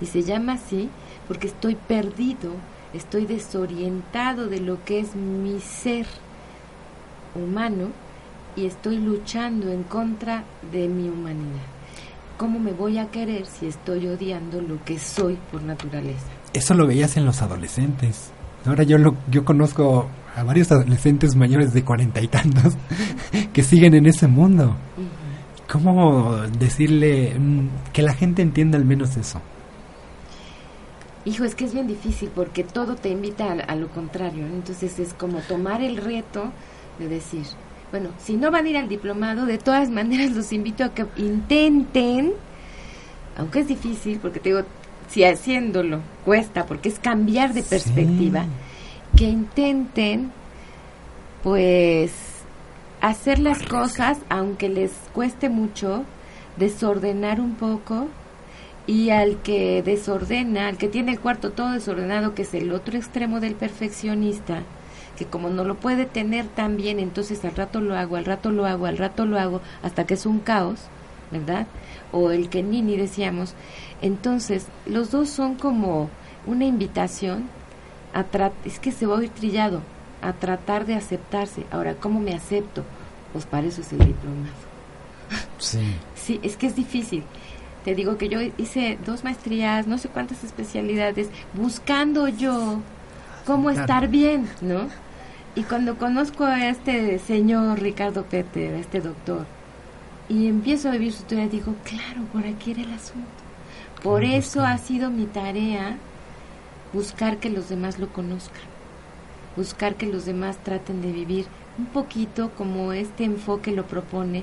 Y 0.00 0.06
se 0.06 0.22
llama 0.22 0.54
así 0.54 0.90
porque 1.26 1.46
estoy 1.46 1.74
perdido, 1.74 2.52
estoy 2.96 3.26
desorientado 3.26 4.48
de 4.48 4.60
lo 4.60 4.82
que 4.84 5.00
es 5.00 5.14
mi 5.14 5.60
ser 5.60 6.06
humano 7.34 7.88
y 8.56 8.66
estoy 8.66 8.98
luchando 8.98 9.70
en 9.70 9.82
contra 9.84 10.44
de 10.72 10.88
mi 10.88 11.08
humanidad. 11.08 11.62
¿Cómo 12.38 12.58
me 12.58 12.72
voy 12.72 12.98
a 12.98 13.10
querer 13.10 13.46
si 13.46 13.66
estoy 13.66 14.06
odiando 14.08 14.60
lo 14.60 14.82
que 14.84 14.98
soy 14.98 15.38
por 15.50 15.62
naturaleza? 15.62 16.26
Eso 16.52 16.74
lo 16.74 16.86
veías 16.86 17.16
en 17.16 17.24
los 17.24 17.40
adolescentes. 17.42 18.30
Ahora 18.64 18.82
yo 18.82 18.98
lo, 18.98 19.16
yo 19.30 19.44
conozco 19.44 20.08
a 20.34 20.42
varios 20.42 20.72
adolescentes 20.72 21.36
mayores 21.36 21.72
de 21.72 21.84
cuarenta 21.84 22.20
y 22.20 22.28
tantos 22.28 22.74
que 23.52 23.62
siguen 23.62 23.94
en 23.94 24.06
ese 24.06 24.26
mundo. 24.26 24.76
¿Cómo 25.70 26.36
decirle 26.58 27.38
mm, 27.38 27.68
que 27.92 28.02
la 28.02 28.14
gente 28.14 28.42
entienda 28.42 28.78
al 28.78 28.84
menos 28.84 29.16
eso? 29.16 29.40
Hijo, 31.26 31.44
es 31.44 31.54
que 31.54 31.66
es 31.66 31.74
bien 31.74 31.86
difícil 31.86 32.30
porque 32.34 32.64
todo 32.64 32.94
te 32.94 33.10
invita 33.10 33.52
a, 33.52 33.52
a 33.52 33.76
lo 33.76 33.88
contrario. 33.88 34.46
¿no? 34.46 34.54
Entonces 34.54 34.98
es 34.98 35.12
como 35.12 35.40
tomar 35.40 35.82
el 35.82 35.98
reto 35.98 36.52
de 36.98 37.08
decir, 37.08 37.42
bueno, 37.90 38.10
si 38.18 38.36
no 38.36 38.50
van 38.50 38.66
a 38.66 38.68
ir 38.68 38.76
al 38.76 38.88
diplomado, 38.88 39.44
de 39.44 39.58
todas 39.58 39.90
maneras 39.90 40.30
los 40.32 40.52
invito 40.52 40.84
a 40.84 40.94
que 40.94 41.04
intenten, 41.16 42.32
aunque 43.36 43.60
es 43.60 43.68
difícil, 43.68 44.18
porque 44.18 44.40
te 44.40 44.50
digo, 44.50 44.62
si 45.08 45.24
haciéndolo 45.24 46.00
cuesta, 46.24 46.66
porque 46.66 46.88
es 46.88 46.98
cambiar 46.98 47.52
de 47.52 47.62
perspectiva, 47.62 48.44
que 49.16 49.24
intenten, 49.24 50.32
pues, 51.42 52.12
hacer 53.00 53.38
las 53.38 53.62
cosas, 53.62 54.18
aunque 54.28 54.68
les 54.68 54.92
cueste 55.12 55.48
mucho, 55.48 56.04
desordenar 56.56 57.40
un 57.40 57.54
poco, 57.54 58.08
y 58.86 59.10
al 59.10 59.42
que 59.42 59.82
desordena, 59.82 60.68
al 60.68 60.78
que 60.78 60.88
tiene 60.88 61.12
el 61.12 61.20
cuarto 61.20 61.50
todo 61.50 61.72
desordenado, 61.72 62.34
que 62.34 62.42
es 62.42 62.54
el 62.54 62.72
otro 62.72 62.96
extremo 62.96 63.40
del 63.40 63.54
perfeccionista, 63.54 64.62
que 65.16 65.26
como 65.26 65.48
no 65.48 65.64
lo 65.64 65.76
puede 65.76 66.06
tener 66.06 66.46
tan 66.46 66.76
bien, 66.76 67.00
entonces 67.00 67.44
al 67.44 67.56
rato 67.56 67.80
lo 67.80 67.96
hago, 67.96 68.16
al 68.16 68.24
rato 68.24 68.50
lo 68.50 68.66
hago, 68.66 68.86
al 68.86 68.98
rato 68.98 69.26
lo 69.26 69.38
hago, 69.38 69.60
hasta 69.82 70.06
que 70.06 70.14
es 70.14 70.26
un 70.26 70.38
caos, 70.38 70.80
¿verdad? 71.30 71.66
O 72.12 72.30
el 72.30 72.48
que 72.48 72.62
ni 72.62 72.82
ni 72.82 72.96
decíamos. 72.96 73.54
Entonces, 74.02 74.66
los 74.84 75.10
dos 75.10 75.30
son 75.30 75.56
como 75.56 76.08
una 76.46 76.64
invitación 76.64 77.48
a 78.12 78.24
tratar, 78.24 78.52
es 78.64 78.78
que 78.78 78.92
se 78.92 79.06
va 79.06 79.16
a 79.16 79.18
oír 79.18 79.30
trillado, 79.30 79.80
a 80.22 80.32
tratar 80.32 80.86
de 80.86 80.94
aceptarse. 80.94 81.64
Ahora, 81.70 81.94
¿cómo 81.94 82.20
me 82.20 82.34
acepto? 82.34 82.84
Pues 83.32 83.46
para 83.46 83.66
eso 83.66 83.80
es 83.80 83.92
el 83.92 83.98
diplomado. 83.98 84.54
Sí. 85.58 85.80
Sí, 86.14 86.40
es 86.42 86.56
que 86.56 86.66
es 86.66 86.76
difícil. 86.76 87.24
Te 87.86 87.94
digo 87.94 88.18
que 88.18 88.28
yo 88.28 88.40
hice 88.58 88.98
dos 89.06 89.22
maestrías, 89.22 89.86
no 89.86 89.96
sé 89.96 90.08
cuántas 90.08 90.42
especialidades, 90.42 91.28
buscando 91.54 92.26
yo 92.26 92.80
cómo 93.46 93.70
estar 93.70 94.08
bien, 94.08 94.48
¿no? 94.60 94.88
Y 95.54 95.62
cuando 95.62 95.96
conozco 95.96 96.42
a 96.42 96.68
este 96.68 97.20
señor 97.20 97.78
Ricardo 97.78 98.24
Peter, 98.24 98.74
a 98.74 98.78
este 98.80 99.00
doctor, 99.00 99.46
y 100.28 100.48
empiezo 100.48 100.88
a 100.88 100.92
vivir 100.92 101.12
su 101.12 101.20
historia, 101.20 101.46
digo, 101.46 101.76
claro, 101.84 102.22
por 102.32 102.44
aquí 102.44 102.72
era 102.72 102.82
el 102.82 102.92
asunto. 102.92 103.28
Por 104.02 104.24
eso 104.24 104.64
ha 104.64 104.76
sido 104.78 105.08
mi 105.10 105.26
tarea 105.26 105.96
buscar 106.92 107.36
que 107.36 107.50
los 107.50 107.68
demás 107.68 108.00
lo 108.00 108.08
conozcan, 108.08 108.66
buscar 109.54 109.94
que 109.94 110.06
los 110.06 110.24
demás 110.24 110.58
traten 110.64 111.02
de 111.02 111.12
vivir 111.12 111.46
un 111.78 111.86
poquito 111.86 112.50
como 112.50 112.92
este 112.92 113.22
enfoque 113.22 113.70
lo 113.70 113.86
propone, 113.86 114.42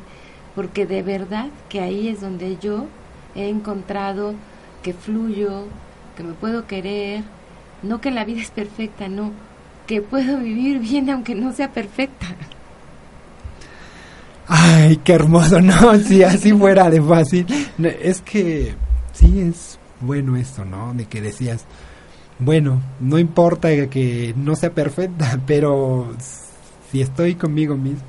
porque 0.56 0.86
de 0.86 1.04
verdad 1.04 1.50
que 1.68 1.82
ahí 1.82 2.08
es 2.08 2.22
donde 2.22 2.56
yo 2.56 2.88
he 3.36 3.50
encontrado 3.50 4.34
que 4.82 4.94
fluyo, 4.94 5.66
que 6.16 6.24
me 6.24 6.34
puedo 6.34 6.68
querer, 6.68 7.24
no 7.82 8.02
que 8.02 8.12
la 8.12 8.26
vida 8.26 8.42
es 8.42 8.52
perfecta, 8.52 9.08
no, 9.08 9.32
que 9.88 10.02
puedo 10.02 10.38
vivir 10.40 10.80
bien 10.80 11.10
aunque 11.10 11.36
no 11.36 11.52
sea 11.54 11.72
perfecta. 11.72 12.28
Ay, 14.48 14.98
qué 14.98 15.14
hermoso, 15.14 15.62
no, 15.62 15.98
si 16.00 16.24
así 16.24 16.52
fuera 16.54 16.90
de 16.90 17.02
fácil. 17.02 17.46
Es 18.02 18.22
que 18.22 18.76
sí 19.14 19.40
es 19.40 19.80
bueno 20.02 20.36
esto, 20.36 20.66
¿no? 20.66 20.94
De 20.94 21.06
que 21.06 21.22
decías, 21.22 21.66
bueno, 22.40 22.82
no 23.00 23.18
importa 23.20 23.70
que 23.88 24.34
no 24.36 24.56
sea 24.56 24.72
perfecta, 24.72 25.40
pero 25.48 26.14
si 26.92 27.02
estoy 27.02 27.36
conmigo 27.36 27.78
mismo, 27.78 28.04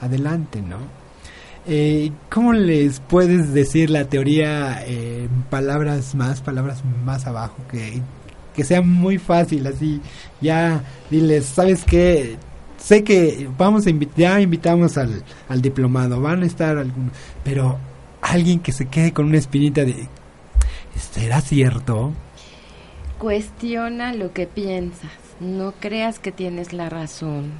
adelante, 0.00 0.60
¿no? 0.60 0.99
Eh, 1.66 2.10
¿Cómo 2.30 2.52
les 2.52 3.00
puedes 3.00 3.52
decir 3.52 3.90
la 3.90 4.06
teoría 4.06 4.84
en 4.86 5.28
palabras 5.50 6.14
más, 6.14 6.40
palabras 6.40 6.82
más 7.04 7.26
abajo? 7.26 7.56
Que, 7.70 8.00
que 8.54 8.64
sea 8.64 8.82
muy 8.82 9.18
fácil, 9.18 9.66
así. 9.66 10.00
Ya 10.40 10.82
diles, 11.10 11.46
¿sabes 11.46 11.84
qué? 11.84 12.36
Sé 12.78 13.04
que 13.04 13.48
vamos 13.58 13.86
a 13.86 13.90
invitar, 13.90 14.16
ya 14.16 14.40
invitamos 14.40 14.96
al, 14.96 15.22
al 15.48 15.60
diplomado, 15.60 16.20
van 16.20 16.42
a 16.42 16.46
estar 16.46 16.78
algunos, 16.78 17.12
pero 17.44 17.78
alguien 18.22 18.60
que 18.60 18.72
se 18.72 18.86
quede 18.86 19.12
con 19.12 19.26
una 19.26 19.38
espinita 19.38 19.84
de, 19.84 20.08
¿será 20.96 21.40
cierto? 21.42 22.12
Cuestiona 23.18 24.14
lo 24.14 24.32
que 24.32 24.46
piensas. 24.46 25.10
No 25.40 25.72
creas 25.72 26.18
que 26.18 26.32
tienes 26.32 26.72
la 26.72 26.88
razón. 26.88 27.52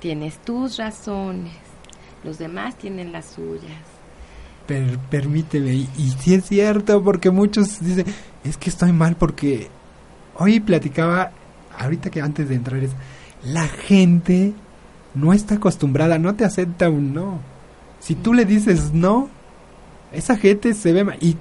Tienes 0.00 0.38
tus 0.38 0.76
razones. 0.76 1.71
Los 2.24 2.38
demás 2.38 2.76
tienen 2.76 3.12
las 3.12 3.26
suyas. 3.26 3.80
Per- 4.66 4.98
permíteme, 5.10 5.74
y, 5.74 5.88
y 5.98 6.10
sí 6.18 6.34
es 6.34 6.44
cierto, 6.44 7.02
porque 7.02 7.30
muchos 7.30 7.80
dicen, 7.80 8.06
es 8.44 8.56
que 8.56 8.70
estoy 8.70 8.92
mal 8.92 9.16
porque 9.16 9.68
hoy 10.36 10.60
platicaba, 10.60 11.32
ahorita 11.76 12.10
que 12.10 12.20
antes 12.20 12.48
de 12.48 12.54
entrar 12.54 12.82
es, 12.82 12.92
la 13.44 13.66
gente 13.66 14.52
no 15.14 15.32
está 15.32 15.56
acostumbrada, 15.56 16.18
no 16.18 16.34
te 16.36 16.44
acepta 16.44 16.88
un 16.88 17.12
no. 17.12 17.40
Si 17.98 18.14
tú 18.14 18.34
le 18.34 18.44
dices 18.44 18.92
no, 18.92 19.28
esa 20.12 20.36
gente 20.36 20.74
se 20.74 20.92
ve 20.92 21.04
mal, 21.04 21.18
y 21.20 21.36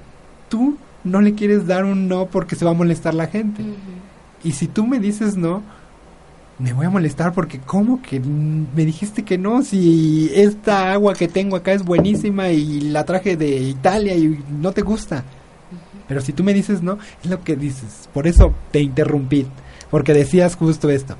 tú 0.49 0.77
no 1.03 1.21
le 1.21 1.35
quieres 1.35 1.67
dar 1.67 1.85
un 1.85 2.07
no 2.07 2.25
porque 2.25 2.55
se 2.55 2.65
va 2.65 2.71
a 2.71 2.75
molestar 2.75 3.13
la 3.13 3.27
gente. 3.27 3.63
Y 4.43 4.53
si 4.53 4.67
tú 4.67 4.85
me 4.87 4.99
dices 4.99 5.37
no, 5.37 5.61
me 6.61 6.73
voy 6.73 6.85
a 6.85 6.89
molestar 6.89 7.33
porque 7.33 7.59
¿cómo 7.59 8.01
que 8.01 8.19
me 8.19 8.85
dijiste 8.85 9.23
que 9.23 9.37
no? 9.37 9.63
Si 9.63 10.31
esta 10.33 10.91
agua 10.93 11.13
que 11.13 11.27
tengo 11.27 11.55
acá 11.55 11.71
es 11.73 11.83
buenísima 11.83 12.49
y 12.49 12.81
la 12.81 13.03
traje 13.05 13.35
de 13.37 13.49
Italia 13.57 14.15
y 14.15 14.43
no 14.49 14.71
te 14.71 14.81
gusta. 14.81 15.23
Pero 16.07 16.21
si 16.21 16.33
tú 16.33 16.43
me 16.43 16.53
dices 16.53 16.81
no, 16.83 16.97
es 17.23 17.29
lo 17.29 17.41
que 17.43 17.55
dices. 17.55 18.09
Por 18.13 18.27
eso 18.27 18.53
te 18.71 18.79
interrumpí. 18.81 19.47
Porque 19.89 20.13
decías 20.13 20.55
justo 20.55 20.89
esto. 20.89 21.15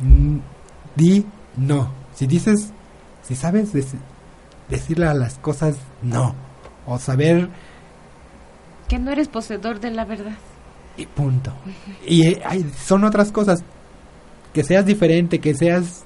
Mm, 0.00 0.38
Di 0.96 1.24
no. 1.56 1.90
Si 2.14 2.26
dices, 2.26 2.70
si 3.22 3.34
sabes 3.36 3.72
deci- 3.74 3.98
decirle 4.68 5.06
a 5.06 5.14
las 5.14 5.38
cosas 5.38 5.76
no. 6.02 6.34
O 6.86 6.98
saber 6.98 7.48
Que 8.88 8.98
no 8.98 9.10
eres 9.10 9.28
poseedor 9.28 9.80
de 9.80 9.90
la 9.90 10.04
verdad. 10.04 10.36
y 10.96 11.06
punto. 11.06 11.52
Y 12.06 12.26
eh, 12.28 12.42
hay- 12.44 12.70
son 12.84 13.04
otras 13.04 13.32
cosas. 13.32 13.64
Que 14.54 14.64
seas 14.64 14.86
diferente, 14.86 15.40
que 15.40 15.54
seas... 15.54 16.04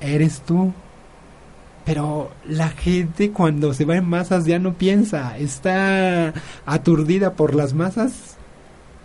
Eres 0.00 0.40
tú. 0.40 0.72
Pero 1.84 2.32
la 2.48 2.70
gente 2.70 3.30
cuando 3.30 3.72
se 3.74 3.84
va 3.84 3.96
en 3.96 4.08
masas 4.08 4.44
ya 4.46 4.58
no 4.58 4.74
piensa. 4.74 5.38
Está 5.38 6.34
aturdida 6.66 7.34
por 7.34 7.54
las 7.54 7.74
masas. 7.74 8.34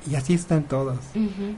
Y 0.09 0.15
así 0.15 0.33
están 0.33 0.63
todos. 0.63 0.97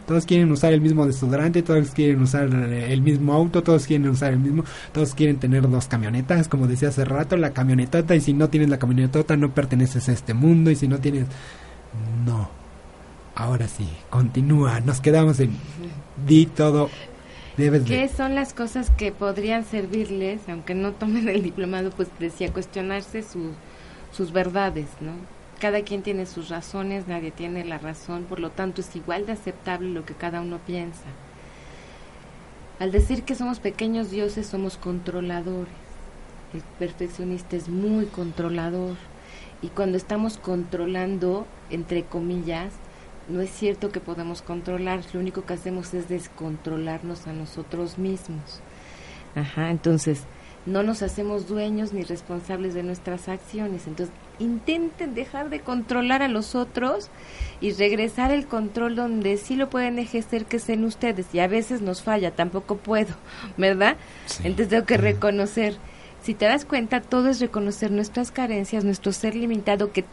Todos 0.07 0.26
quieren 0.26 0.51
usar 0.51 0.74
el 0.74 0.82
mismo 0.82 1.05
desodorante, 1.05 1.61
todos 1.61 1.91
quieren 1.91 2.22
usar 2.22 2.43
el 2.43 3.01
mismo 3.01 3.34
auto, 3.34 3.61
todos 3.61 3.86
quieren 3.86 4.09
usar 4.09 4.34
el 4.34 4.39
mismo, 4.39 4.63
todos 4.91 5.13
quieren 5.13 5.38
tener 5.38 5.69
dos 5.69 5.88
camionetas, 5.88 6.47
como 6.47 6.67
decía 6.67 6.89
hace 6.89 7.05
rato, 7.05 7.38
la 7.38 7.51
camionetota, 7.51 8.15
y 8.15 8.22
si 8.22 8.34
no 8.34 8.49
tienes 8.49 8.69
la 8.69 8.80
camionetota 8.80 9.38
no 9.38 9.53
perteneces 9.53 10.09
a 10.09 10.11
este 10.11 10.34
mundo, 10.34 10.72
y 10.72 10.76
si 10.76 10.88
no 10.88 10.97
tienes... 10.97 11.28
No. 12.26 12.49
Ahora 13.36 13.67
sí, 13.67 13.88
continúa, 14.09 14.80
nos 14.80 15.01
quedamos 15.01 15.39
en... 15.39 15.51
Di 16.28 16.47
todo, 16.47 16.89
debes 17.57 17.83
¿Qué 17.83 18.01
de... 18.01 18.09
son 18.09 18.35
las 18.35 18.53
cosas 18.53 18.89
que 18.89 19.11
podrían 19.11 19.65
servirles, 19.65 20.41
aunque 20.47 20.75
no 20.75 20.91
tomen 20.93 21.29
el 21.29 21.43
diplomado, 21.43 21.91
pues 21.91 22.09
decía, 22.19 22.51
cuestionarse 22.53 23.23
sus 23.23 23.51
sus 24.11 24.31
verdades, 24.31 24.87
¿no? 24.99 25.13
Cada 25.59 25.83
quien 25.83 26.01
tiene 26.01 26.25
sus 26.25 26.49
razones, 26.49 27.07
nadie 27.07 27.31
tiene 27.31 27.63
la 27.63 27.77
razón, 27.77 28.23
por 28.23 28.39
lo 28.39 28.49
tanto 28.49 28.81
es 28.81 28.95
igual 28.95 29.25
de 29.25 29.33
aceptable 29.33 29.89
lo 29.89 30.05
que 30.05 30.13
cada 30.13 30.41
uno 30.41 30.59
piensa. 30.65 31.05
Al 32.79 32.91
decir 32.91 33.23
que 33.23 33.35
somos 33.35 33.59
pequeños 33.59 34.09
dioses, 34.09 34.47
somos 34.47 34.77
controladores. 34.77 35.73
El 36.53 36.61
perfeccionista 36.79 37.55
es 37.55 37.69
muy 37.69 38.05
controlador. 38.05 38.95
Y 39.61 39.67
cuando 39.67 39.97
estamos 39.97 40.37
controlando, 40.37 41.45
entre 41.69 42.03
comillas, 42.03 42.73
no 43.32 43.41
es 43.41 43.49
cierto 43.49 43.91
que 43.91 43.99
podemos 43.99 44.41
controlar, 44.41 45.01
lo 45.13 45.19
único 45.19 45.45
que 45.45 45.53
hacemos 45.53 45.93
es 45.93 46.09
descontrolarnos 46.09 47.27
a 47.27 47.34
nosotros 47.34 47.97
mismos. 47.97 48.61
Ajá, 49.36 49.71
entonces 49.71 50.23
no 50.65 50.84
nos 50.84 51.01
hacemos 51.01 51.47
dueños 51.47 51.91
ni 51.93 52.03
responsables 52.03 52.73
de 52.73 52.84
nuestras 52.84 53.29
acciones. 53.29 53.88
Entonces 53.88 54.13
intenten 54.39 55.15
dejar 55.15 55.49
de 55.49 55.61
controlar 55.61 56.21
a 56.21 56.27
los 56.27 56.55
otros 56.55 57.09
y 57.61 57.71
regresar 57.71 58.32
el 58.32 58.45
control 58.45 58.95
donde 58.95 59.38
sí 59.38 59.55
lo 59.55 59.69
pueden 59.69 59.99
ejercer 59.99 60.45
que 60.45 60.57
es 60.57 60.69
en 60.69 60.84
ustedes. 60.84 61.27
Y 61.34 61.39
a 61.39 61.47
veces 61.47 61.82
nos 61.82 62.03
falla, 62.03 62.32
tampoco 62.32 62.77
puedo, 62.77 63.15
¿verdad? 63.57 63.97
Entonces 64.43 64.69
tengo 64.69 64.86
que 64.86 64.97
reconocer. 64.97 65.75
Si 66.21 66.36
te 66.36 66.45
das 66.45 66.65
cuenta, 66.65 67.01
todo 67.01 67.29
es 67.29 67.39
reconocer 67.39 67.89
nuestras 67.91 68.32
carencias, 68.32 68.84
nuestro 68.84 69.11
ser 69.11 69.36
limitado 69.36 69.91
que 69.91 70.05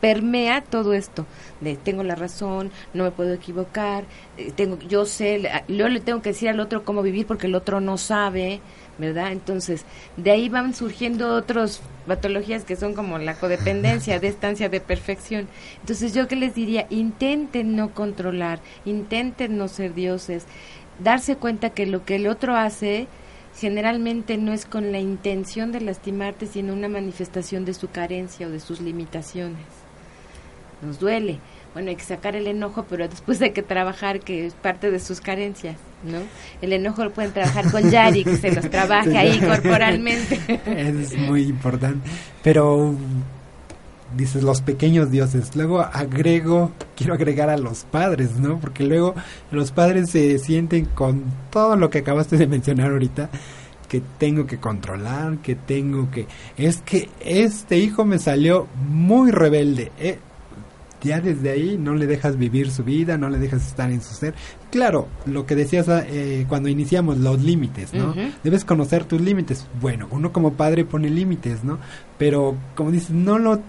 permea 0.00 0.60
todo 0.62 0.92
esto 0.92 1.26
de 1.60 1.76
tengo 1.76 2.02
la 2.02 2.14
razón 2.14 2.70
no 2.94 3.04
me 3.04 3.10
puedo 3.10 3.32
equivocar 3.32 4.04
eh, 4.36 4.52
tengo 4.54 4.78
yo 4.78 5.06
sé 5.06 5.50
yo 5.68 5.88
le 5.88 6.00
tengo 6.00 6.22
que 6.22 6.30
decir 6.30 6.48
al 6.48 6.60
otro 6.60 6.84
cómo 6.84 7.02
vivir 7.02 7.26
porque 7.26 7.46
el 7.46 7.54
otro 7.54 7.80
no 7.80 7.98
sabe 7.98 8.60
verdad 8.98 9.32
entonces 9.32 9.84
de 10.16 10.30
ahí 10.30 10.48
van 10.48 10.74
surgiendo 10.74 11.34
otras 11.34 11.80
patologías 12.06 12.64
que 12.64 12.76
son 12.76 12.94
como 12.94 13.18
la 13.18 13.34
codependencia 13.34 14.20
de 14.20 14.28
estancia 14.28 14.68
de 14.68 14.80
perfección 14.80 15.48
entonces 15.80 16.14
yo 16.14 16.28
que 16.28 16.36
les 16.36 16.54
diría 16.54 16.86
intenten 16.90 17.76
no 17.76 17.94
controlar 17.94 18.60
intenten 18.84 19.56
no 19.56 19.68
ser 19.68 19.94
dioses 19.94 20.46
darse 21.02 21.36
cuenta 21.36 21.70
que 21.70 21.86
lo 21.86 22.04
que 22.04 22.16
el 22.16 22.26
otro 22.26 22.56
hace 22.56 23.08
generalmente 23.58 24.36
no 24.36 24.52
es 24.52 24.66
con 24.66 24.92
la 24.92 24.98
intención 24.98 25.72
de 25.72 25.80
lastimarte, 25.80 26.46
sino 26.46 26.74
una 26.74 26.88
manifestación 26.88 27.64
de 27.64 27.74
su 27.74 27.88
carencia 27.88 28.46
o 28.46 28.50
de 28.50 28.60
sus 28.60 28.80
limitaciones. 28.80 29.85
Nos 30.82 30.98
duele. 30.98 31.38
Bueno, 31.72 31.90
hay 31.90 31.96
que 31.96 32.04
sacar 32.04 32.36
el 32.36 32.46
enojo, 32.46 32.86
pero 32.88 33.06
después 33.06 33.40
hay 33.42 33.50
que 33.50 33.62
trabajar, 33.62 34.20
que 34.20 34.46
es 34.46 34.54
parte 34.54 34.90
de 34.90 34.98
sus 34.98 35.20
carencias, 35.20 35.76
¿no? 36.04 36.20
El 36.62 36.72
enojo 36.72 37.04
lo 37.04 37.10
pueden 37.10 37.32
trabajar 37.32 37.70
con 37.70 37.90
Yari, 37.90 38.24
que 38.24 38.36
se 38.36 38.54
los 38.54 38.70
trabaje 38.70 39.16
ahí 39.18 39.38
corporalmente. 39.40 40.40
es 40.66 41.16
muy 41.18 41.42
importante. 41.42 42.08
Pero 42.42 42.94
dices 44.14 44.42
los 44.42 44.62
pequeños 44.62 45.10
dioses. 45.10 45.54
Luego 45.56 45.80
agrego, 45.80 46.72
quiero 46.96 47.14
agregar 47.14 47.50
a 47.50 47.56
los 47.56 47.84
padres, 47.84 48.36
¿no? 48.38 48.58
Porque 48.58 48.84
luego 48.84 49.14
los 49.50 49.72
padres 49.72 50.10
se 50.10 50.38
sienten 50.38 50.86
con 50.86 51.24
todo 51.50 51.76
lo 51.76 51.90
que 51.90 51.98
acabaste 51.98 52.36
de 52.36 52.46
mencionar 52.46 52.92
ahorita 52.92 53.30
que 53.88 54.02
tengo 54.18 54.46
que 54.46 54.58
controlar, 54.58 55.38
que 55.38 55.54
tengo 55.54 56.10
que 56.10 56.26
es 56.56 56.78
que 56.78 57.08
este 57.20 57.78
hijo 57.78 58.04
me 58.04 58.18
salió 58.18 58.66
muy 58.88 59.30
rebelde. 59.30 59.92
Eh, 59.98 60.18
ya 61.02 61.20
desde 61.20 61.50
ahí 61.50 61.78
no 61.78 61.94
le 61.94 62.06
dejas 62.06 62.36
vivir 62.36 62.70
su 62.70 62.84
vida, 62.84 63.18
no 63.18 63.28
le 63.28 63.38
dejas 63.38 63.66
estar 63.66 63.90
en 63.90 64.02
su 64.02 64.14
ser. 64.14 64.34
Claro, 64.70 65.08
lo 65.24 65.46
que 65.46 65.54
decías 65.54 65.86
eh, 65.88 66.46
cuando 66.48 66.68
iniciamos, 66.68 67.18
los 67.18 67.42
límites, 67.42 67.92
¿no? 67.94 68.14
Debes 68.42 68.64
conocer 68.64 69.04
tus 69.04 69.20
límites. 69.20 69.66
Bueno, 69.80 70.08
uno 70.10 70.32
como 70.32 70.54
padre 70.54 70.84
pone 70.84 71.10
límites, 71.10 71.64
¿no? 71.64 71.78
Pero 72.18 72.56
como 72.74 72.90
dices, 72.90 73.10
no 73.10 73.38
lo 73.38 73.60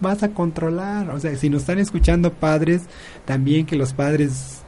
vas 0.00 0.22
a 0.22 0.30
controlar. 0.30 1.10
O 1.10 1.20
sea, 1.20 1.36
si 1.36 1.50
nos 1.50 1.62
están 1.62 1.78
escuchando 1.78 2.32
padres, 2.32 2.82
también 3.24 3.66
que 3.66 3.76
los 3.76 3.92
padres, 3.92 4.62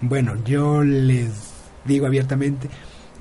bueno, 0.00 0.34
yo 0.44 0.82
les 0.82 1.52
digo 1.84 2.06
abiertamente, 2.06 2.68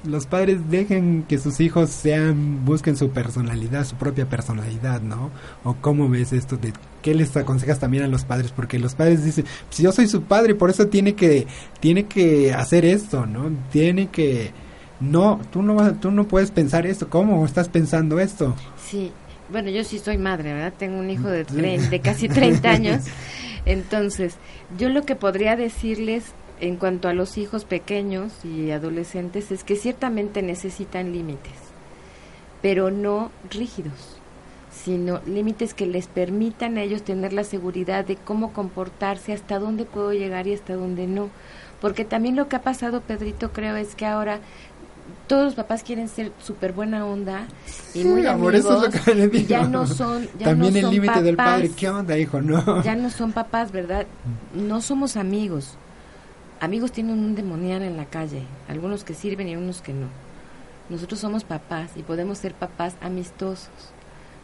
los 0.06 0.26
padres 0.26 0.70
dejen 0.70 1.24
que 1.28 1.38
sus 1.38 1.60
hijos 1.60 1.90
sean, 1.90 2.64
busquen 2.66 2.96
su 2.96 3.10
personalidad, 3.10 3.86
su 3.86 3.96
propia 3.96 4.30
personalidad, 4.30 5.02
¿no? 5.02 5.32
O 5.64 5.76
cómo 5.82 6.08
ves 6.10 6.34
esto 6.34 6.56
de 6.58 6.74
qué 7.02 7.14
les 7.14 7.36
aconsejas 7.36 7.80
también 7.80 8.04
a 8.04 8.08
los 8.08 8.24
padres, 8.24 8.52
porque 8.52 8.80
los 8.80 8.96
padres 8.96 9.24
dicen, 9.26 9.46
si 9.70 9.84
yo 9.84 9.92
soy 9.92 10.08
su 10.08 10.24
padre, 10.24 10.56
por 10.56 10.70
eso 10.70 10.88
tiene 10.88 11.14
que, 11.16 11.48
tiene 11.80 12.06
que 12.06 12.54
hacer 12.54 12.86
esto, 12.86 13.26
¿no? 13.26 13.50
Tiene 13.72 14.08
que, 14.08 14.52
no, 15.00 15.40
tú 15.52 15.62
no, 15.62 15.76
vas- 15.76 16.00
tú 16.00 16.12
no 16.12 16.28
puedes 16.28 16.52
pensar 16.52 16.86
esto, 16.86 17.10
¿cómo 17.10 17.46
estás 17.46 17.68
pensando 17.68 18.20
esto? 18.20 18.56
Sí, 18.90 19.12
bueno, 19.52 19.70
yo 19.70 19.84
sí 19.84 20.00
soy 20.00 20.18
madre, 20.18 20.54
¿verdad? 20.54 20.74
Tengo 20.78 21.00
un 21.00 21.10
hijo 21.10 21.28
de, 21.28 21.46
tre- 21.46 21.90
de 21.90 22.00
casi 22.02 22.28
30 22.30 22.70
años. 22.72 23.04
Entonces, 23.66 24.36
yo 24.78 24.90
lo 24.90 25.04
que 25.04 25.16
podría 25.16 25.56
decirles 25.56 26.24
en 26.60 26.76
cuanto 26.78 27.08
a 27.08 27.14
los 27.14 27.38
hijos 27.38 27.66
pequeños 27.66 28.34
y 28.44 28.72
adolescentes 28.72 29.52
es 29.52 29.64
que 29.64 29.76
ciertamente 29.76 30.42
necesitan 30.42 31.12
límites, 31.12 31.54
pero 32.62 32.90
no 32.92 33.32
rígidos, 33.50 34.18
sino 34.72 35.22
límites 35.26 35.74
que 35.74 35.86
les 35.86 36.08
permitan 36.08 36.78
a 36.78 36.84
ellos 36.84 37.04
tener 37.04 37.34
la 37.34 37.44
seguridad 37.44 38.06
de 38.06 38.16
cómo 38.16 38.54
comportarse, 38.54 39.34
hasta 39.34 39.60
dónde 39.60 39.86
puedo 39.86 40.14
llegar 40.14 40.48
y 40.48 40.54
hasta 40.54 40.76
dónde 40.76 41.08
no. 41.08 41.30
Porque 41.82 42.06
también 42.06 42.36
lo 42.36 42.48
que 42.48 42.56
ha 42.56 42.62
pasado, 42.62 43.02
Pedrito, 43.02 43.52
creo, 43.52 43.76
es 43.76 43.94
que 43.96 44.06
ahora 44.06 44.40
todos 45.28 45.46
los 45.46 45.56
papás 45.56 45.84
quieren 45.84 46.08
ser 46.08 46.32
súper 46.42 46.74
buena 46.74 47.06
onda 47.06 47.48
y 47.94 48.02
Sí, 48.02 48.06
muy 48.06 48.26
amor, 48.26 48.56
amigos. 48.56 48.72
eso 48.72 48.86
es 48.86 48.96
lo 48.96 49.04
que 49.04 49.16
le 49.16 49.38
y 49.38 49.46
ya 49.46 49.64
no 49.68 49.86
son 49.86 50.28
ya 50.40 50.46
También 50.48 50.74
no 50.74 50.80
el 50.80 50.90
límite 50.90 51.22
del 51.22 51.36
padre, 51.36 51.70
¿qué 51.76 51.90
onda, 51.90 52.18
hijo? 52.18 52.42
No. 52.42 52.82
Ya 52.84 52.96
no 52.96 53.10
son 53.10 53.32
papás, 53.34 53.72
¿verdad? 53.72 54.08
No 54.54 54.82
somos 54.82 55.18
amigos. 55.18 55.78
Amigos 56.60 56.92
tienen 56.92 57.20
un 57.20 57.36
demonial 57.36 57.84
en 57.84 57.98
la 57.98 58.06
calle, 58.06 58.44
algunos 58.68 59.04
que 59.04 59.14
sirven 59.14 59.48
y 59.48 59.56
unos 59.56 59.82
que 59.82 59.94
no. 59.94 60.08
Nosotros 60.90 61.20
somos 61.20 61.44
papás 61.44 61.92
y 61.96 62.04
podemos 62.04 62.38
ser 62.38 62.54
papás 62.54 62.96
amistosos 63.02 63.70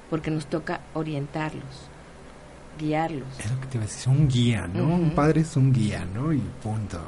porque 0.10 0.30
nos 0.30 0.46
toca 0.46 0.82
orientarlos, 0.94 1.90
guiarlos. 2.80 3.28
Es 3.40 3.50
lo 3.50 3.60
que 3.60 3.68
te 3.68 3.78
iba 3.78 3.86
a 3.86 3.88
decir, 3.88 4.10
un 4.10 4.28
guía, 4.28 4.68
¿no? 4.68 4.84
Un 4.84 5.12
padre 5.12 5.42
es 5.42 5.56
un 5.58 5.74
guía, 5.74 6.06
¿no? 6.14 6.34
Y 6.34 6.42
punto. 6.62 7.00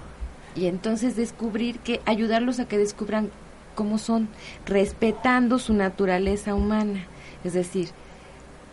y 0.55 0.67
entonces 0.67 1.15
descubrir 1.15 1.79
que 1.79 2.01
ayudarlos 2.05 2.59
a 2.59 2.67
que 2.67 2.77
descubran 2.77 3.29
cómo 3.75 3.97
son, 3.97 4.29
respetando 4.65 5.59
su 5.59 5.73
naturaleza 5.73 6.55
humana. 6.55 7.05
Es 7.43 7.53
decir, 7.53 7.89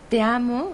te 0.09 0.21
amo, 0.21 0.71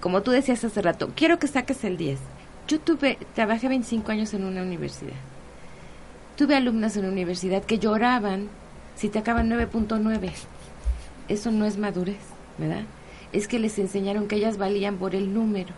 como 0.00 0.22
tú 0.22 0.30
decías 0.30 0.62
hace 0.62 0.82
rato, 0.82 1.10
quiero 1.16 1.38
que 1.38 1.48
saques 1.48 1.82
el 1.84 1.96
10. 1.96 2.20
Yo 2.66 2.80
tuve, 2.80 3.18
trabajé 3.34 3.68
25 3.68 4.10
años 4.10 4.32
en 4.32 4.44
una 4.44 4.62
universidad. 4.62 5.16
Tuve 6.36 6.56
alumnas 6.56 6.96
en 6.96 7.02
la 7.02 7.10
universidad 7.10 7.62
que 7.62 7.78
lloraban 7.78 8.48
si 8.96 9.10
te 9.10 9.18
acaban 9.18 9.50
9.9. 9.50 10.30
Eso 11.28 11.50
no 11.50 11.66
es 11.66 11.76
madurez, 11.76 12.16
¿verdad? 12.56 12.84
Es 13.32 13.48
que 13.48 13.58
les 13.58 13.78
enseñaron 13.78 14.28
que 14.28 14.36
ellas 14.36 14.56
valían 14.56 14.96
por 14.96 15.14
el 15.14 15.34
número. 15.34 15.74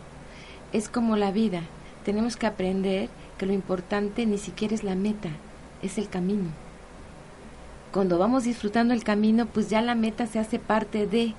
Es 0.73 0.89
como 0.89 1.17
la 1.17 1.33
vida. 1.33 1.63
Tenemos 2.05 2.37
que 2.37 2.47
aprender 2.47 3.09
que 3.37 3.47
lo 3.47 3.53
importante 3.53 4.25
ni 4.25 4.39
siquiera 4.39 4.75
es 4.75 4.85
la 4.85 4.95
meta, 4.95 5.31
es 5.83 5.99
el 5.99 6.09
camino. 6.09 6.51
Cuando 7.93 8.17
vamos 8.17 8.45
disfrutando 8.45 8.95
el 8.95 9.03
camino, 9.03 9.47
pues 9.47 9.69
ya 9.71 9.83
la 9.83 9.97
meta 9.97 10.27
se 10.27 10.39
hace 10.39 10.61
parte 10.61 11.09
de, 11.09 11.35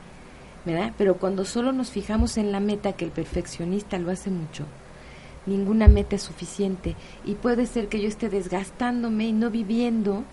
¿verdad? 0.65 0.91
Pero 0.97 1.15
cuando 1.15 1.45
solo 1.45 1.71
nos 1.71 1.91
fijamos 1.91 2.37
en 2.37 2.51
la 2.51 2.59
meta, 2.59 2.93
que 2.93 3.05
el 3.05 3.11
perfeccionista 3.11 3.97
lo 3.97 4.11
hace 4.11 4.29
mucho, 4.29 4.65
ninguna 5.47 5.87
meta 5.87 6.15
es 6.15 6.21
suficiente. 6.21 6.95
Y 7.25 7.33
puede 7.33 7.65
ser 7.65 7.87
que 7.87 7.99
yo 7.99 8.07
esté 8.07 8.29
desgastándome 8.29 9.25
y 9.27 9.33
no 9.33 9.49
viviendo 9.49 10.23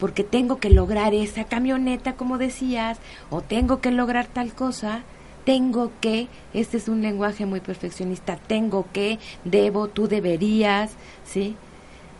porque 0.00 0.24
tengo 0.24 0.58
que 0.58 0.70
lograr 0.70 1.12
esa 1.14 1.44
camioneta, 1.44 2.14
como 2.14 2.38
decías, 2.38 2.98
o 3.28 3.42
tengo 3.42 3.80
que 3.80 3.90
lograr 3.90 4.26
tal 4.26 4.54
cosa, 4.54 5.02
tengo 5.44 5.92
que, 6.00 6.28
este 6.54 6.78
es 6.78 6.88
un 6.88 7.02
lenguaje 7.02 7.44
muy 7.44 7.60
perfeccionista, 7.60 8.36
tengo 8.36 8.86
que, 8.92 9.18
debo, 9.44 9.88
tú 9.88 10.08
deberías, 10.08 10.92
¿sí? 11.24 11.54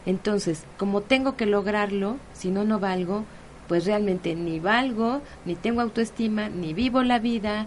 Entonces, 0.05 0.65
como 0.79 1.01
tengo 1.01 1.37
que 1.37 1.47
lograrlo, 1.47 2.19
si 2.35 2.51
no, 2.51 2.65
no 2.65 2.79
valgo, 2.79 3.25
pues 3.67 3.87
realmente 3.87 4.35
ni 4.35 4.61
valgo, 4.61 5.23
ni 5.47 5.55
tengo 5.55 5.81
autoestima, 5.81 6.49
ni 6.49 6.75
vivo 6.75 7.03
la 7.03 7.19
vida. 7.19 7.67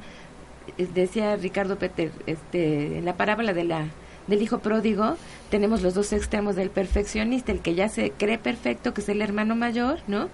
Decía 0.94 1.36
Ricardo 1.38 1.78
Peter, 1.78 2.12
este, 2.28 3.00
en 3.00 3.06
la 3.06 3.16
parábola 3.16 3.54
de 3.54 3.64
la 3.64 3.88
del 4.28 4.42
hijo 4.42 4.60
pródigo, 4.60 5.18
tenemos 5.50 5.82
los 5.82 5.94
dos 5.94 6.14
extremos 6.14 6.56
del 6.56 6.70
perfeccionista, 6.70 7.52
el 7.52 7.60
que 7.60 7.76
ya 7.76 7.90
se 7.90 8.12
cree 8.12 8.38
perfecto, 8.38 8.94
que 8.94 9.02
es 9.02 9.10
el 9.10 9.22
hermano 9.22 9.56
mayor, 9.56 10.00
¿no? 10.08 10.30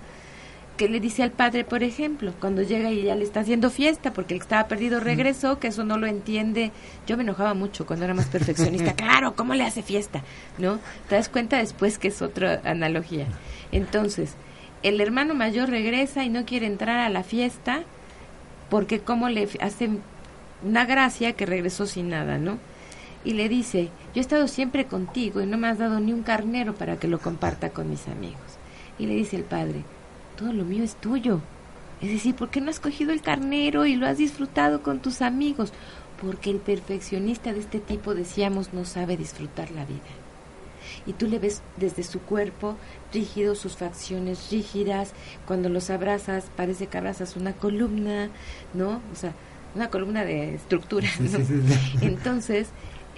Que 0.78 0.88
le 0.88 1.00
dice 1.00 1.24
al 1.24 1.32
padre, 1.32 1.66
por 1.66 1.84
ejemplo, 1.84 2.34
cuando 2.40 2.62
llega 2.62 2.90
y 2.92 3.04
ya 3.04 3.16
le 3.16 3.26
está 3.26 3.42
haciendo 3.42 3.70
fiesta 3.70 4.14
porque 4.14 4.34
el 4.34 4.40
que 4.40 4.46
estaba 4.46 4.68
perdido 4.68 5.02
regresó, 5.02 5.60
que 5.60 5.68
eso 5.68 5.84
no 5.84 5.98
lo 5.98 6.08
entiende. 6.08 6.72
Yo 7.06 7.18
me 7.18 7.24
enojaba 7.24 7.54
mucho 7.54 7.86
cuando 7.86 8.06
era 8.06 8.14
más 8.14 8.28
perfeccionista. 8.28 8.94
claro, 8.96 9.36
¿cómo 9.36 9.56
le 9.56 9.66
hace 9.66 9.84
fiesta? 9.84 10.24
¿No? 10.58 10.80
Te 11.10 11.16
das 11.16 11.28
cuenta 11.28 11.58
después 11.58 11.98
que 11.98 12.08
es 12.08 12.22
otra 12.22 12.62
analogía. 12.64 13.26
Entonces, 13.74 14.36
el 14.84 15.02
hermano 15.02 15.36
mayor 15.36 15.70
regresa 15.70 16.24
y 16.24 16.30
no 16.30 16.46
quiere 16.46 16.66
entrar 16.66 17.00
a 17.00 17.10
la 17.10 17.24
fiesta 17.24 17.84
porque 18.70 19.00
como 19.00 19.28
le 19.28 19.50
hace 19.60 19.90
una 20.64 20.86
gracia 20.86 21.34
que 21.34 21.46
regresó 21.46 21.86
sin 21.86 22.10
nada, 22.10 22.38
¿no? 22.38 22.58
Y 23.24 23.34
le 23.34 23.50
dice, 23.50 23.90
yo 24.14 24.20
he 24.20 24.20
estado 24.22 24.48
siempre 24.48 24.86
contigo 24.86 25.42
y 25.42 25.46
no 25.46 25.58
me 25.58 25.68
has 25.68 25.78
dado 25.78 26.00
ni 26.00 26.14
un 26.14 26.24
carnero 26.24 26.74
para 26.76 26.98
que 26.98 27.08
lo 27.08 27.20
comparta 27.20 27.70
con 27.70 27.90
mis 27.90 28.08
amigos. 28.08 28.38
Y 28.98 29.08
le 29.08 29.16
dice 29.16 29.36
el 29.36 29.44
padre, 29.44 29.84
todo 30.38 30.54
lo 30.54 30.64
mío 30.64 30.84
es 30.84 30.96
tuyo. 30.96 31.42
Es 32.02 32.10
decir, 32.10 32.36
¿por 32.36 32.50
qué 32.50 32.62
no 32.62 32.70
has 32.70 32.80
cogido 32.80 33.12
el 33.12 33.22
carnero 33.22 33.86
y 33.86 33.96
lo 33.96 34.08
has 34.08 34.18
disfrutado 34.18 34.82
con 34.82 35.00
tus 35.00 35.22
amigos? 35.22 35.74
Porque 36.22 36.50
el 36.50 36.58
perfeccionista 36.58 37.52
de 37.52 37.60
este 37.60 37.80
tipo, 37.80 38.16
decíamos, 38.16 38.74
no 38.74 38.86
sabe 38.86 39.18
disfrutar 39.18 39.72
la 39.72 39.86
vida. 39.86 40.00
Y 41.06 41.14
tú 41.14 41.28
le 41.28 41.40
ves 41.40 41.62
desde 41.78 42.04
su 42.04 42.20
cuerpo 42.20 42.76
rígido, 43.14 43.56
sus 43.56 43.76
facciones 43.76 44.50
rígidas. 44.50 45.12
Cuando 45.46 45.68
los 45.70 45.90
abrazas, 45.90 46.46
parece 46.56 46.88
que 46.88 46.98
abrazas 46.98 47.36
una 47.36 47.54
columna, 47.54 48.30
¿no? 48.74 49.02
O 49.12 49.16
sea, 49.16 49.34
una 49.76 49.90
columna 49.90 50.24
de 50.26 50.56
estructura. 50.56 51.08
Sí, 51.10 51.24
¿no? 51.24 52.02
Entonces, 52.02 52.70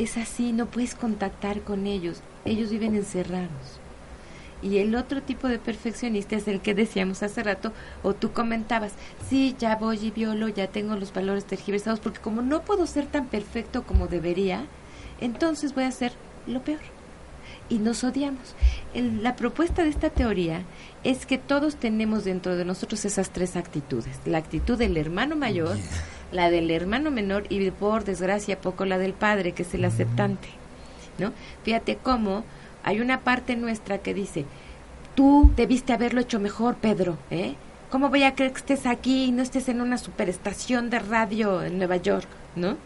es 0.03 0.17
así, 0.17 0.51
no 0.53 0.65
puedes 0.67 0.95
contactar 0.95 1.61
con 1.61 1.87
ellos, 1.87 2.21
ellos 2.45 2.69
viven 2.69 2.95
encerrados. 2.95 3.79
Y 4.63 4.77
el 4.77 4.93
otro 4.95 5.23
tipo 5.23 5.47
de 5.47 5.57
perfeccionista 5.57 6.35
es 6.35 6.47
el 6.47 6.61
que 6.61 6.75
decíamos 6.75 7.23
hace 7.23 7.41
rato, 7.41 7.71
o 8.03 8.13
tú 8.13 8.31
comentabas, 8.31 8.93
sí, 9.27 9.55
ya 9.57 9.75
voy 9.75 9.97
y 10.05 10.11
violo, 10.11 10.47
ya 10.49 10.67
tengo 10.67 10.95
los 10.95 11.13
valores 11.13 11.45
tergiversados, 11.45 11.99
porque 11.99 12.19
como 12.19 12.41
no 12.43 12.61
puedo 12.61 12.85
ser 12.85 13.07
tan 13.07 13.25
perfecto 13.27 13.83
como 13.83 14.07
debería, 14.07 14.65
entonces 15.19 15.73
voy 15.73 15.85
a 15.85 15.87
hacer 15.87 16.13
lo 16.45 16.61
peor. 16.61 16.79
Y 17.69 17.79
nos 17.79 18.03
odiamos. 18.03 18.53
El- 18.93 19.23
la 19.23 19.35
propuesta 19.35 19.83
de 19.83 19.89
esta 19.89 20.09
teoría 20.09 20.61
es 21.03 21.25
que 21.25 21.37
todos 21.37 21.77
tenemos 21.77 22.23
dentro 22.25 22.55
de 22.55 22.65
nosotros 22.65 23.03
esas 23.05 23.31
tres 23.31 23.55
actitudes. 23.55 24.19
La 24.25 24.37
actitud 24.37 24.77
del 24.77 24.97
hermano 24.97 25.35
mayor, 25.35 25.77
la 26.31 26.49
del 26.49 26.71
hermano 26.71 27.11
menor 27.11 27.43
y 27.49 27.69
por 27.71 28.03
desgracia 28.03 28.59
poco 28.59 28.85
la 28.85 28.97
del 28.97 29.13
padre, 29.13 29.51
que 29.51 29.63
es 29.63 29.73
el 29.73 29.85
aceptante. 29.85 30.49
¿no? 31.17 31.33
Fíjate 31.63 31.97
cómo 32.01 32.43
hay 32.83 32.99
una 32.99 33.21
parte 33.21 33.55
nuestra 33.55 33.99
que 33.99 34.13
dice, 34.13 34.45
tú 35.15 35.51
debiste 35.55 35.93
haberlo 35.93 36.21
hecho 36.21 36.39
mejor, 36.39 36.75
Pedro, 36.75 37.17
¿eh? 37.29 37.55
¿Cómo 37.89 38.09
voy 38.09 38.23
a 38.23 38.35
creer 38.35 38.53
que 38.53 38.59
estés 38.59 38.85
aquí 38.85 39.25
y 39.25 39.31
no 39.31 39.43
estés 39.43 39.67
en 39.67 39.81
una 39.81 39.97
superestación 39.97 40.89
de 40.89 40.99
radio 40.99 41.61
en 41.61 41.77
Nueva 41.77 41.97
York, 41.97 42.27
¿no? 42.55 42.77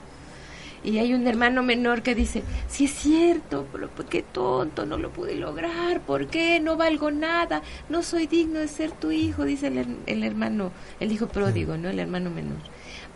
Y 0.84 1.00
hay 1.00 1.14
un 1.14 1.26
hermano 1.26 1.64
menor 1.64 2.02
que 2.02 2.14
dice, 2.14 2.44
sí 2.68 2.86
es 2.86 2.92
cierto, 2.92 3.68
pero 3.72 3.90
pues, 3.90 4.08
qué 4.08 4.22
tonto, 4.24 4.86
no 4.86 4.98
lo 4.98 5.12
pude 5.12 5.36
lograr, 5.36 6.02
¿por 6.02 6.28
qué? 6.28 6.60
No 6.60 6.76
valgo 6.76 7.10
nada, 7.12 7.62
no 7.90 8.04
soy 8.04 8.28
digno 8.28 8.60
de 8.60 8.68
ser 8.68 8.92
tu 8.92 9.12
hijo, 9.12 9.46
dice 9.46 9.68
el, 9.68 9.98
el 10.06 10.24
hermano, 10.24 10.72
el 11.00 11.12
hijo 11.12 11.28
pródigo, 11.28 11.78
¿no? 11.78 11.90
El 11.90 12.00
hermano 12.00 12.30
menor. 12.30 12.58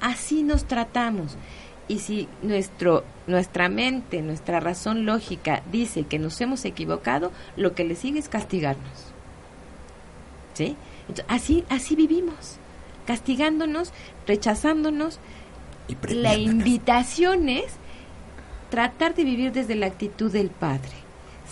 Así 0.01 0.43
nos 0.43 0.65
tratamos. 0.65 1.37
Y 1.87 1.99
si 1.99 2.27
nuestro, 2.43 3.03
nuestra 3.25 3.67
mente, 3.67 4.21
nuestra 4.21 4.59
razón 4.59 5.05
lógica 5.05 5.63
dice 5.71 6.03
que 6.03 6.19
nos 6.19 6.39
hemos 6.39 6.63
equivocado, 6.65 7.31
lo 7.57 7.73
que 7.73 7.83
le 7.83 7.95
sigue 7.95 8.19
es 8.19 8.29
castigarnos. 8.29 9.11
¿Sí? 10.53 10.75
Entonces, 11.07 11.25
así, 11.27 11.65
así 11.69 11.95
vivimos, 11.95 12.57
castigándonos, 13.07 13.91
rechazándonos. 14.27 15.19
La 16.07 16.35
invitación 16.35 17.49
es 17.49 17.73
tratar 18.69 19.15
de 19.15 19.23
vivir 19.23 19.51
desde 19.51 19.73
la 19.73 19.87
actitud 19.87 20.31
del 20.31 20.49
Padre, 20.49 20.91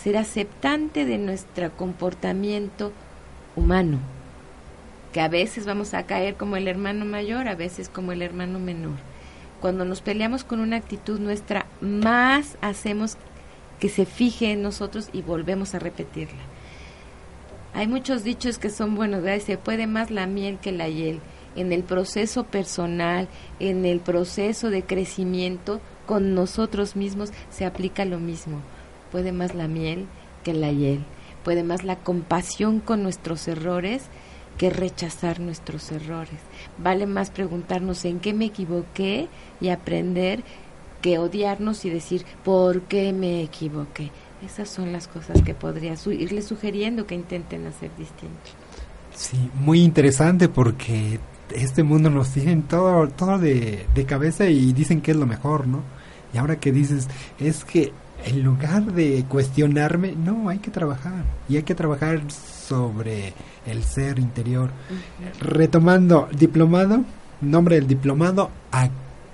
ser 0.00 0.16
aceptante 0.16 1.04
de 1.04 1.18
nuestro 1.18 1.76
comportamiento 1.76 2.92
humano, 3.56 3.98
a 5.20 5.28
veces 5.28 5.66
vamos 5.66 5.94
a 5.94 6.04
caer 6.04 6.36
como 6.36 6.56
el 6.56 6.68
hermano 6.68 7.04
mayor, 7.04 7.48
a 7.48 7.54
veces 7.54 7.88
como 7.88 8.12
el 8.12 8.22
hermano 8.22 8.58
menor. 8.58 8.96
Cuando 9.60 9.84
nos 9.84 10.00
peleamos 10.00 10.44
con 10.44 10.60
una 10.60 10.76
actitud 10.76 11.18
nuestra, 11.18 11.66
más 11.80 12.56
hacemos 12.60 13.16
que 13.80 13.88
se 13.88 14.06
fije 14.06 14.52
en 14.52 14.62
nosotros 14.62 15.08
y 15.12 15.22
volvemos 15.22 15.74
a 15.74 15.78
repetirla. 15.78 16.42
Hay 17.74 17.86
muchos 17.86 18.24
dichos 18.24 18.58
que 18.58 18.70
son 18.70 18.94
buenos, 18.94 19.22
¿verdad? 19.22 19.44
Se 19.44 19.58
puede 19.58 19.86
más 19.86 20.10
la 20.10 20.26
miel 20.26 20.58
que 20.58 20.72
la 20.72 20.88
hiel. 20.88 21.20
En 21.56 21.72
el 21.72 21.82
proceso 21.82 22.44
personal, 22.44 23.28
en 23.60 23.84
el 23.84 24.00
proceso 24.00 24.70
de 24.70 24.82
crecimiento, 24.82 25.80
con 26.06 26.34
nosotros 26.34 26.96
mismos 26.96 27.30
se 27.50 27.66
aplica 27.66 28.04
lo 28.04 28.18
mismo. 28.18 28.60
Puede 29.12 29.32
más 29.32 29.54
la 29.54 29.68
miel 29.68 30.06
que 30.44 30.54
la 30.54 30.72
hiel. 30.72 31.04
Puede 31.44 31.62
más 31.62 31.84
la 31.84 31.96
compasión 31.96 32.80
con 32.80 33.02
nuestros 33.02 33.46
errores 33.48 34.08
que 34.58 34.70
rechazar 34.70 35.40
nuestros 35.40 35.90
errores. 35.92 36.40
Vale 36.76 37.06
más 37.06 37.30
preguntarnos 37.30 38.04
en 38.04 38.20
qué 38.20 38.34
me 38.34 38.46
equivoqué 38.46 39.28
y 39.60 39.70
aprender 39.70 40.42
que 41.00 41.18
odiarnos 41.18 41.84
y 41.84 41.90
decir 41.90 42.26
por 42.44 42.82
qué 42.82 43.12
me 43.12 43.42
equivoqué. 43.42 44.10
Esas 44.44 44.68
son 44.68 44.92
las 44.92 45.08
cosas 45.08 45.42
que 45.42 45.54
podría 45.54 45.96
su 45.96 46.12
irles 46.12 46.46
sugiriendo 46.46 47.06
que 47.06 47.14
intenten 47.14 47.66
hacer 47.66 47.90
distinto. 47.96 48.50
Sí, 49.14 49.50
muy 49.54 49.80
interesante 49.80 50.48
porque 50.48 51.18
este 51.54 51.82
mundo 51.82 52.10
nos 52.10 52.30
tienen 52.30 52.62
todo, 52.62 53.08
todo 53.08 53.38
de, 53.38 53.86
de 53.94 54.04
cabeza 54.04 54.46
y 54.46 54.72
dicen 54.72 55.00
que 55.00 55.12
es 55.12 55.16
lo 55.16 55.26
mejor, 55.26 55.66
¿no? 55.66 55.82
Y 56.32 56.38
ahora 56.38 56.56
que 56.56 56.72
dices, 56.72 57.08
es 57.38 57.64
que 57.64 57.92
en 58.24 58.42
lugar 58.42 58.84
de 58.92 59.24
cuestionarme, 59.28 60.12
no, 60.12 60.48
hay 60.48 60.58
que 60.58 60.70
trabajar. 60.70 61.24
Y 61.48 61.56
hay 61.56 61.62
que 61.62 61.74
trabajar 61.74 62.20
sobre 62.30 63.32
el 63.66 63.84
ser 63.84 64.18
interior. 64.18 64.70
Retomando, 65.40 66.28
diplomado, 66.36 67.04
nombre 67.40 67.76
del 67.76 67.86
diplomado, 67.86 68.50
a 68.72 68.90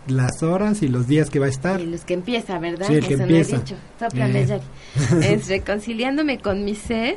las 0.07 0.43
horas 0.43 0.82
y 0.82 0.89
los 0.89 1.07
días 1.07 1.30
que 1.30 1.39
va 1.39 1.47
a 1.47 1.51
estar. 1.51 1.80
Y 1.80 1.87
los 1.87 2.05
que 2.05 2.14
empieza, 2.14 2.59
¿verdad? 2.59 2.87
Sí, 2.87 2.95
el 2.95 3.07
que 3.07 3.14
Eso 3.14 3.22
empieza. 3.22 3.57
No 3.57 3.62
he 3.62 3.64
dicho. 3.64 3.76
Sóplame, 3.99 4.43
Eh. 4.43 4.47
Yari. 4.47 4.62
Es 5.26 5.49
reconciliándome 5.49 6.39
con 6.39 6.64
mi 6.64 6.74
ser. 6.74 7.16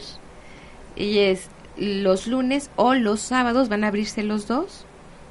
Y 0.95 1.19
es 1.19 1.47
los 1.77 2.25
lunes 2.25 2.71
o 2.75 2.95
los 2.95 3.19
sábados 3.19 3.69
van 3.69 3.83
a 3.83 3.89
abrirse 3.89 4.23
los 4.23 4.47
dos. 4.47 4.85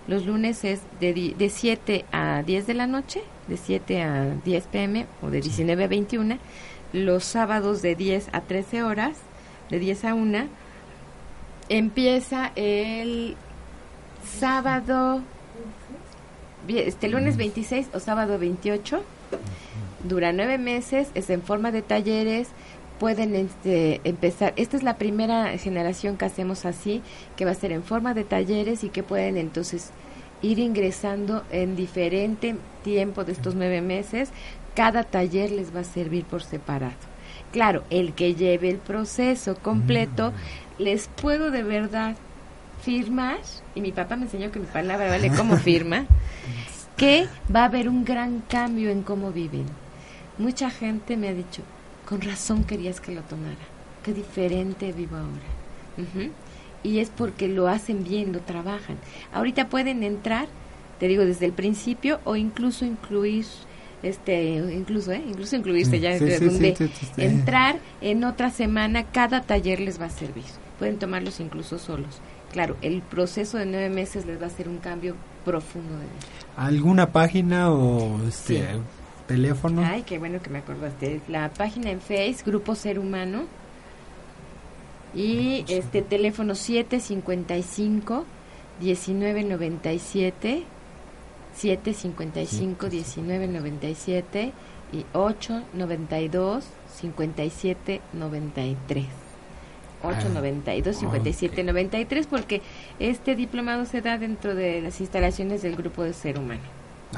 Los 0.06 0.24
lunes 0.24 0.64
es 0.64 0.80
de, 1.00 1.34
de 1.36 1.50
7 1.50 2.04
a 2.12 2.42
10 2.42 2.66
de 2.66 2.74
la 2.74 2.86
noche, 2.86 3.22
de 3.48 3.56
7 3.56 4.02
a 4.02 4.24
10 4.44 4.66
pm 4.68 5.06
o 5.20 5.30
de 5.30 5.40
19 5.40 5.84
a 5.84 5.88
21. 5.88 6.38
Los 6.92 7.24
sábados 7.24 7.82
de 7.82 7.96
10 7.96 8.28
a 8.32 8.40
13 8.42 8.82
horas, 8.84 9.18
de 9.70 9.78
10 9.78 10.04
a 10.04 10.14
1. 10.14 10.46
Empieza 11.68 12.52
el 12.54 13.36
sábado, 14.38 15.22
este 16.68 17.08
lunes 17.08 17.36
26 17.36 17.88
o 17.92 18.00
sábado 18.00 18.38
28. 18.38 19.02
Dura 20.04 20.32
nueve 20.32 20.58
meses, 20.58 21.08
es 21.14 21.30
en 21.30 21.42
forma 21.42 21.72
de 21.72 21.82
talleres. 21.82 22.48
Pueden 22.98 23.34
este, 23.34 24.00
empezar. 24.04 24.52
Esta 24.56 24.76
es 24.76 24.82
la 24.82 24.96
primera 24.96 25.56
generación 25.58 26.16
que 26.16 26.24
hacemos 26.24 26.64
así, 26.64 27.02
que 27.36 27.44
va 27.44 27.50
a 27.50 27.54
ser 27.54 27.72
en 27.72 27.82
forma 27.82 28.14
de 28.14 28.24
talleres 28.24 28.84
y 28.84 28.88
que 28.88 29.02
pueden 29.02 29.36
entonces 29.36 29.90
ir 30.42 30.58
ingresando 30.58 31.44
en 31.50 31.76
diferente 31.76 32.56
tiempo 32.84 33.24
de 33.24 33.32
estos 33.32 33.54
nueve 33.54 33.80
meses. 33.80 34.30
Cada 34.74 35.04
taller 35.04 35.50
les 35.50 35.74
va 35.74 35.80
a 35.80 35.84
servir 35.84 36.24
por 36.24 36.42
separado. 36.42 36.94
Claro, 37.52 37.84
el 37.90 38.12
que 38.12 38.34
lleve 38.34 38.70
el 38.70 38.78
proceso 38.78 39.56
completo, 39.56 40.32
les 40.78 41.08
puedo 41.08 41.50
de 41.50 41.62
verdad 41.62 42.16
firmar, 42.82 43.38
y 43.74 43.80
mi 43.80 43.92
papá 43.92 44.16
me 44.16 44.24
enseñó 44.24 44.50
que 44.50 44.60
mi 44.60 44.66
palabra 44.66 45.08
vale 45.08 45.30
como 45.30 45.56
firma, 45.56 46.06
que 46.96 47.26
va 47.54 47.62
a 47.62 47.64
haber 47.66 47.88
un 47.88 48.04
gran 48.04 48.42
cambio 48.48 48.90
en 48.90 49.02
cómo 49.02 49.32
viven. 49.32 49.66
Mucha 50.38 50.70
gente 50.70 51.16
me 51.16 51.28
ha 51.28 51.34
dicho, 51.34 51.62
con 52.06 52.20
razón 52.22 52.64
querías 52.64 53.00
que 53.00 53.12
lo 53.14 53.20
tomara, 53.22 53.56
qué 54.04 54.14
diferente 54.14 54.92
vivo 54.92 55.16
ahora. 55.16 56.30
Y 56.82 57.00
es 57.00 57.10
porque 57.10 57.48
lo 57.48 57.68
hacen 57.68 58.04
bien, 58.04 58.32
lo 58.32 58.40
trabajan. 58.40 58.96
Ahorita 59.32 59.68
pueden 59.68 60.02
entrar, 60.02 60.46
te 61.00 61.08
digo, 61.08 61.24
desde 61.24 61.46
el 61.46 61.52
principio 61.52 62.20
o 62.24 62.36
incluso 62.36 62.84
incluir, 62.84 63.44
este, 64.02 64.54
incluso, 64.72 65.10
¿eh? 65.12 65.22
Incluso 65.26 65.56
incluirse, 65.56 65.92
Sí, 65.92 66.00
ya 66.00 66.12
sí, 66.18 66.18
sí, 66.30 66.36
redundé. 66.38 66.76
sí. 66.76 66.90
Entrar 67.16 67.78
en 68.00 68.22
otra 68.24 68.50
semana, 68.50 69.04
cada 69.04 69.40
taller 69.42 69.80
les 69.80 70.00
va 70.00 70.04
a 70.06 70.10
servir. 70.10 70.44
Pueden 70.78 70.98
tomarlos 70.98 71.40
incluso 71.40 71.78
solos. 71.78 72.20
Claro, 72.52 72.76
el 72.82 73.02
proceso 73.02 73.58
de 73.58 73.66
nueve 73.66 73.88
meses 73.90 74.24
les 74.26 74.38
va 74.40 74.44
a 74.44 74.48
hacer 74.48 74.68
un 74.68 74.78
cambio 74.78 75.16
profundo 75.44 75.92
de 75.94 76.04
vida. 76.04 76.12
¿Alguna 76.56 77.10
página 77.10 77.70
o 77.72 78.20
este, 78.28 78.58
Sí. 78.58 78.64
Teléfono? 79.26 79.82
Ay, 79.84 80.02
qué 80.02 80.18
bueno 80.18 80.42
que 80.42 80.50
me 80.50 80.58
acordaste. 80.58 81.20
La 81.28 81.48
página 81.50 81.90
en 81.90 82.00
Face, 82.00 82.38
Grupo 82.44 82.74
Ser 82.74 82.98
Humano. 82.98 83.44
Y 85.14 85.64
este 85.68 86.02
teléfono 86.02 86.54
755 86.54 88.24
1997 88.80 90.64
755 91.54 92.88
1997 92.88 94.52
y 94.92 95.06
892 95.12 96.64
5793. 97.00 99.06
892 100.02 100.96
5793 100.96 102.26
porque 102.26 102.60
este 102.98 103.34
diplomado 103.34 103.86
se 103.86 104.02
da 104.02 104.18
dentro 104.18 104.54
de 104.54 104.82
las 104.82 105.00
instalaciones 105.00 105.62
del 105.62 105.76
grupo 105.76 106.02
de 106.02 106.12
ser 106.12 106.38
humano. 106.38 106.60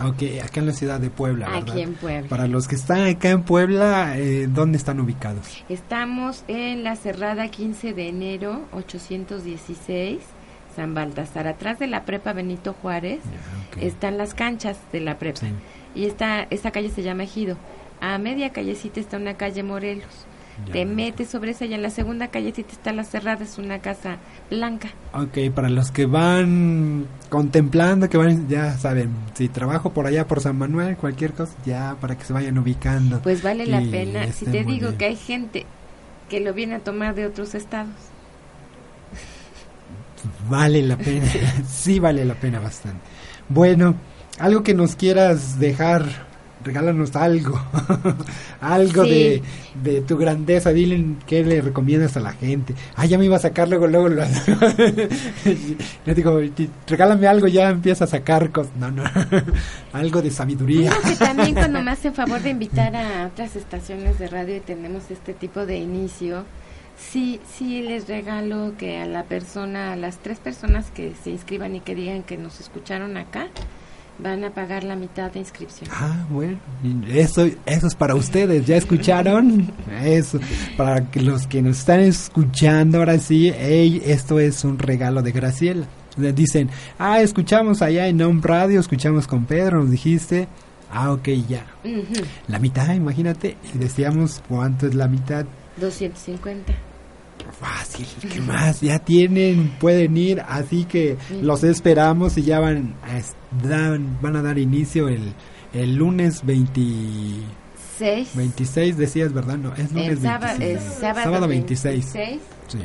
Ok, 0.05 0.22
acá 0.45 0.61
en 0.61 0.66
la 0.66 0.72
ciudad 0.72 1.01
de 1.01 1.11
Puebla. 1.11 1.49
Aquí 1.57 1.80
en 1.80 1.95
Puebla. 1.95 2.28
Para 2.28 2.47
los 2.47 2.68
que 2.68 2.76
están 2.76 3.07
acá 3.07 3.30
en 3.30 3.43
Puebla, 3.43 4.18
eh, 4.18 4.47
¿dónde 4.49 4.78
están 4.78 5.01
ubicados? 5.01 5.64
Estamos 5.68 6.45
en 6.47 6.84
la 6.84 6.95
cerrada 6.95 7.49
15 7.49 7.95
de 7.95 8.09
enero 8.09 8.66
816 8.72 10.18
San 10.78 10.95
Baltasar, 10.95 11.49
atrás 11.49 11.80
de 11.80 11.89
la 11.89 12.05
prepa 12.05 12.32
Benito 12.32 12.72
Juárez. 12.72 13.18
Están 13.80 14.16
las 14.16 14.32
canchas 14.32 14.78
de 14.93 15.01
la 15.01 15.18
prepa. 15.18 15.41
Y 15.93 16.05
esta, 16.05 16.47
esta 16.51 16.70
calle 16.70 16.91
se 16.91 17.03
llama 17.03 17.24
Ejido. 17.24 17.57
A 18.01 18.16
media 18.18 18.51
callecita 18.51 19.01
está 19.01 19.16
una 19.16 19.34
calle 19.34 19.64
Morelos. 19.64 20.28
Te 20.73 20.85
metes 20.85 21.29
sobre 21.29 21.53
esa 21.53 21.65
y 21.65 21.75
en 21.75 21.83
la 21.83 21.91
segunda 21.91 22.29
callecita 22.29 22.73
está 22.73 22.93
la 22.93 23.05
cerrada, 23.05 23.45
es 23.45 23.59
una 23.59 23.79
casa 23.79 24.19
blanca. 24.51 24.89
Ok, 25.15 25.53
para 25.55 25.71
los 25.71 25.91
que 25.91 26.07
van 26.07 27.07
contemplando, 27.31 28.09
que 28.09 28.19
van, 28.19 28.49
ya 28.49 28.77
saben, 28.77 29.11
si 29.35 29.49
trabajo 29.49 29.93
por 29.93 30.07
allá 30.07 30.27
por 30.27 30.41
San 30.41 30.59
Manuel, 30.59 30.97
cualquier 30.97 31.33
cosa, 31.33 31.55
ya 31.65 31.97
para 32.01 32.19
que 32.19 32.25
se 32.25 32.33
vayan 32.33 32.59
ubicando. 32.59 33.21
Pues 33.23 33.43
vale 33.43 33.67
la 33.67 33.81
pena. 33.81 34.31
Si 34.33 34.45
te 34.45 34.65
digo 34.65 34.89
bien. 34.89 34.99
que 34.99 35.05
hay 35.07 35.17
gente 35.17 35.67
que 36.29 36.41
lo 36.41 36.53
viene 36.53 36.77
a 36.77 36.81
tomar 36.81 37.15
de 37.15 37.27
otros 37.27 37.55
estados. 37.55 37.95
Vale 40.49 40.83
la 40.83 40.97
pena, 40.97 41.27
sí 41.69 41.99
vale 41.99 42.25
la 42.25 42.35
pena 42.35 42.61
bastante. 42.61 43.01
Bueno, 43.49 43.95
algo 44.39 44.63
que 44.63 44.75
nos 44.75 44.97
quieras 44.97 45.59
dejar, 45.59 46.05
regálanos 46.65 47.15
algo, 47.17 47.61
algo 48.61 49.05
Sí. 49.05 49.11
de, 49.11 49.43
de 49.83 50.01
tu 50.03 50.17
grandeza, 50.19 50.71
dile 50.73 51.05
qué 51.27 51.45
le 51.45 51.61
recomiendas 51.61 52.17
a 52.17 52.21
la 52.21 52.33
gente. 52.33 52.75
Ah, 52.97 53.07
ya 53.07 53.17
me 53.19 53.25
iba 53.27 53.37
a 53.37 53.41
sacar 53.41 53.69
luego, 53.69 53.87
luego, 53.87 54.09
lo- 54.09 54.23
le 56.07 56.15
digo, 56.15 56.41
"Ti- 56.55 56.71
regálame 56.87 57.27
algo, 57.27 57.47
ya 57.47 57.71
empieza 57.71 58.05
a 58.05 58.09
sacar 58.09 58.51
cosas. 58.51 58.73
No, 58.77 58.91
no, 58.91 59.03
algo 59.93 60.23
de 60.23 60.31
sabiduría. 60.31 60.93
Que 61.07 61.17
también 61.17 61.55
cuando 61.55 61.81
me 61.83 61.91
hacen 61.91 62.15
favor 62.15 62.41
de 62.41 62.51
invitar 62.51 62.95
a 62.97 63.27
otras 63.27 63.57
estaciones 63.57 64.19
de 64.19 64.29
radio 64.29 64.57
y 64.57 64.61
tenemos 64.61 65.11
este 65.11 65.33
tipo 65.35 65.65
de 65.67 65.77
inicio, 65.79 66.45
sí, 66.99 67.41
sí 67.57 67.83
les 67.83 68.09
regalo 68.09 68.73
que 68.79 68.99
a 68.99 69.07
la 69.07 69.25
persona, 69.25 69.93
a 69.93 69.97
las 69.97 70.19
tres 70.19 70.39
personas 70.39 70.91
que 70.91 71.13
se 71.23 71.31
inscriban 71.31 71.75
y 71.77 71.81
que 71.81 71.95
digan 71.95 72.23
que 72.23 72.37
nos 72.37 72.61
escucharon 72.61 73.17
acá, 73.17 73.47
van 74.19 74.45
a 74.45 74.51
pagar 74.51 74.85
la 74.85 74.97
mitad 74.97 75.31
de 75.31 75.41
inscripción. 75.41 75.89
Ah, 75.93 76.27
bueno, 76.31 76.59
eso, 77.09 77.47
eso 77.66 77.87
es 77.87 77.95
para 77.95 78.14
ustedes, 78.14 78.66
¿ya 78.66 78.77
escucharon? 78.77 79.73
Eso, 80.03 80.41
para 80.77 81.11
que 81.11 81.21
los 81.21 81.47
que 81.47 81.62
nos 81.62 81.79
están 81.79 82.01
escuchando 82.01 82.99
ahora 82.99 83.19
sí, 83.19 83.53
hey, 83.57 84.03
esto 84.05 84.41
es 84.41 84.64
un 84.64 84.79
regalo 84.79 85.23
de 85.23 85.33
Graciela. 85.33 85.87
Le 86.16 86.33
dicen, 86.33 86.69
ah, 86.99 87.21
escuchamos 87.21 87.81
allá 87.81 88.09
en 88.09 88.21
Home 88.21 88.41
Radio, 88.43 88.81
escuchamos 88.81 89.27
con 89.27 89.45
Pedro, 89.45 89.81
nos 89.81 89.91
dijiste, 89.91 90.49
ah, 90.91 91.12
ok, 91.12 91.29
ya. 91.49 91.64
La 92.49 92.59
mitad, 92.59 92.93
imagínate, 92.93 93.57
y 93.73 93.79
decíamos 93.79 94.43
cuánto 94.49 94.89
es 94.89 94.95
la 94.95 95.07
mitad. 95.07 95.47
250. 95.81 96.88
Fácil, 97.53 98.07
¿qué 98.31 98.41
más? 98.41 98.81
Ya 98.81 98.99
tienen, 98.99 99.71
pueden 99.81 100.17
ir, 100.17 100.41
así 100.49 100.85
que 100.85 101.17
los 101.43 101.65
esperamos 101.65 102.37
y 102.39 102.43
ya 102.43 102.61
van 102.61 102.95
a, 103.03 103.67
dan- 103.67 104.19
van 104.21 104.37
a 104.37 104.43
dar 104.43 104.59
inicio 104.59 105.09
el, 105.09 105.33
el 105.73 105.95
lunes 105.97 106.45
20. 106.45 106.81
Seis. 107.99 108.31
26 108.35 108.97
decías, 108.97 109.33
¿verdad? 109.33 109.57
No, 109.59 109.75
es 109.75 109.91
lunes 109.93 110.21
sábado, 110.21 110.59
26. 110.59 110.77
es 110.87 110.99
sábado, 111.01 111.49
26. 111.49 112.13
26. 112.15 112.41
Sí. 112.69 112.79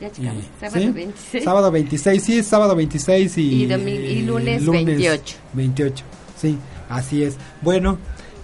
Ya 0.00 0.12
checamos. 0.12 0.44
Sábado 0.60 0.80
¿sí? 0.80 0.90
26. 0.92 1.44
Sábado 1.44 1.70
26, 1.72 2.22
sí, 2.22 2.38
es 2.38 2.46
sábado 2.46 2.76
26 2.76 3.38
y, 3.38 3.40
Y 3.42 3.62
y 3.64 4.22
lunes 4.22 4.64
28. 4.66 5.36
28, 5.54 6.04
sí, 6.40 6.58
así 6.88 7.24
es. 7.24 7.36
Bueno, 7.62 7.98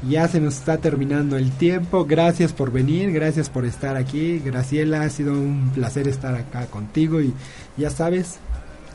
ya 0.08 0.28
se 0.28 0.40
nos 0.40 0.56
está 0.56 0.78
terminando 0.78 1.36
el 1.36 1.50
tiempo. 1.52 2.04
Gracias 2.04 2.52
por 2.52 2.72
venir, 2.72 3.12
gracias 3.12 3.48
por 3.50 3.64
estar 3.64 3.96
aquí. 3.96 4.38
Graciela, 4.38 5.02
ha 5.02 5.10
sido 5.10 5.32
un 5.32 5.70
placer 5.74 6.08
estar 6.08 6.34
acá 6.34 6.66
contigo 6.66 7.20
y 7.20 7.34
ya 7.76 7.90
sabes, 7.90 8.38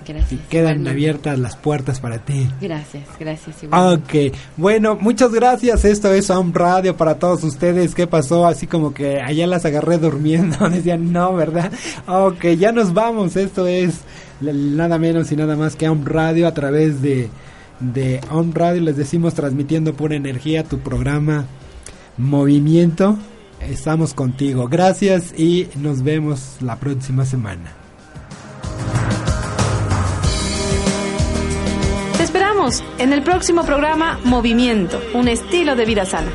Gracias. 0.08 0.40
quedan 0.50 0.64
igualmente. 0.66 0.90
abiertas 0.92 1.40
las 1.40 1.56
puertas 1.56 2.00
para 2.00 2.20
ti. 2.20 2.48
Gracias, 2.62 3.04
gracias. 3.20 3.64
igualmente. 3.64 4.28
Ok, 4.30 4.36
bueno, 4.58 4.98
muchas 5.00 5.32
gracias. 5.32 5.86
Esto 5.86 6.14
es 6.14 6.30
Home 6.30 6.52
Radio 6.54 6.96
para 6.98 7.18
todos 7.20 7.44
ustedes. 7.44 7.96
¿Qué 7.96 8.08
pasó? 8.08 8.46
Así 8.46 8.68
como 8.68 8.94
que 8.94 9.22
allá 9.22 9.48
las 9.48 9.66
agarré 9.66 9.98
durmiendo. 9.98 10.70
Decían, 10.70 11.12
no, 11.12 11.34
¿verdad? 11.34 11.72
Ok, 12.08 12.46
ya 12.58 12.72
nos 12.72 12.94
vamos. 12.94 13.36
Esto 13.36 13.68
es 13.68 14.02
nada 14.42 14.98
menos 14.98 15.32
y 15.32 15.36
nada 15.36 15.56
más 15.56 15.76
que 15.76 15.88
Home 15.90 16.04
Radio 16.06 16.48
a 16.48 16.54
través 16.54 17.02
de, 17.02 17.30
de 17.80 18.22
Home 18.32 18.52
Radio. 18.54 18.82
Les 18.82 18.98
decimos 18.98 19.34
transmitiendo 19.34 19.94
pura 19.94 20.16
energía 20.16 20.64
tu 20.64 20.80
programa 20.80 21.46
Movimiento. 22.18 23.18
Estamos 23.62 24.14
contigo. 24.14 24.68
Gracias 24.68 25.38
y 25.38 25.68
nos 25.76 26.04
vemos 26.04 26.58
la 26.62 26.78
próxima 26.78 27.26
semana. 27.26 27.72
Te 32.18 32.24
esperamos 32.24 32.84
en 32.98 33.14
el 33.14 33.24
próximo 33.24 33.64
programa 33.64 34.20
Movimiento, 34.24 35.02
un 35.14 35.28
estilo 35.28 35.76
de 35.76 35.86
vida 35.86 36.06
sana. 36.06 36.32